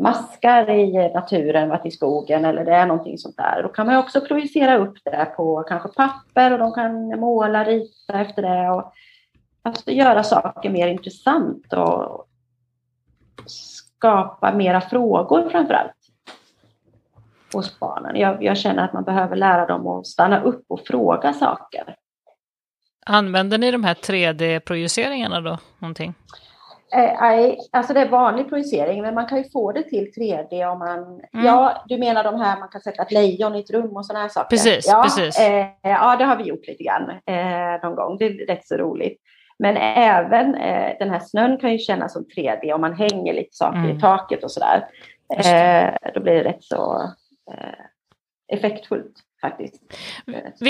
maskar 0.00 0.70
i 0.70 1.12
naturen, 1.14 1.68
varit 1.68 1.86
i 1.86 1.90
skogen 1.90 2.44
eller 2.44 2.64
det 2.64 2.74
är 2.74 2.86
någonting 2.86 3.18
sånt 3.18 3.36
där. 3.36 3.62
Då 3.62 3.68
kan 3.68 3.86
man 3.86 3.96
också 3.96 4.20
projicera 4.20 4.76
upp 4.76 4.98
det 5.04 5.32
på 5.36 5.62
kanske 5.62 5.88
papper 5.88 6.52
och 6.52 6.58
de 6.58 6.72
kan 6.72 7.20
måla, 7.20 7.64
rita 7.64 8.20
efter 8.20 8.42
det 8.42 8.70
och 8.70 8.92
alltså 9.62 9.90
göra 9.90 10.22
saker 10.22 10.70
mer 10.70 10.88
intressant 10.88 11.72
och 11.72 12.26
skapa 13.46 14.52
mera 14.52 14.80
frågor 14.80 15.50
framför 15.50 15.74
allt 15.74 15.99
hos 17.52 17.80
barnen. 17.80 18.16
Jag, 18.16 18.42
jag 18.42 18.56
känner 18.56 18.84
att 18.84 18.92
man 18.92 19.04
behöver 19.04 19.36
lära 19.36 19.66
dem 19.66 19.86
att 19.86 20.06
stanna 20.06 20.42
upp 20.42 20.64
och 20.68 20.80
fråga 20.86 21.32
saker. 21.32 21.96
Använder 23.06 23.58
ni 23.58 23.70
de 23.70 23.84
här 23.84 23.94
3D-projiceringarna 23.94 25.40
då? 25.40 25.58
Någonting? 25.78 26.14
Nej, 26.92 27.58
alltså 27.72 27.94
det 27.94 28.00
är 28.00 28.08
vanlig 28.08 28.48
projicering, 28.48 29.02
men 29.02 29.14
man 29.14 29.26
kan 29.26 29.38
ju 29.38 29.44
få 29.50 29.72
det 29.72 29.82
till 29.82 30.10
3D 30.16 30.72
om 30.72 30.78
man... 30.78 30.98
Mm. 30.98 31.46
Ja, 31.46 31.84
du 31.86 31.98
menar 31.98 32.24
de 32.24 32.40
här 32.40 32.58
man 32.58 32.68
kan 32.68 32.80
sätta 32.80 33.02
ett 33.02 33.12
lejon 33.12 33.56
i 33.56 33.60
ett 33.60 33.70
rum 33.70 33.96
och 33.96 34.06
sådana 34.06 34.22
här 34.22 34.28
saker? 34.28 34.48
Precis, 34.48 34.86
ja, 34.88 35.02
precis. 35.02 35.40
Eh, 35.40 35.66
ja, 35.82 36.16
det 36.16 36.24
har 36.24 36.36
vi 36.36 36.44
gjort 36.44 36.66
lite 36.66 36.84
grann 36.84 37.10
eh, 37.10 37.82
någon 37.82 37.96
gång. 37.96 38.18
Det 38.18 38.26
är 38.26 38.46
rätt 38.46 38.66
så 38.66 38.76
roligt. 38.76 39.20
Men 39.58 39.76
även 39.76 40.54
eh, 40.54 40.96
den 40.98 41.10
här 41.10 41.20
snön 41.20 41.58
kan 41.58 41.72
ju 41.72 41.78
kännas 41.78 42.12
som 42.12 42.24
3D 42.36 42.72
om 42.72 42.80
man 42.80 42.94
hänger 42.94 43.34
lite 43.34 43.56
saker 43.56 43.78
mm. 43.78 43.96
i 43.96 44.00
taket 44.00 44.44
och 44.44 44.50
sådär. 44.50 44.86
Eh, 45.36 46.12
då 46.14 46.20
blir 46.20 46.34
det 46.34 46.44
rätt 46.44 46.64
så 46.64 47.02
eh, 47.02 47.10
effektfullt 48.52 49.16
faktiskt. 49.40 49.82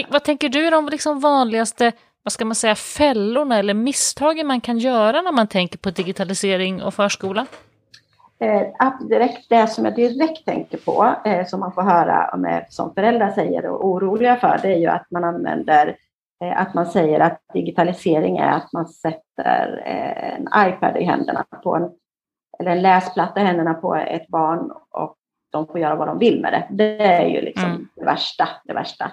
Vad 0.09 0.24
tänker 0.24 0.49
du 0.49 0.66
är 0.66 0.70
de 0.70 0.89
liksom 0.89 1.20
vanligaste 1.20 1.93
vad 2.22 2.33
ska 2.33 2.45
man 2.45 2.55
säga, 2.55 2.74
fällorna 2.74 3.59
eller 3.59 3.74
misstagen 3.74 4.47
man 4.47 4.61
kan 4.61 4.78
göra 4.78 5.22
när 5.22 5.33
man 5.33 5.47
tänker 5.47 5.78
på 5.78 5.91
digitalisering 5.91 6.83
och 6.83 6.95
förskola? 6.95 7.47
Eh, 8.41 8.99
direkt, 9.09 9.49
det 9.49 9.66
som 9.66 9.85
jag 9.85 9.95
direkt 9.95 10.45
tänker 10.45 10.78
på, 10.78 11.14
eh, 11.24 11.47
som 11.47 11.61
man 11.61 11.72
får 11.72 11.83
höra 11.83 12.37
med, 12.37 12.66
som 12.68 12.95
föräldrar 12.95 13.31
säger 13.31 13.66
och 13.66 13.87
oroliga 13.87 14.37
för, 14.37 14.59
det 14.62 14.68
är 14.68 14.78
ju 14.78 14.87
att 14.87 15.11
man 15.11 15.24
använder 15.24 15.97
eh, 16.45 16.61
att 16.61 16.74
man 16.74 16.87
säger 16.87 17.20
att 17.20 17.41
digitalisering 17.53 18.39
är 18.39 18.51
att 18.51 18.72
man 18.72 18.87
sätter 18.87 19.83
eh, 19.87 20.35
en 20.35 20.49
iPad 20.68 20.97
i 20.97 21.05
händerna 21.05 21.45
på 21.62 21.76
en, 21.76 21.91
eller 22.59 22.70
en 22.70 22.83
läsplatta 22.83 23.41
i 23.41 23.45
händerna 23.45 23.74
på 23.74 23.95
ett 23.95 24.28
barn 24.28 24.72
och 24.91 25.16
de 25.51 25.66
får 25.66 25.80
göra 25.80 25.94
vad 25.94 26.09
de 26.09 26.18
vill 26.18 26.40
med 26.40 26.53
det. 26.53 26.66
Det 26.70 27.03
är 27.03 27.26
ju 27.26 27.40
liksom 27.40 27.70
mm. 27.70 27.88
det 27.96 28.05
värsta. 28.05 28.48
Det 28.64 28.72
värsta. 28.72 29.12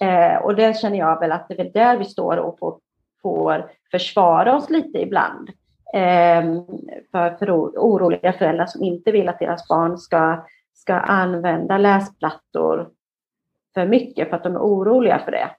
Eh, 0.00 0.36
och 0.36 0.56
det 0.56 0.76
känner 0.76 0.98
jag 0.98 1.20
väl 1.20 1.32
att 1.32 1.48
det 1.48 1.60
är 1.60 1.72
där 1.72 1.96
vi 1.96 2.04
står 2.04 2.36
och 2.36 2.58
får, 2.58 2.78
får 3.22 3.70
försvara 3.90 4.56
oss 4.56 4.70
lite 4.70 4.98
ibland. 4.98 5.50
Eh, 5.94 6.42
för, 7.10 7.36
för 7.36 7.50
oroliga 7.50 8.32
föräldrar 8.32 8.66
som 8.66 8.82
inte 8.82 9.12
vill 9.12 9.28
att 9.28 9.38
deras 9.38 9.68
barn 9.68 9.98
ska, 9.98 10.44
ska 10.74 10.94
använda 10.94 11.78
läsplattor 11.78 12.90
för 13.74 13.86
mycket 13.86 14.28
för 14.28 14.36
att 14.36 14.42
de 14.42 14.56
är 14.56 14.60
oroliga 14.60 15.18
för 15.18 15.32
det. 15.32 15.50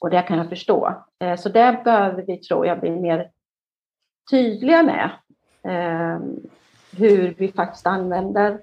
Och 0.00 0.10
det 0.10 0.22
kan 0.22 0.38
jag 0.38 0.48
förstå. 0.48 0.94
Eh, 1.18 1.36
så 1.36 1.48
det 1.48 1.80
behöver 1.84 2.22
vi, 2.22 2.36
tror 2.36 2.66
jag, 2.66 2.80
bli 2.80 2.90
mer 2.90 3.30
tydliga 4.30 4.82
med. 4.82 5.10
Eh, 5.62 6.20
hur 6.96 7.34
vi 7.38 7.52
faktiskt 7.52 7.86
använder 7.86 8.60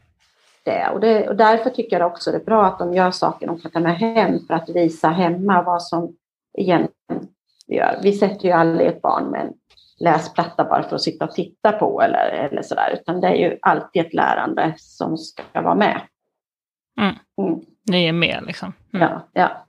det. 0.66 0.90
Och, 0.90 1.00
det. 1.00 1.30
och 1.30 1.36
därför 1.36 1.70
tycker 1.70 2.00
jag 2.00 2.12
också 2.12 2.32
det 2.32 2.38
är 2.38 2.46
bra 2.46 2.66
att 2.66 2.80
de 2.80 2.94
gör 2.94 3.12
saker 3.12 3.48
de 3.48 3.60
kan 3.60 3.72
ta 3.72 3.80
med 3.80 3.98
hem 3.98 4.40
för 4.48 4.54
att 4.54 4.70
visa 4.70 5.10
hemma 5.10 5.62
vad 5.62 5.84
som 5.84 6.16
egentligen 6.58 7.28
vi 7.68 7.76
gör. 7.76 8.00
Vi 8.04 8.14
sätter 8.14 8.46
ju 8.46 8.52
aldrig 8.52 8.88
ett 8.88 9.02
barn 9.02 9.26
med 9.26 9.42
en 9.42 9.54
läsplatta 10.00 10.64
bara 10.64 10.84
för 10.84 10.96
att 10.96 11.02
sitta 11.02 11.26
och 11.26 11.32
titta 11.32 11.72
på 11.72 12.02
eller, 12.02 12.28
eller 12.28 12.62
sådär, 12.62 13.00
utan 13.02 13.22
det 13.22 13.28
är 13.28 13.36
ju 13.36 13.58
alltid 13.62 14.06
ett 14.06 14.14
lärande 14.14 14.74
som 14.78 15.18
ska 15.18 15.62
vara 15.62 15.76
med. 15.76 16.02
Mm. 17.02 17.16
Mm. 17.42 17.66
Ni 17.92 18.08
är 18.08 18.14
med 18.14 18.44
liksom? 18.48 18.74
Mm. 18.94 19.08
Ja, 19.08 19.22
ja. 19.34 19.66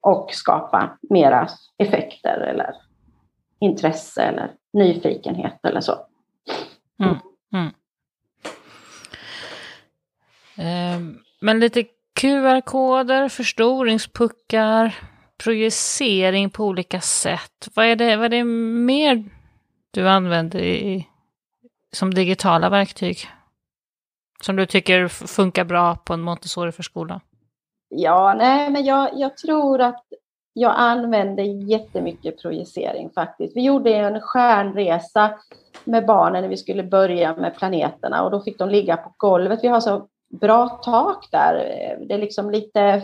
Och 0.00 0.30
skapa 0.32 0.98
mera 1.10 1.48
effekter 1.78 2.40
eller 2.40 2.74
intresse 3.60 4.22
eller 4.22 4.50
nyfikenhet 4.72 5.64
eller 5.64 5.80
så. 5.80 5.94
Mm. 7.52 7.70
Ehm, 10.56 11.18
men 11.40 11.60
lite 11.60 11.84
QR-koder, 12.20 13.28
förstoringspuckar, 13.28 14.94
projicering 15.44 16.50
på 16.50 16.64
olika 16.64 17.00
sätt. 17.00 17.68
Vad 17.74 17.86
är 17.86 17.96
det, 17.96 18.16
vad 18.16 18.24
är 18.24 18.28
det 18.28 18.44
mer 18.44 19.24
du 19.90 20.08
använder 20.08 20.58
i, 20.58 21.08
som 21.92 22.14
digitala 22.14 22.70
verktyg? 22.70 23.18
Som 24.42 24.56
du 24.56 24.66
tycker 24.66 25.08
funkar 25.08 25.64
bra 25.64 25.96
på 25.96 26.14
en 26.14 26.20
Montessori-förskola? 26.20 27.20
Ja, 27.88 28.34
nej, 28.38 28.70
men 28.70 28.84
jag, 28.84 29.10
jag 29.14 29.36
tror 29.36 29.80
att 29.80 30.04
jag 30.52 30.72
använder 30.76 31.44
jättemycket 31.44 32.42
projicering 32.42 33.10
faktiskt. 33.10 33.56
Vi 33.56 33.62
gjorde 33.62 33.94
en 33.94 34.20
stjärnresa 34.20 35.38
med 35.84 36.06
barnen 36.06 36.42
när 36.42 36.48
vi 36.48 36.56
skulle 36.56 36.82
börja 36.82 37.36
med 37.36 37.56
planeterna 37.56 38.22
och 38.22 38.30
då 38.30 38.40
fick 38.40 38.58
de 38.58 38.68
ligga 38.68 38.96
på 38.96 39.14
golvet. 39.16 39.60
Vi 39.62 39.68
har 39.68 39.80
så 39.80 40.08
bra 40.28 40.68
tak 40.68 41.28
där. 41.30 41.54
Det 42.08 42.14
är 42.14 42.18
liksom 42.18 42.50
lite... 42.50 43.02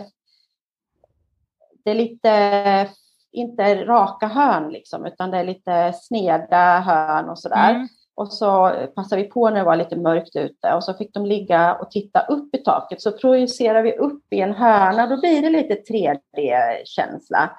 Det 1.85 1.91
är 1.91 1.95
lite, 1.95 2.89
inte 3.31 3.85
raka 3.85 4.27
hörn 4.27 4.71
liksom, 4.71 5.05
utan 5.05 5.31
det 5.31 5.37
är 5.37 5.43
lite 5.43 5.93
sneda 5.93 6.79
hörn 6.79 7.29
och 7.29 7.39
sådär. 7.39 7.69
Mm. 7.69 7.87
Och 8.15 8.33
så 8.33 8.71
passade 8.95 9.21
vi 9.21 9.27
på 9.27 9.49
när 9.49 9.57
det 9.57 9.63
var 9.63 9.75
lite 9.75 9.95
mörkt 9.95 10.35
ute 10.35 10.73
och 10.73 10.83
så 10.83 10.93
fick 10.93 11.13
de 11.13 11.25
ligga 11.25 11.73
och 11.73 11.91
titta 11.91 12.21
upp 12.21 12.55
i 12.55 12.57
taket. 12.57 13.01
Så 13.01 13.11
projicerar 13.11 13.83
vi 13.83 13.97
upp 13.97 14.23
i 14.29 14.41
en 14.41 14.53
hörna, 14.53 15.07
då 15.07 15.19
blir 15.19 15.41
det 15.41 15.49
lite 15.49 15.93
3D-känsla. 15.93 17.57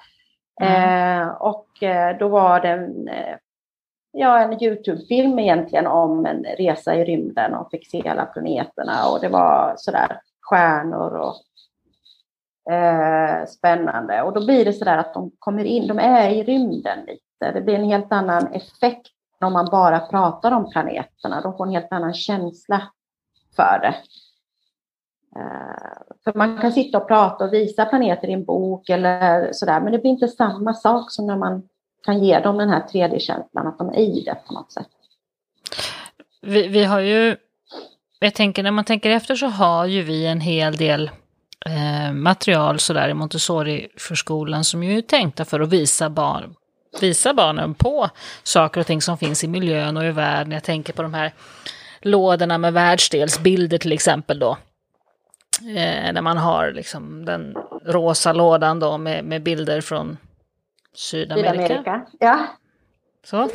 Mm. 0.62 1.20
Eh, 1.20 1.28
och 1.28 1.82
eh, 1.82 2.18
då 2.18 2.28
var 2.28 2.60
det 2.60 2.72
eh, 3.12 3.36
ja, 4.14 4.38
en 4.38 4.62
Youtube-film 4.62 5.38
egentligen 5.38 5.86
om 5.86 6.26
en 6.26 6.44
resa 6.44 6.94
i 6.94 7.04
rymden 7.04 7.54
och 7.54 7.70
fick 7.70 7.90
se 7.90 8.08
alla 8.08 8.26
planeterna 8.26 9.08
och 9.12 9.20
det 9.20 9.28
var 9.28 9.74
sådär 9.76 10.20
stjärnor 10.40 11.16
och 11.16 11.36
eh, 12.72 13.46
spännande. 13.46 14.22
Och 14.22 14.32
då 14.32 14.46
blir 14.46 14.64
det 14.64 14.72
sådär 14.72 14.98
att 14.98 15.14
de 15.14 15.30
kommer 15.38 15.64
in, 15.64 15.86
de 15.86 15.98
är 15.98 16.30
i 16.30 16.42
rymden 16.42 16.98
lite. 17.06 17.52
Det 17.52 17.60
blir 17.60 17.74
en 17.74 17.84
helt 17.84 18.12
annan 18.12 18.52
effekt 18.52 19.06
om 19.40 19.52
man 19.52 19.68
bara 19.70 20.00
pratar 20.00 20.52
om 20.52 20.70
planeterna. 20.70 21.40
De 21.40 21.56
får 21.56 21.66
en 21.66 21.72
helt 21.72 21.92
annan 21.92 22.14
känsla 22.14 22.82
för 23.56 23.78
det. 23.82 23.94
Eh, 25.40 26.14
för 26.24 26.38
man 26.38 26.58
kan 26.58 26.72
sitta 26.72 26.98
och 26.98 27.08
prata 27.08 27.44
och 27.44 27.52
visa 27.52 27.84
planeter 27.84 28.28
i 28.28 28.32
en 28.32 28.44
bok 28.44 28.88
eller 28.88 29.52
sådär, 29.52 29.80
men 29.80 29.92
det 29.92 29.98
blir 29.98 30.10
inte 30.10 30.28
samma 30.28 30.74
sak 30.74 31.10
som 31.12 31.26
när 31.26 31.36
man 31.36 31.68
kan 32.04 32.24
ge 32.24 32.40
dem 32.40 32.58
den 32.58 32.68
här 32.68 32.82
3D-känslan, 32.92 33.66
att 33.66 33.78
de 33.78 33.88
är 33.88 33.98
i 33.98 34.22
det 34.24 34.36
på 34.46 34.54
något 34.54 34.72
sätt. 34.72 34.88
Vi, 36.42 36.68
vi 36.68 36.84
har 36.84 37.00
ju, 37.00 37.36
jag 38.18 38.34
tänker 38.34 38.62
när 38.62 38.70
man 38.70 38.84
tänker 38.84 39.10
efter 39.10 39.34
så 39.34 39.46
har 39.46 39.86
ju 39.86 40.02
vi 40.02 40.26
en 40.26 40.40
hel 40.40 40.76
del 40.76 41.10
eh, 41.66 42.12
material 42.12 42.78
sådär 42.78 43.08
i 43.08 43.14
Montessori-förskolan 43.14 44.64
som 44.64 44.82
ju 44.82 44.98
är 44.98 45.02
tänkta 45.02 45.44
för 45.44 45.60
att 45.60 45.68
visa 45.68 46.10
barn, 46.10 46.54
visa 47.00 47.34
barnen 47.34 47.74
på 47.74 48.10
saker 48.42 48.80
och 48.80 48.86
ting 48.86 49.02
som 49.02 49.18
finns 49.18 49.44
i 49.44 49.48
miljön 49.48 49.96
och 49.96 50.04
i 50.04 50.10
världen. 50.10 50.52
Jag 50.52 50.64
tänker 50.64 50.92
på 50.92 51.02
de 51.02 51.14
här 51.14 51.32
lådorna 52.00 52.58
med 52.58 52.72
världsdelsbilder 52.72 53.78
till 53.78 53.92
exempel 53.92 54.38
då. 54.38 54.56
Eh, 55.60 56.12
där 56.12 56.22
man 56.22 56.38
har 56.38 56.72
liksom 56.72 57.24
den 57.24 57.54
rosa 57.84 58.32
lådan 58.32 58.80
då 58.80 58.98
med, 58.98 59.24
med 59.24 59.42
bilder 59.42 59.80
från 59.80 60.16
Sydamerika. 60.94 61.52
Sydamerika. 61.52 62.06
Ja. 62.20 62.46
Så. 63.24 63.42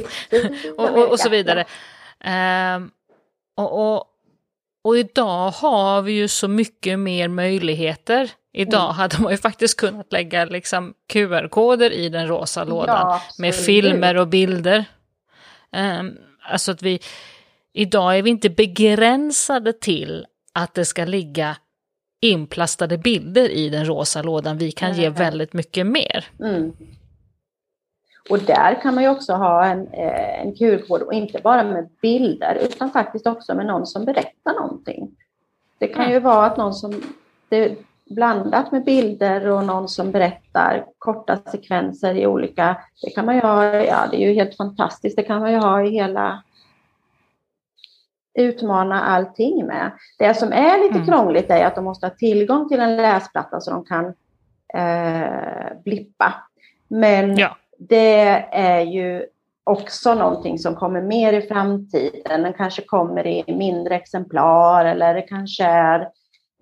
och, 0.78 0.98
och, 0.98 1.12
och, 1.12 1.20
så 1.20 1.30
vidare. 1.30 1.66
Ja. 2.20 2.76
Um, 2.76 2.92
och, 3.56 3.96
och, 3.96 4.06
och 4.82 4.98
idag 4.98 5.52
har 5.52 6.02
vi 6.02 6.12
ju 6.12 6.28
så 6.28 6.48
mycket 6.48 7.00
mer 7.00 7.28
möjligheter. 7.28 8.32
Idag 8.54 8.84
mm. 8.84 8.96
hade 8.96 9.22
man 9.22 9.32
ju 9.32 9.38
faktiskt 9.38 9.78
kunnat 9.78 10.12
lägga 10.12 10.46
liksom 10.46 10.94
QR-koder 11.14 11.92
i 11.92 12.10
den 12.10 12.28
rosa 12.28 12.64
lådan 12.64 12.96
ja, 12.98 13.22
med 13.38 13.56
filmer 13.56 14.18
och 14.18 14.28
bilder. 14.28 14.86
Um, 15.72 16.18
alltså 16.50 16.72
att 16.72 16.82
vi, 16.82 17.00
idag 17.74 18.18
är 18.18 18.22
vi 18.22 18.30
inte 18.30 18.50
begränsade 18.50 19.74
till 19.74 20.26
att 20.54 20.74
det 20.74 20.86
ska 20.86 21.06
ligga 21.06 21.58
inplastade 22.22 22.98
bilder 22.98 23.50
i 23.50 23.70
den 23.70 23.86
rosa 23.86 24.22
lådan. 24.22 24.58
Vi 24.58 24.72
kan 24.72 24.90
mm. 24.90 25.02
ge 25.02 25.10
väldigt 25.10 25.54
mycket 25.54 25.88
mer. 25.88 26.26
Mm. 26.40 26.74
Och 28.30 28.40
där 28.40 28.82
kan 28.82 28.96
man 28.96 29.04
ju 29.04 29.10
också 29.10 29.34
ha 29.34 29.66
en, 29.66 29.88
eh, 29.88 30.42
en 30.42 30.56
QR-kod 30.56 31.02
och 31.02 31.14
inte 31.14 31.40
bara 31.44 31.64
med 31.64 31.90
bilder 32.02 32.58
utan 32.62 32.92
faktiskt 32.92 33.28
också 33.28 33.56
med 33.56 33.66
någon 33.66 33.88
som 33.88 34.06
berättar 34.06 34.54
någonting. 34.54 35.12
Det 35.78 35.88
kan 35.88 36.12
ju 36.12 36.20
vara 36.20 36.46
att 36.46 36.58
någon 36.58 36.74
som 36.74 37.02
det 37.50 37.78
blandat 38.10 38.72
med 38.72 38.84
bilder 38.84 39.48
och 39.48 39.66
någon 39.66 39.90
som 39.90 40.12
berättar 40.12 40.86
korta 40.98 41.38
sekvenser 41.38 42.16
i 42.16 42.28
olika, 42.28 42.78
det 43.02 43.10
kan 43.10 43.26
man 43.26 43.36
ju 43.36 43.42
ha, 43.42 43.66
ja 43.66 44.08
det 44.12 44.18
är 44.18 44.28
ju 44.28 44.34
helt 44.34 44.58
fantastiskt, 44.58 45.16
det 45.16 45.24
kan 45.24 45.42
man 45.42 45.52
ju 45.52 45.58
ha 45.58 45.84
i 45.84 45.90
hela 45.90 46.44
utmana 48.34 49.04
allting 49.04 49.66
med. 49.66 49.92
Det 50.18 50.34
som 50.34 50.52
är 50.52 50.84
lite 50.84 50.96
mm. 50.96 51.06
krångligt 51.06 51.50
är 51.50 51.66
att 51.66 51.76
de 51.76 51.84
måste 51.84 52.06
ha 52.06 52.12
tillgång 52.12 52.70
till 52.70 52.80
en 52.80 52.98
läsplatta 52.98 53.62
så 53.62 53.72
de 53.72 53.86
kan 53.86 54.06
eh, 54.74 55.84
blippa. 55.84 56.34
Men 56.88 57.38
ja 57.38 57.56
det 57.80 58.46
är 58.52 58.82
ju 58.82 59.26
också 59.64 60.14
någonting 60.14 60.60
som 60.60 60.76
kommer 60.76 61.02
mer 61.02 61.34
i 61.34 61.42
framtiden. 61.42 62.44
Den 62.44 62.54
kanske 62.54 62.82
kommer 62.82 63.28
i 63.28 63.44
mindre 63.48 63.96
exemplar 63.96 64.86
eller 64.86 65.14
det 65.14 65.22
kanske 65.22 65.64
är, 65.64 66.10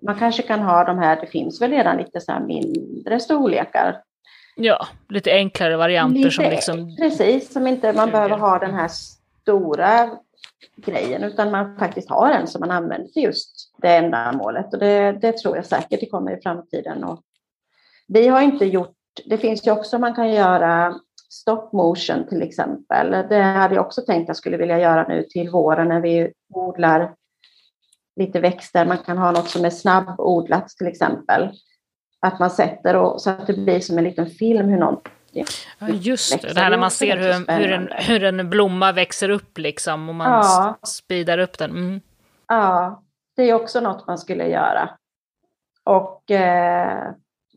man 0.02 0.18
kanske 0.18 0.42
kan 0.42 0.60
ha 0.60 0.84
de 0.84 0.98
här, 0.98 1.20
det 1.20 1.26
finns 1.26 1.62
väl 1.62 1.70
redan 1.70 1.96
lite 1.96 2.20
så 2.20 2.40
mindre 2.40 3.20
storlekar. 3.20 4.02
Ja, 4.56 4.86
lite 5.08 5.32
enklare 5.32 5.76
varianter 5.76 6.18
lite, 6.18 6.30
som 6.30 6.44
liksom... 6.44 6.96
Precis, 6.96 7.52
som 7.52 7.66
inte 7.66 7.92
man 7.92 8.10
behöver 8.10 8.38
ha 8.38 8.58
den 8.58 8.74
här 8.74 8.88
stora 9.42 10.10
grejen 10.76 11.24
utan 11.24 11.50
man 11.50 11.76
faktiskt 11.78 12.10
har 12.10 12.30
en 12.30 12.46
som 12.46 12.60
man 12.60 12.70
använder 12.70 13.08
till 13.08 13.22
just 13.22 13.72
det 13.76 13.96
ändamålet 13.96 14.72
och 14.72 14.78
det, 14.78 15.12
det 15.12 15.38
tror 15.38 15.56
jag 15.56 15.66
säkert 15.66 16.00
det 16.00 16.06
kommer 16.06 16.38
i 16.38 16.40
framtiden. 16.42 17.04
Och 17.04 17.22
vi 18.08 18.28
har 18.28 18.40
inte 18.40 18.64
gjort, 18.64 18.96
det 19.26 19.38
finns 19.38 19.66
ju 19.66 19.70
också 19.70 19.98
man 19.98 20.14
kan 20.14 20.30
göra 20.30 21.00
stop 21.28 21.70
motion 21.72 22.26
till 22.28 22.42
exempel. 22.42 23.10
Det 23.10 23.42
hade 23.42 23.74
jag 23.74 23.86
också 23.86 24.02
tänkt 24.02 24.24
att 24.24 24.28
jag 24.28 24.36
skulle 24.36 24.56
vilja 24.56 24.78
göra 24.78 25.08
nu 25.08 25.22
till 25.22 25.50
våren 25.50 25.88
när 25.88 26.00
vi 26.00 26.32
odlar 26.54 27.14
lite 28.16 28.40
växter. 28.40 28.86
Man 28.86 28.98
kan 28.98 29.18
ha 29.18 29.30
något 29.30 29.48
som 29.48 29.64
är 29.64 29.70
snabbodlat 29.70 30.68
till 30.68 30.86
exempel. 30.86 31.50
Att 32.20 32.38
man 32.40 32.50
sätter 32.50 32.96
och, 32.96 33.20
så 33.20 33.30
att 33.30 33.46
det 33.46 33.52
blir 33.52 33.80
som 33.80 33.98
en 33.98 34.04
liten 34.04 34.26
film 34.26 34.68
hur 34.68 34.78
någon 34.78 35.00
Ja, 35.78 35.88
just 35.88 36.42
det, 36.42 36.54
det 36.54 36.60
här 36.60 36.70
när 36.70 36.78
man 36.78 36.90
ser 36.90 37.16
hur, 37.16 37.58
hur, 37.58 37.72
en, 37.72 37.88
hur 37.92 38.24
en 38.24 38.50
blomma 38.50 38.92
växer 38.92 39.28
upp 39.28 39.58
liksom 39.58 40.08
och 40.08 40.14
man 40.14 40.30
ja. 40.30 40.78
speedar 40.82 41.38
upp 41.38 41.58
den. 41.58 41.70
Mm. 41.70 42.00
Ja, 42.48 43.02
det 43.36 43.42
är 43.42 43.54
också 43.54 43.80
något 43.80 44.06
man 44.06 44.18
skulle 44.18 44.48
göra. 44.48 44.90
Och 45.84 46.30
eh, 46.30 47.12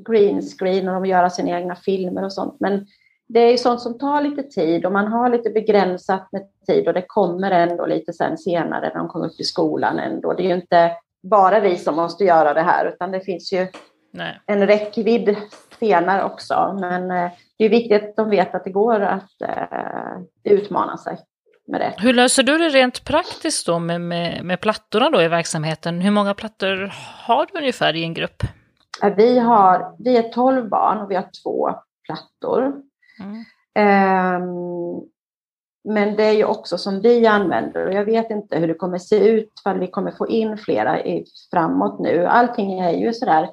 green 0.07 0.41
screen 0.41 0.87
och 0.87 0.93
de 0.93 1.05
göra 1.05 1.29
sina 1.29 1.59
egna 1.59 1.75
filmer 1.75 2.23
och 2.23 2.33
sånt. 2.33 2.59
Men 2.59 2.87
det 3.33 3.39
är 3.39 3.51
ju 3.51 3.57
sånt 3.57 3.81
som 3.81 3.97
tar 3.97 4.21
lite 4.21 4.43
tid 4.43 4.85
och 4.85 4.91
man 4.91 5.07
har 5.07 5.29
lite 5.29 5.49
begränsat 5.49 6.31
med 6.31 6.41
tid 6.67 6.87
och 6.87 6.93
det 6.93 7.05
kommer 7.07 7.51
ändå 7.51 7.85
lite 7.85 8.13
sen 8.13 8.37
senare 8.37 8.87
när 8.93 8.99
de 8.99 9.07
kommer 9.07 9.25
upp 9.25 9.39
i 9.39 9.43
skolan 9.43 9.99
ändå. 9.99 10.33
Det 10.33 10.43
är 10.43 10.47
ju 10.47 10.55
inte 10.55 10.91
bara 11.23 11.59
vi 11.59 11.77
som 11.77 11.95
måste 11.95 12.23
göra 12.23 12.53
det 12.53 12.61
här 12.61 12.85
utan 12.85 13.11
det 13.11 13.21
finns 13.21 13.53
ju 13.53 13.67
Nej. 14.11 14.39
en 14.45 14.67
räckvidd 14.67 15.35
senare 15.79 16.23
också. 16.23 16.77
Men 16.79 17.11
eh, 17.11 17.31
det 17.57 17.65
är 17.65 17.69
viktigt 17.69 18.03
att 18.03 18.15
de 18.15 18.29
vet 18.29 18.55
att 18.55 18.63
det 18.63 18.71
går 18.71 18.99
att 18.99 19.41
eh, 19.41 20.19
utmana 20.43 20.97
sig 20.97 21.17
med 21.67 21.81
det. 21.81 21.93
Hur 21.97 22.13
löser 22.13 22.43
du 22.43 22.57
det 22.57 22.69
rent 22.69 23.05
praktiskt 23.05 23.65
då 23.65 23.79
med, 23.79 24.01
med, 24.01 24.45
med 24.45 24.59
plattorna 24.59 25.09
då 25.09 25.21
i 25.21 25.27
verksamheten? 25.27 26.01
Hur 26.01 26.11
många 26.11 26.33
plattor 26.33 26.93
har 27.25 27.47
du 27.51 27.59
ungefär 27.59 27.95
i 27.95 28.03
en 28.03 28.13
grupp? 28.13 28.43
Vi, 29.15 29.39
har, 29.39 29.95
vi 29.99 30.17
är 30.17 30.23
tolv 30.23 30.69
barn 30.69 30.97
och 30.97 31.11
vi 31.11 31.15
har 31.15 31.29
två 31.43 31.69
plattor. 32.05 32.73
Mm. 33.23 34.43
Um, 34.43 35.07
men 35.83 36.15
det 36.15 36.23
är 36.23 36.31
ju 36.31 36.45
också 36.45 36.77
som 36.77 37.01
vi 37.01 37.27
använder 37.27 37.87
och 37.87 37.93
jag 37.93 38.05
vet 38.05 38.29
inte 38.29 38.57
hur 38.57 38.67
det 38.67 38.73
kommer 38.73 38.97
se 38.97 39.29
ut 39.29 39.51
för 39.63 39.75
vi 39.75 39.87
kommer 39.87 40.11
få 40.11 40.27
in 40.27 40.57
flera 40.57 41.03
i, 41.03 41.25
framåt 41.51 41.99
nu. 41.99 42.25
Allting 42.25 42.79
är 42.79 42.91
ju 42.91 43.13
sådär 43.13 43.49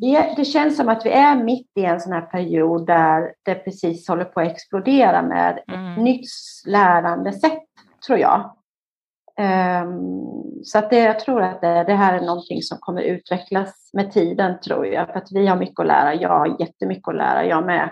det, 0.00 0.34
det 0.36 0.44
känns 0.44 0.76
som 0.76 0.88
att 0.88 1.06
vi 1.06 1.10
är 1.10 1.44
mitt 1.44 1.70
i 1.74 1.84
en 1.84 2.00
sån 2.00 2.12
här 2.12 2.20
period 2.20 2.86
där 2.86 3.32
det 3.42 3.54
precis 3.54 4.08
håller 4.08 4.24
på 4.24 4.40
att 4.40 4.46
explodera 4.52 5.22
med 5.22 5.62
mm. 5.68 5.92
ett 5.92 5.98
nytt 5.98 6.28
lärande 6.66 7.32
sätt, 7.32 7.62
tror 8.06 8.18
jag. 8.18 8.52
Um, 9.38 10.64
så 10.64 10.78
att 10.78 10.90
det, 10.90 10.98
jag 10.98 11.20
tror 11.20 11.42
att 11.42 11.60
det, 11.60 11.84
det, 11.84 11.94
här 11.94 12.14
är 12.14 12.26
någonting 12.26 12.62
som 12.62 12.78
kommer 12.80 13.02
utvecklas 13.02 13.90
med 13.92 14.12
tiden, 14.12 14.60
tror 14.60 14.86
jag. 14.86 15.06
För 15.06 15.14
att 15.14 15.32
vi 15.32 15.46
har 15.46 15.56
mycket 15.56 15.80
att 15.80 15.86
lära. 15.86 16.14
Jag 16.14 16.38
har 16.38 16.56
jättemycket 16.60 17.08
att 17.08 17.16
lära, 17.16 17.46
jag 17.46 17.66
med. 17.66 17.90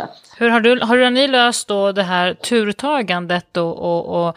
Att... 0.00 0.34
Hur 0.36 0.50
har, 0.50 0.60
du, 0.60 0.80
har 0.80 1.10
ni 1.10 1.28
löst 1.28 1.68
då 1.68 1.92
det 1.92 2.02
här 2.02 2.34
turtagandet 2.34 3.56
och, 3.56 3.78
och, 3.78 4.26
och, 4.28 4.36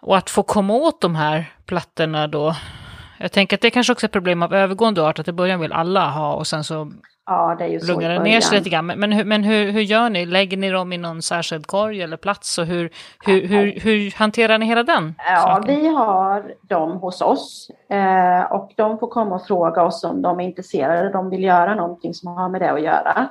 och 0.00 0.16
att 0.16 0.30
få 0.30 0.42
komma 0.42 0.74
åt 0.74 1.00
de 1.00 1.14
här 1.14 1.52
plattorna 1.66 2.26
då? 2.26 2.54
Jag 3.18 3.32
tänker 3.32 3.56
att 3.56 3.60
det 3.60 3.70
kanske 3.70 3.92
också 3.92 4.04
är 4.04 4.08
ett 4.08 4.12
problem 4.12 4.42
av 4.42 4.54
övergående 4.54 5.02
art, 5.02 5.18
att 5.18 5.28
i 5.28 5.32
början 5.32 5.60
vill 5.60 5.72
alla 5.72 6.10
ha 6.10 6.34
och 6.34 6.46
sen 6.46 6.64
så 6.64 6.92
ja, 7.26 7.56
det 7.58 7.64
är 7.64 7.68
ju 7.68 7.78
lugnar 7.78 8.10
det 8.10 8.22
ner 8.22 8.40
sig 8.40 8.58
lite 8.58 8.70
grann. 8.70 8.86
Men, 8.86 9.00
men, 9.00 9.12
hur, 9.12 9.24
men 9.24 9.44
hur, 9.44 9.72
hur 9.72 9.80
gör 9.80 10.10
ni? 10.10 10.26
Lägger 10.26 10.56
ni 10.56 10.70
dem 10.70 10.92
i 10.92 10.98
någon 10.98 11.22
särskild 11.22 11.66
korg 11.66 12.02
eller 12.02 12.16
plats? 12.16 12.58
Och 12.58 12.66
hur, 12.66 12.90
hur, 13.26 13.46
hur, 13.46 13.80
hur 13.80 14.18
hanterar 14.18 14.58
ni 14.58 14.66
hela 14.66 14.82
den? 14.82 15.14
Ja, 15.18 15.40
saken? 15.40 15.76
vi 15.76 15.88
har 15.88 16.54
dem 16.62 16.92
hos 16.92 17.20
oss 17.20 17.70
eh, 17.90 18.52
och 18.52 18.72
de 18.76 18.98
får 18.98 19.08
komma 19.08 19.34
och 19.34 19.46
fråga 19.46 19.82
oss 19.82 20.04
om 20.04 20.22
de 20.22 20.40
är 20.40 20.44
intresserade, 20.44 21.12
de 21.12 21.30
vill 21.30 21.44
göra 21.44 21.74
någonting 21.74 22.14
som 22.14 22.36
har 22.36 22.48
med 22.48 22.60
det 22.60 22.72
att 22.72 22.82
göra. 22.82 23.28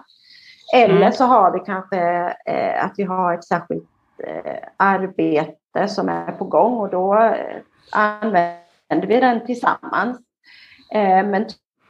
Eller 0.74 0.96
mm. 0.96 1.12
så 1.12 1.26
har 1.26 1.52
vi 1.52 1.60
kanske 1.60 2.00
eh, 2.46 2.86
att 2.86 2.94
vi 2.98 3.04
har 3.04 3.34
ett 3.34 3.44
särskilt 3.44 3.90
eh, 4.24 4.58
arbete 4.78 5.88
som 5.88 6.10
är 6.10 6.32
på 6.32 6.46
gång 6.46 6.80
och 6.80 6.90
då 6.90 7.16
eh, 7.16 7.58
använder 7.92 9.08
vi 9.08 9.20
den 9.20 9.46
tillsammans. 9.46 10.18
Eh, 10.94 11.26
men 11.26 11.46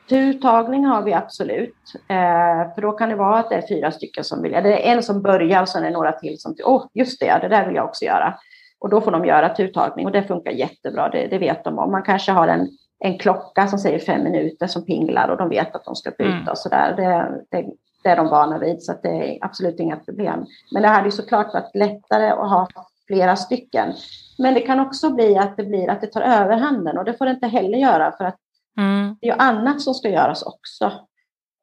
turtagning 0.10 0.86
har 0.86 1.02
vi 1.02 1.14
absolut. 1.14 1.94
Eh, 2.08 2.74
för 2.76 2.82
då 2.82 2.92
kan 2.92 3.10
det 3.10 3.16
vara 3.16 3.40
att 3.40 3.50
det 3.50 3.56
är 3.56 3.68
fyra 3.68 3.92
stycken 3.92 4.24
som 4.24 4.42
vill, 4.42 4.52
det 4.52 4.90
är 4.90 4.94
en 4.94 5.04
som 5.04 5.22
börjar 5.22 5.62
och 5.62 5.70
sen 5.70 5.84
är 5.84 5.88
det 5.88 5.94
några 5.94 6.12
till 6.12 6.40
som, 6.40 6.56
åh 6.66 6.78
oh, 6.78 6.88
just 6.94 7.20
det, 7.20 7.40
det 7.42 7.48
där 7.48 7.66
vill 7.66 7.76
jag 7.76 7.86
också 7.86 8.06
göra. 8.06 8.34
Och 8.80 8.90
då 8.90 9.02
får 9.02 9.12
de 9.12 9.26
göra 9.26 9.50
turtagning 9.50 10.06
och 10.06 10.12
det 10.12 10.24
funkar 10.24 10.52
jättebra, 10.52 11.10
det, 11.10 11.28
det 11.28 11.38
vet 11.38 11.64
de 11.64 11.80
om. 11.80 11.92
Man 11.92 12.04
kanske 12.04 12.32
har 12.32 12.48
en, 12.48 12.68
en 13.00 13.18
klocka 13.18 13.68
som 13.68 13.80
säger 13.80 14.00
fem 14.00 14.24
minuter 14.24 14.68
som 14.68 14.86
pinglar 14.86 15.28
och 15.28 15.38
de 15.38 15.50
vet 15.50 15.76
att 15.76 15.86
de 15.86 15.96
ska 15.96 16.12
byta 16.12 16.32
mm. 16.32 16.48
och 16.48 16.58
sådär. 16.58 16.94
Det, 16.98 17.42
det, 17.50 17.66
det 18.04 18.10
är 18.10 18.16
de 18.16 18.28
vana 18.28 18.60
vid 18.60 18.84
så 18.84 18.94
det 19.04 19.10
är 19.10 19.38
absolut 19.42 19.80
inga 19.80 19.98
problem. 19.98 20.46
Men 20.72 20.82
det 20.82 20.88
hade 20.88 21.06
ju 21.06 21.12
såklart 21.12 21.54
varit 21.54 21.76
lättare 21.76 22.30
att 22.30 22.50
ha 22.50 22.68
flera 23.08 23.36
stycken. 23.36 23.94
Men 24.38 24.54
det 24.54 24.62
kan 24.62 24.80
också 24.80 25.14
bli 25.14 25.38
att 25.38 25.58
det 25.58 25.64
blir 25.64 25.90
att 25.90 26.02
det 26.02 26.08
tar 26.08 26.22
överhanden 26.22 26.98
och 26.98 27.06
det 27.06 27.14
får 27.14 27.26
det 27.26 27.32
inte 27.32 27.48
heller 27.48 27.78
göra 27.78 28.12
för 28.12 28.24
att 28.24 28.38
mm. 28.78 29.16
det 29.22 29.28
är 29.28 29.32
ju 29.32 29.40
annat 29.40 29.82
som 29.82 29.94
ska 29.94 30.10
göras 30.10 30.44
också. 30.44 30.86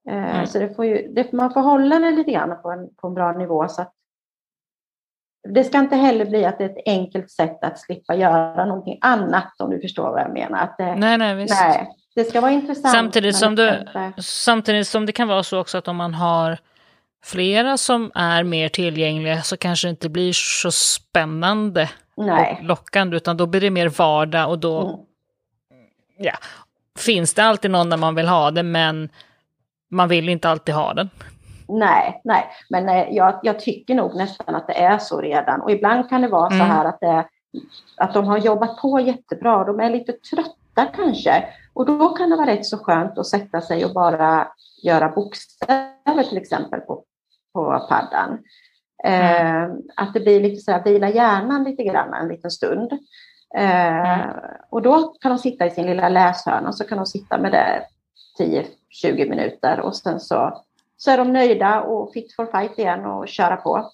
Eh, 0.08 0.34
mm. 0.34 0.46
Så 0.46 0.58
det 0.58 0.76
får 0.76 0.84
ju, 0.84 1.12
det, 1.12 1.32
man 1.32 1.52
får 1.52 1.60
hålla 1.60 1.98
det 1.98 2.10
lite 2.10 2.32
grann 2.32 2.62
på 2.62 2.70
en, 2.70 2.94
på 2.94 3.06
en 3.06 3.14
bra 3.14 3.32
nivå. 3.32 3.68
Så 3.68 3.82
att 3.82 3.92
det 5.48 5.64
ska 5.64 5.78
inte 5.78 5.96
heller 5.96 6.24
bli 6.24 6.44
att 6.44 6.58
det 6.58 6.64
är 6.64 6.68
ett 6.68 6.86
enkelt 6.86 7.30
sätt 7.30 7.64
att 7.64 7.78
slippa 7.78 8.14
göra 8.14 8.64
någonting 8.64 8.98
annat 9.00 9.60
om 9.60 9.70
du 9.70 9.80
förstår 9.80 10.10
vad 10.10 10.20
jag 10.20 10.32
menar. 10.32 10.58
Att 10.58 10.78
det, 10.78 10.94
nej, 10.94 11.18
nej, 11.18 11.34
visst. 11.34 11.60
nej, 11.60 11.88
det 12.20 12.30
ska 12.30 12.40
vara 12.40 12.50
intressant. 12.50 12.94
Samtidigt 12.94 13.36
som, 13.36 13.54
du, 13.54 13.84
samtidigt 14.18 14.88
som 14.88 15.06
det 15.06 15.12
kan 15.12 15.28
vara 15.28 15.42
så 15.42 15.58
också 15.58 15.78
att 15.78 15.88
om 15.88 15.96
man 15.96 16.14
har 16.14 16.58
flera 17.24 17.76
som 17.76 18.10
är 18.14 18.44
mer 18.44 18.68
tillgängliga 18.68 19.42
så 19.42 19.56
kanske 19.56 19.88
det 19.88 19.90
inte 19.90 20.08
blir 20.08 20.32
så 20.32 20.70
spännande 20.70 21.90
Nej. 22.16 22.56
och 22.58 22.64
lockande, 22.64 23.16
utan 23.16 23.36
då 23.36 23.46
blir 23.46 23.60
det 23.60 23.70
mer 23.70 23.88
vardag 23.88 24.50
och 24.50 24.58
då 24.58 24.80
mm. 24.80 25.00
ja, 26.18 26.32
finns 26.98 27.34
det 27.34 27.44
alltid 27.44 27.70
någon 27.70 27.90
där 27.90 27.96
man 27.96 28.14
vill 28.14 28.28
ha 28.28 28.50
det, 28.50 28.62
men 28.62 29.08
man 29.90 30.08
vill 30.08 30.28
inte 30.28 30.48
alltid 30.48 30.74
ha 30.74 30.94
den. 30.94 31.10
Nej, 31.68 32.20
nej, 32.24 32.46
men 32.68 32.88
eh, 32.88 33.08
jag, 33.10 33.40
jag 33.42 33.60
tycker 33.60 33.94
nog 33.94 34.14
nästan 34.14 34.54
att 34.54 34.66
det 34.66 34.78
är 34.78 34.98
så 34.98 35.20
redan. 35.20 35.60
Och 35.60 35.70
ibland 35.70 36.08
kan 36.08 36.20
det 36.20 36.28
vara 36.28 36.46
mm. 36.46 36.58
så 36.58 36.64
här 36.64 36.84
att, 36.84 37.00
det, 37.00 37.24
att 37.96 38.14
de 38.14 38.26
har 38.26 38.38
jobbat 38.38 38.76
på 38.76 39.00
jättebra, 39.00 39.64
de 39.64 39.80
är 39.80 39.90
lite 39.90 40.12
trötta 40.12 40.59
kanske. 40.86 41.44
Och 41.74 41.86
då 41.86 42.08
kan 42.08 42.30
det 42.30 42.36
vara 42.36 42.50
rätt 42.50 42.66
så 42.66 42.78
skönt 42.78 43.18
att 43.18 43.26
sätta 43.26 43.60
sig 43.60 43.84
och 43.84 43.94
bara 43.94 44.48
göra 44.82 45.08
bokstäver 45.08 46.24
till 46.28 46.38
exempel 46.38 46.80
på 46.80 47.04
på 47.52 47.86
paddan. 47.88 48.38
Mm. 49.04 49.70
Eh, 49.70 49.76
att 49.96 50.14
det 50.14 50.20
blir 50.20 50.40
lite 50.40 50.60
så 50.60 50.72
här, 50.72 50.84
vila 50.84 51.10
hjärnan 51.10 51.64
lite 51.64 51.82
grann 51.82 52.14
en 52.14 52.28
liten 52.28 52.50
stund. 52.50 52.92
Eh, 53.56 54.20
mm. 54.20 54.36
Och 54.70 54.82
då 54.82 55.14
kan 55.20 55.30
de 55.30 55.38
sitta 55.38 55.66
i 55.66 55.70
sin 55.70 55.86
lilla 55.86 56.08
läshörna 56.08 56.68
och 56.68 56.74
så 56.74 56.84
kan 56.84 56.98
de 56.98 57.06
sitta 57.06 57.38
med 57.38 57.52
det 57.52 57.82
10-20 58.38 59.30
minuter 59.30 59.80
och 59.80 59.96
sen 59.96 60.20
så, 60.20 60.62
så 60.96 61.10
är 61.10 61.18
de 61.18 61.32
nöjda 61.32 61.80
och 61.80 62.12
fit 62.12 62.34
for 62.36 62.46
fight 62.46 62.78
igen 62.78 63.06
och 63.06 63.28
köra 63.28 63.56
på. 63.56 63.90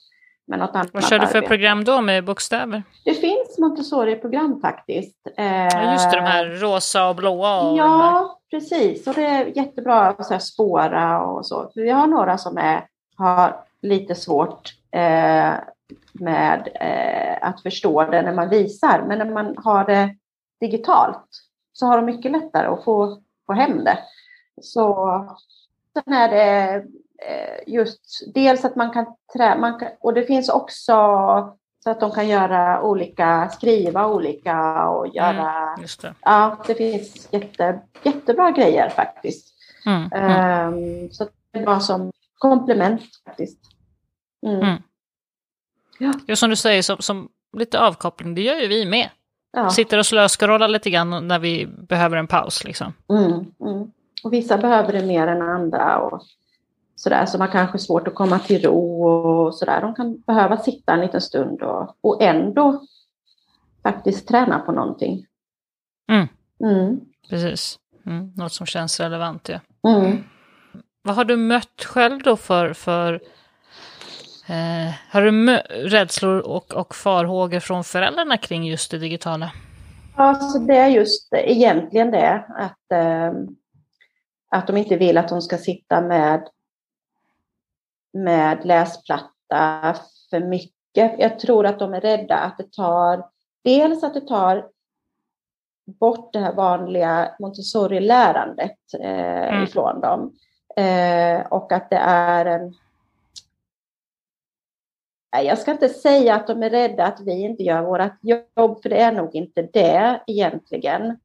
Med 0.48 0.58
något 0.58 0.70
annat 0.74 0.90
Vad 0.92 1.04
kör 1.04 1.18
du 1.18 1.26
för 1.26 1.38
arbete. 1.38 1.48
program 1.48 1.84
då 1.84 2.00
med 2.00 2.24
bokstäver? 2.24 2.82
Det 3.04 3.14
finns 3.14 3.45
Montessori-program 3.58 4.60
faktiskt. 4.60 5.16
Ja, 5.36 5.92
just 5.92 6.10
det, 6.10 6.16
de 6.16 6.22
här 6.22 6.46
rosa 6.46 7.08
och 7.08 7.16
blåa. 7.16 7.60
Och 7.60 7.78
ja, 7.78 8.38
precis. 8.50 9.06
Och 9.06 9.14
det 9.14 9.24
är 9.24 9.56
jättebra 9.56 10.00
att 10.00 10.42
spåra 10.42 11.22
och 11.22 11.46
så. 11.46 11.70
Vi 11.74 11.90
har 11.90 12.06
några 12.06 12.38
som 12.38 12.58
är 12.58 12.86
har 13.16 13.64
lite 13.82 14.14
svårt 14.14 14.74
eh, 14.90 15.54
med 16.12 16.68
eh, 16.74 17.48
att 17.48 17.62
förstå 17.62 18.04
det 18.04 18.22
när 18.22 18.32
man 18.32 18.48
visar. 18.48 19.04
Men 19.08 19.18
när 19.18 19.30
man 19.30 19.54
har 19.58 19.84
det 19.84 20.16
digitalt 20.60 21.28
så 21.72 21.86
har 21.86 21.96
de 21.96 22.06
mycket 22.06 22.32
lättare 22.32 22.66
att 22.66 22.84
få, 22.84 23.22
få 23.46 23.52
hem 23.52 23.84
det. 23.84 23.98
Så 24.62 25.36
sen 25.92 26.12
är 26.12 26.28
det 26.28 26.74
eh, 27.28 27.74
just 27.74 28.34
dels 28.34 28.64
att 28.64 28.76
man 28.76 28.90
kan 28.90 29.06
träna, 29.36 29.80
och 30.00 30.14
det 30.14 30.22
finns 30.22 30.48
också 30.48 30.92
så 31.86 31.90
att 31.90 32.00
de 32.00 32.10
kan 32.10 32.28
göra 32.28 32.82
olika, 32.82 33.48
skriva 33.48 34.06
olika 34.06 34.88
och 34.88 35.14
göra... 35.14 35.74
Mm, 35.74 35.86
det. 36.02 36.14
Ja, 36.20 36.64
det 36.66 36.74
finns 36.74 37.28
jätte, 37.32 37.80
jättebra 38.02 38.50
grejer 38.50 38.88
faktiskt. 38.88 39.54
Mm, 39.86 40.12
mm. 40.12 40.74
Um, 40.74 41.10
så 41.10 41.24
det 41.52 41.58
är 41.58 41.64
bra 41.64 41.80
som 41.80 42.12
komplement 42.38 43.02
faktiskt. 43.24 43.58
Mm. 44.46 44.60
Mm. 44.60 44.82
Ja. 45.98 46.12
ja, 46.26 46.36
som 46.36 46.50
du 46.50 46.56
säger, 46.56 46.82
som, 46.82 46.96
som, 46.98 47.28
lite 47.56 47.80
avkoppling, 47.80 48.34
det 48.34 48.42
gör 48.42 48.56
ju 48.56 48.68
vi 48.68 48.86
med. 48.86 49.10
Ja. 49.52 49.70
Sitter 49.70 49.98
och 49.98 50.06
slöskrollar 50.06 50.68
lite 50.68 50.90
grann 50.90 51.28
när 51.28 51.38
vi 51.38 51.66
behöver 51.66 52.16
en 52.16 52.26
paus. 52.26 52.64
Liksom. 52.64 52.92
Mm, 53.08 53.32
mm. 53.60 53.90
Och 54.24 54.32
vissa 54.32 54.58
behöver 54.58 54.92
det 54.92 55.06
mer 55.06 55.26
än 55.26 55.42
andra. 55.42 55.98
Och 55.98 56.22
sådär, 56.96 57.26
så 57.26 57.38
man 57.38 57.48
kanske 57.48 57.74
har 57.74 57.78
svårt 57.78 58.08
att 58.08 58.14
komma 58.14 58.38
till 58.38 58.62
ro 58.62 59.04
och 59.06 59.54
sådär. 59.54 59.80
De 59.80 59.94
kan 59.94 60.20
behöva 60.20 60.56
sitta 60.56 60.92
en 60.92 61.00
liten 61.00 61.20
stund 61.20 61.62
och, 61.62 61.96
och 62.00 62.22
ändå 62.22 62.82
faktiskt 63.82 64.28
träna 64.28 64.58
på 64.58 64.72
någonting. 64.72 65.26
Mm. 66.12 66.28
Mm. 66.64 67.00
Precis. 67.30 67.78
Mm. 68.06 68.32
Något 68.36 68.52
som 68.52 68.66
känns 68.66 69.00
relevant, 69.00 69.48
ja. 69.48 69.60
Mm. 69.90 70.24
Vad 71.02 71.16
har 71.16 71.24
du 71.24 71.36
mött 71.36 71.84
själv 71.84 72.22
då 72.22 72.36
för, 72.36 72.72
för 72.72 73.14
eh, 74.48 74.94
har 75.10 75.22
du 75.22 75.56
rädslor 75.88 76.38
och, 76.38 76.74
och 76.74 76.94
farhågor 76.94 77.60
från 77.60 77.84
föräldrarna 77.84 78.36
kring 78.36 78.64
just 78.64 78.90
det 78.90 78.98
digitala? 78.98 79.52
Ja, 80.16 80.34
så 80.34 80.58
det 80.58 80.76
är 80.76 80.88
just 80.88 81.28
egentligen 81.32 82.10
det 82.10 82.44
att, 82.48 82.92
eh, 82.92 83.32
att 84.50 84.66
de 84.66 84.76
inte 84.76 84.96
vill 84.96 85.18
att 85.18 85.28
de 85.28 85.42
ska 85.42 85.58
sitta 85.58 86.00
med, 86.00 86.48
med 88.24 88.64
läsplatta 88.64 89.96
för 90.30 90.40
mycket. 90.40 91.14
Jag 91.18 91.38
tror 91.38 91.66
att 91.66 91.78
de 91.78 91.94
är 91.94 92.00
rädda 92.00 92.36
att 92.36 92.58
det 92.58 92.72
tar, 92.72 93.24
dels 93.64 94.04
att 94.04 94.14
det 94.14 94.20
tar 94.20 94.68
bort 95.86 96.32
det 96.32 96.38
här 96.38 96.54
vanliga 96.54 97.36
Montessori-lärandet 97.38 98.78
eh, 99.00 99.48
mm. 99.48 99.64
ifrån 99.64 100.00
dem. 100.00 100.32
Eh, 100.76 101.46
och 101.46 101.72
att 101.72 101.90
det 101.90 101.96
är 101.96 102.46
en... 102.46 102.74
Jag 105.44 105.58
ska 105.58 105.70
inte 105.70 105.88
säga 105.88 106.34
att 106.34 106.46
de 106.46 106.62
är 106.62 106.70
rädda 106.70 107.06
att 107.06 107.20
vi 107.20 107.40
inte 107.40 107.62
gör 107.62 107.82
vårt 107.82 108.18
jobb, 108.22 108.82
för 108.82 108.88
det 108.88 109.00
är 109.00 109.12
nog 109.12 109.34
inte 109.34 109.62
det 109.62 110.22
egentligen. 110.26 111.18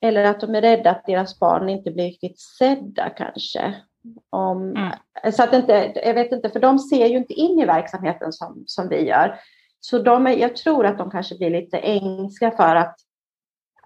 Eller 0.00 0.24
att 0.24 0.40
de 0.40 0.54
är 0.54 0.60
rädda 0.60 0.90
att 0.90 1.06
deras 1.06 1.38
barn 1.38 1.68
inte 1.68 1.90
blir 1.90 2.04
riktigt 2.04 2.38
sedda 2.38 3.10
kanske. 3.10 3.74
Om, 4.30 4.76
mm. 4.76 4.92
Så 5.32 5.42
att 5.42 5.52
inte, 5.52 5.92
jag 6.04 6.14
vet 6.14 6.32
inte, 6.32 6.50
för 6.50 6.60
de 6.60 6.78
ser 6.78 7.06
ju 7.06 7.16
inte 7.16 7.32
in 7.32 7.60
i 7.60 7.64
verksamheten 7.64 8.32
som, 8.32 8.64
som 8.66 8.88
vi 8.88 9.08
gör. 9.08 9.40
Så 9.80 9.98
de 9.98 10.26
är, 10.26 10.30
jag 10.30 10.56
tror 10.56 10.86
att 10.86 10.98
de 10.98 11.10
kanske 11.10 11.34
blir 11.34 11.50
lite 11.50 11.78
ängsliga 11.78 12.50
för 12.50 12.76
att 12.76 12.96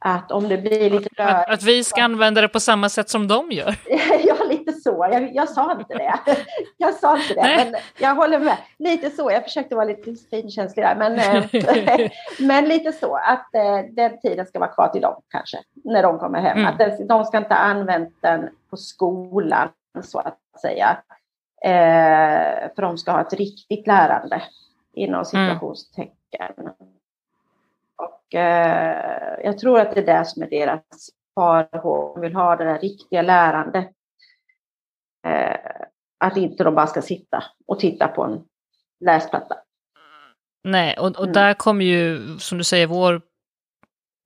att 0.00 0.32
om 0.32 0.48
det 0.48 0.58
blir 0.58 0.90
lite 0.90 1.08
rörigt... 1.16 1.20
Att, 1.20 1.50
att, 1.50 1.62
vi 1.62 1.84
ska 1.84 2.02
använda 2.02 2.40
det 2.40 2.48
på 2.48 2.60
samma 2.60 2.88
sätt 2.88 3.08
som 3.08 3.28
de 3.28 3.50
gör? 3.50 3.76
ja, 4.24 4.44
lite 4.48 4.72
så. 4.72 5.08
Jag, 5.12 5.34
jag 5.34 5.48
sa 5.48 5.72
inte 5.72 5.94
det. 5.94 6.14
jag 6.76 6.94
sa 6.94 7.16
inte 7.16 7.34
det, 7.34 7.42
Nej. 7.42 7.70
men 7.70 7.80
jag 7.98 8.14
håller 8.14 8.38
med. 8.38 8.56
Lite 8.78 9.10
så. 9.10 9.30
Jag 9.30 9.44
försökte 9.44 9.74
vara 9.74 9.84
lite 9.84 10.14
finkänslig 10.30 10.84
där, 10.84 10.96
men, 10.96 11.18
eh, 11.18 12.10
men 12.46 12.68
lite 12.68 12.92
så. 12.92 13.16
Att 13.16 13.54
eh, 13.54 13.78
den 13.90 14.20
tiden 14.20 14.46
ska 14.46 14.58
vara 14.58 14.70
kvar 14.70 14.88
till 14.88 15.00
dem 15.00 15.22
kanske, 15.28 15.58
när 15.84 16.02
de 16.02 16.18
kommer 16.18 16.40
hem. 16.40 16.58
Mm. 16.58 16.66
Att 16.66 17.08
de 17.08 17.24
ska 17.24 17.38
inte 17.38 17.54
ha 17.54 17.60
använt 17.60 18.14
den 18.20 18.48
på 18.70 18.76
skolan, 18.76 19.68
så 20.02 20.18
att 20.18 20.38
säga. 20.60 21.02
Eh, 21.64 22.74
för 22.74 22.82
de 22.82 22.98
ska 22.98 23.12
ha 23.12 23.20
ett 23.20 23.32
riktigt 23.32 23.86
lärande 23.86 24.42
inom 24.92 25.14
mm. 25.14 25.24
situationstecken. 25.24 26.52
Mm. 26.58 26.72
Och 27.96 28.34
eh, 28.34 29.40
jag 29.44 29.58
tror 29.58 29.80
att 29.80 29.94
det 29.94 30.00
är 30.00 30.18
det 30.18 30.24
som 30.24 30.42
är 30.42 30.50
deras 30.50 31.10
farhågor. 31.34 32.14
De 32.14 32.20
vill 32.20 32.34
ha 32.34 32.56
det 32.56 32.64
där 32.64 32.78
riktiga 32.78 33.22
lärandet. 33.22 33.90
Eh, 35.26 35.56
att 36.18 36.36
inte 36.36 36.64
de 36.64 36.74
bara 36.74 36.86
ska 36.86 37.02
sitta 37.02 37.44
och 37.66 37.78
titta 37.78 38.08
på 38.08 38.22
en 38.22 38.44
läsplatta. 39.00 39.56
Nej, 40.64 40.98
och, 40.98 41.06
och 41.06 41.22
mm. 41.22 41.32
där 41.32 41.54
kommer 41.54 41.84
ju, 41.84 42.38
som 42.38 42.58
du 42.58 42.64
säger, 42.64 42.86
vår 42.86 43.22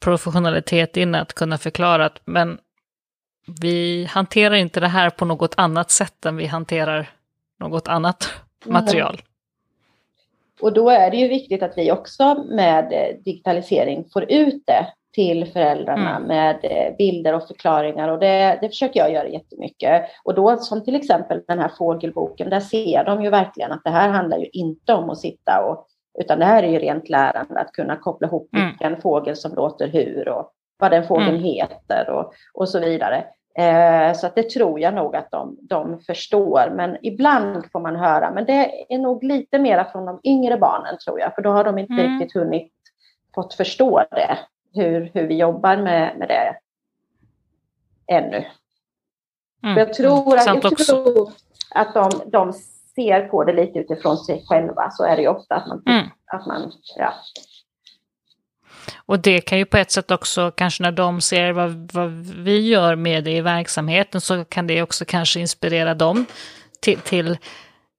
professionalitet 0.05 0.97
in 0.97 1.15
att 1.15 1.33
kunna 1.33 1.59
förklara 1.59 2.07
att 2.07 2.21
men 2.25 2.59
vi 3.61 4.05
hanterar 4.05 4.55
inte 4.55 4.81
det 4.81 4.89
här 4.89 5.11
på 5.11 5.25
något 5.25 5.55
annat 5.57 5.91
sätt 5.91 6.27
än 6.27 6.37
vi 6.37 6.47
hanterar 6.47 7.11
något 7.61 7.89
annat 7.89 8.31
material. 8.65 9.15
Mm. 9.15 9.25
Och 10.61 10.73
då 10.73 10.91
är 10.91 11.11
det 11.11 11.17
ju 11.17 11.29
viktigt 11.29 11.63
att 11.63 11.73
vi 11.77 11.93
också 11.93 12.45
med 12.51 12.93
eh, 12.93 13.23
digitalisering 13.25 14.05
får 14.13 14.33
ut 14.33 14.63
det 14.67 14.87
till 15.15 15.53
föräldrarna 15.53 16.17
mm. 16.17 16.29
med 16.29 16.59
eh, 16.63 16.97
bilder 16.97 17.35
och 17.35 17.47
förklaringar 17.47 18.09
och 18.09 18.19
det, 18.19 18.59
det 18.61 18.69
försöker 18.69 19.01
jag 19.01 19.13
göra 19.13 19.29
jättemycket. 19.29 20.03
Och 20.25 20.35
då 20.35 20.57
som 20.57 20.85
till 20.85 20.97
exempel 20.97 21.43
den 21.49 21.59
här 21.59 21.71
fågelboken, 21.79 22.51
där 22.51 22.61
ser 22.61 23.05
de 23.05 23.25
ju 23.25 23.31
verkligen 23.31 23.73
att 23.73 23.85
det 23.85 23.91
här 23.91 24.09
handlar 24.09 24.39
ju 24.39 24.49
inte 24.53 24.95
om 24.95 25.11
att 25.11 25.19
sitta 25.19 25.65
och 25.65 25.87
utan 26.19 26.39
det 26.39 26.45
här 26.45 26.63
är 26.63 26.69
ju 26.69 26.79
rent 26.79 27.09
lärande, 27.09 27.61
att 27.61 27.73
kunna 27.73 27.97
koppla 27.97 28.29
ihop 28.29 28.49
mm. 28.57 28.69
vilken 28.69 29.01
fågel 29.01 29.37
som 29.37 29.55
låter 29.55 29.89
hur 29.89 30.29
och 30.29 30.53
vad 30.77 30.91
den 30.91 31.07
fågeln 31.07 31.29
mm. 31.29 31.43
heter 31.43 32.11
och, 32.11 32.33
och 32.55 32.69
så 32.69 32.81
vidare. 32.81 33.25
Eh, 33.59 34.13
så 34.15 34.27
att 34.27 34.35
det 34.35 34.51
tror 34.51 34.81
jag 34.81 34.95
nog 34.95 35.17
att 35.17 35.31
de, 35.31 35.59
de 35.61 36.01
förstår. 36.01 36.73
Men 36.77 36.97
ibland 37.03 37.65
får 37.73 37.81
man 37.81 37.97
höra, 37.97 38.31
men 38.31 38.45
det 38.45 38.71
är 38.89 38.99
nog 38.99 39.25
lite 39.25 39.59
mera 39.59 39.85
från 39.85 40.07
de 40.07 40.21
yngre 40.25 40.57
barnen 40.59 40.99
tror 41.05 41.21
jag, 41.21 41.35
för 41.35 41.43
då 41.43 41.51
har 41.51 41.65
de 41.65 41.79
inte 41.79 41.93
mm. 41.93 42.19
riktigt 42.19 42.35
hunnit 42.35 42.73
fått 43.35 43.55
förstå 43.55 44.05
det, 44.11 44.39
hur, 44.75 45.11
hur 45.15 45.27
vi 45.27 45.37
jobbar 45.37 45.77
med, 45.77 46.19
med 46.19 46.29
det 46.29 46.57
ännu. 48.07 48.45
Mm. 49.63 49.79
Jag 49.79 49.95
tror 49.95 50.37
att, 50.37 50.47
jag 50.47 50.79
tror 50.79 51.33
att 51.75 51.95
de, 51.95 52.11
de 52.27 52.53
ser 52.95 53.29
på 53.29 53.45
det 53.45 53.53
lite 53.53 53.79
utifrån 53.79 54.17
sig 54.17 54.45
själva, 54.47 54.91
så 54.91 55.05
är 55.05 55.17
det 55.17 55.23
ju 55.23 55.29
ofta 55.29 55.55
att 55.55 55.67
man, 55.67 55.83
mm. 55.87 56.07
att 56.27 56.47
man 56.47 56.73
ja, 56.97 57.13
och 59.07 59.19
det 59.19 59.41
kan 59.41 59.59
ju 59.59 59.65
på 59.65 59.77
ett 59.77 59.91
sätt 59.91 60.11
också, 60.11 60.51
kanske 60.51 60.83
när 60.83 60.93
de 60.93 61.21
ser 61.21 61.53
vad, 61.53 61.93
vad 61.93 62.11
vi 62.45 62.69
gör 62.69 62.97
med 62.97 63.25
det 63.25 63.37
i 63.37 63.41
verksamheten, 63.41 64.21
så 64.21 64.45
kan 64.45 64.67
det 64.67 64.83
också 64.83 65.05
kanske 65.05 65.41
inspirera 65.41 65.95
dem 65.95 66.27
till, 66.81 66.99
till 66.99 67.39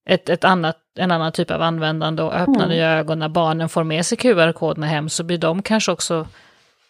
ett, 0.05 0.29
ett 0.29 0.43
annat, 0.43 0.77
en 0.95 1.11
annan 1.11 1.31
typ 1.31 1.51
av 1.51 1.61
användande 1.61 2.23
och 2.23 2.33
öppna 2.33 2.63
mm. 2.63 2.69
nya 2.69 2.91
ögon. 2.91 3.19
När 3.19 3.29
barnen 3.29 3.69
får 3.69 3.83
med 3.83 4.05
sig 4.05 4.17
QR-koderna 4.17 4.85
hem 4.85 5.09
så 5.09 5.23
blir 5.23 5.37
de 5.37 5.61
kanske 5.61 5.91
också, 5.91 6.27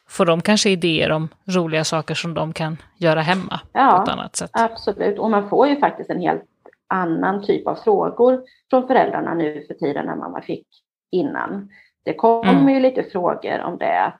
får 0.08 0.26
de 0.26 0.42
kanske 0.42 0.70
idéer 0.70 1.12
om 1.12 1.30
roliga 1.46 1.84
saker 1.84 2.16
som 2.16 2.34
de 2.34 2.54
kan 2.54 2.78
göra 2.98 3.22
hemma 3.22 3.60
ja, 3.74 3.98
på 3.98 4.04
ett 4.04 4.18
annat 4.18 4.36
sätt. 4.36 4.50
Absolut, 4.54 5.20
och 5.20 5.30
man 5.30 5.50
får 5.50 5.68
ju 5.68 5.80
faktiskt 5.80 6.10
en 6.10 6.22
helt 6.22 6.44
annan 6.88 7.44
typ 7.46 7.68
av 7.68 7.76
frågor 7.76 8.44
från 8.70 8.88
föräldrarna 8.88 9.34
nu 9.34 9.64
för 9.68 9.74
tiden 9.74 10.10
än 10.10 10.20
vad 10.20 10.32
man 10.32 10.42
fick 10.42 10.68
innan. 11.12 11.70
Det 12.06 12.14
kommer 12.14 12.54
mm. 12.54 12.70
ju 12.70 12.80
lite 12.80 13.04
frågor 13.04 13.62
om 13.62 13.78
det. 13.78 14.14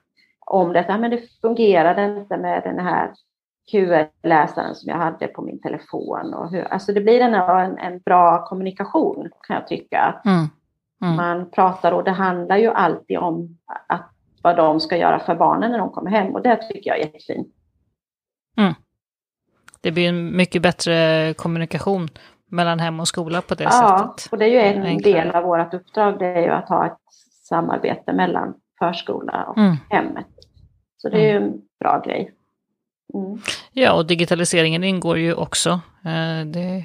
Om 0.46 0.72
det, 0.72 0.96
men 1.00 1.10
det 1.10 1.40
fungerade 1.40 2.04
inte 2.04 2.36
med 2.36 2.62
den 2.64 2.78
här 2.78 3.12
QR-läsaren 3.70 4.74
som 4.74 4.90
jag 4.90 4.96
hade 4.96 5.26
på 5.26 5.42
min 5.42 5.60
telefon. 5.60 6.34
Och 6.34 6.50
hur, 6.50 6.64
alltså 6.64 6.92
det 6.92 7.00
blir 7.00 7.20
en, 7.20 7.34
en, 7.34 7.78
en 7.78 7.98
bra 7.98 8.46
kommunikation 8.46 9.30
kan 9.46 9.56
jag 9.56 9.68
tycka. 9.68 10.20
Mm. 10.24 10.46
Mm. 11.02 11.16
Man 11.16 11.50
pratar 11.50 11.92
och 11.92 12.04
det 12.04 12.10
handlar 12.10 12.56
ju 12.56 12.68
alltid 12.68 13.18
om 13.18 13.58
att, 13.86 14.10
vad 14.42 14.56
de 14.56 14.80
ska 14.80 14.96
göra 14.96 15.18
för 15.18 15.34
barnen 15.34 15.70
när 15.70 15.78
de 15.78 15.90
kommer 15.90 16.10
hem 16.10 16.34
och 16.34 16.42
det 16.42 16.56
tycker 16.56 16.90
jag 16.90 16.98
är 16.98 17.04
jättefint. 17.04 17.48
Mm. 18.56 18.74
Det 19.80 19.92
blir 19.92 20.08
en 20.08 20.36
mycket 20.36 20.62
bättre 20.62 21.34
kommunikation 21.34 22.08
mellan 22.50 22.80
hem 22.80 23.00
och 23.00 23.08
skola 23.08 23.42
på 23.42 23.54
det 23.54 23.64
ja, 23.64 23.70
sättet. 23.70 24.28
Ja, 24.30 24.32
och 24.32 24.38
det 24.38 24.44
är 24.44 24.48
ju 24.48 24.60
en 24.60 24.82
Enklare. 24.82 25.14
del 25.14 25.30
av 25.30 25.44
vårt 25.44 25.74
uppdrag, 25.74 26.18
det 26.18 26.26
är 26.26 26.42
ju 26.42 26.50
att 26.50 26.68
ha 26.68 26.86
ett 26.86 26.98
samarbete 27.48 28.12
mellan 28.12 28.54
förskola 28.78 29.44
och 29.44 29.58
mm. 29.58 29.76
hemmet. 29.88 30.26
Så 30.96 31.08
det 31.08 31.20
är 31.20 31.32
ju 31.32 31.36
en 31.36 31.62
bra 31.80 32.02
grej. 32.06 32.32
Mm. 33.14 33.38
Ja, 33.72 33.92
och 33.92 34.06
digitaliseringen 34.06 34.84
ingår 34.84 35.18
ju 35.18 35.34
också. 35.34 35.70
Eh, 36.04 36.46
det 36.46 36.84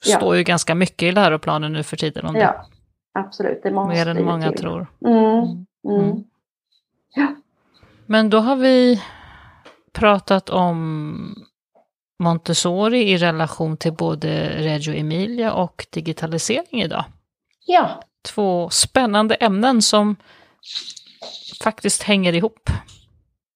står 0.00 0.34
ja. 0.34 0.36
ju 0.36 0.42
ganska 0.42 0.74
mycket 0.74 1.02
i 1.02 1.12
läroplanen 1.12 1.72
nu 1.72 1.82
för 1.82 1.96
tiden 1.96 2.26
om 2.26 2.34
det. 2.34 2.40
Ja, 2.40 2.66
absolut. 3.12 3.60
Det 3.62 3.70
måste 3.70 3.94
Mer 3.94 4.06
än 4.06 4.24
många 4.24 4.50
till. 4.50 4.60
tror. 4.60 4.86
Mm. 5.06 5.16
Mm. 5.18 6.00
mm. 6.00 6.24
Ja. 7.14 7.34
Men 8.06 8.30
då 8.30 8.38
har 8.38 8.56
vi 8.56 9.02
pratat 9.92 10.50
om 10.50 11.44
Montessori 12.18 13.12
i 13.12 13.16
relation 13.16 13.76
till 13.76 13.92
både 13.92 14.48
Reggio 14.62 14.94
Emilia 14.94 15.52
och 15.52 15.86
digitalisering 15.90 16.82
idag. 16.82 17.04
Ja 17.66 18.02
två 18.28 18.70
spännande 18.70 19.34
ämnen 19.34 19.82
som 19.82 20.16
faktiskt 21.62 22.02
hänger 22.02 22.32
ihop. 22.32 22.70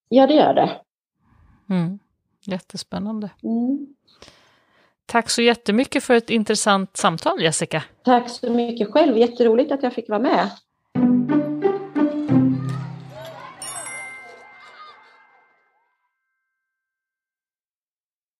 Ja, 0.09 0.27
det 0.27 0.35
gör 0.35 0.55
det. 0.55 0.70
Mm. 1.70 1.99
Jättespännande. 2.41 3.31
Mm. 3.43 3.87
Tack 5.07 5.31
så 5.31 5.43
jättemycket 5.43 6.05
för 6.05 6.14
ett 6.14 6.31
intressant 6.31 6.97
samtal, 6.97 7.43
Jessica. 7.43 7.83
Tack 8.05 8.31
så 8.31 8.51
mycket 8.51 8.93
själv. 8.93 9.18
Jätteroligt 9.18 9.73
att 9.73 9.83
jag 9.83 9.93
fick 9.93 10.09
vara 10.09 10.20
med. 10.20 10.51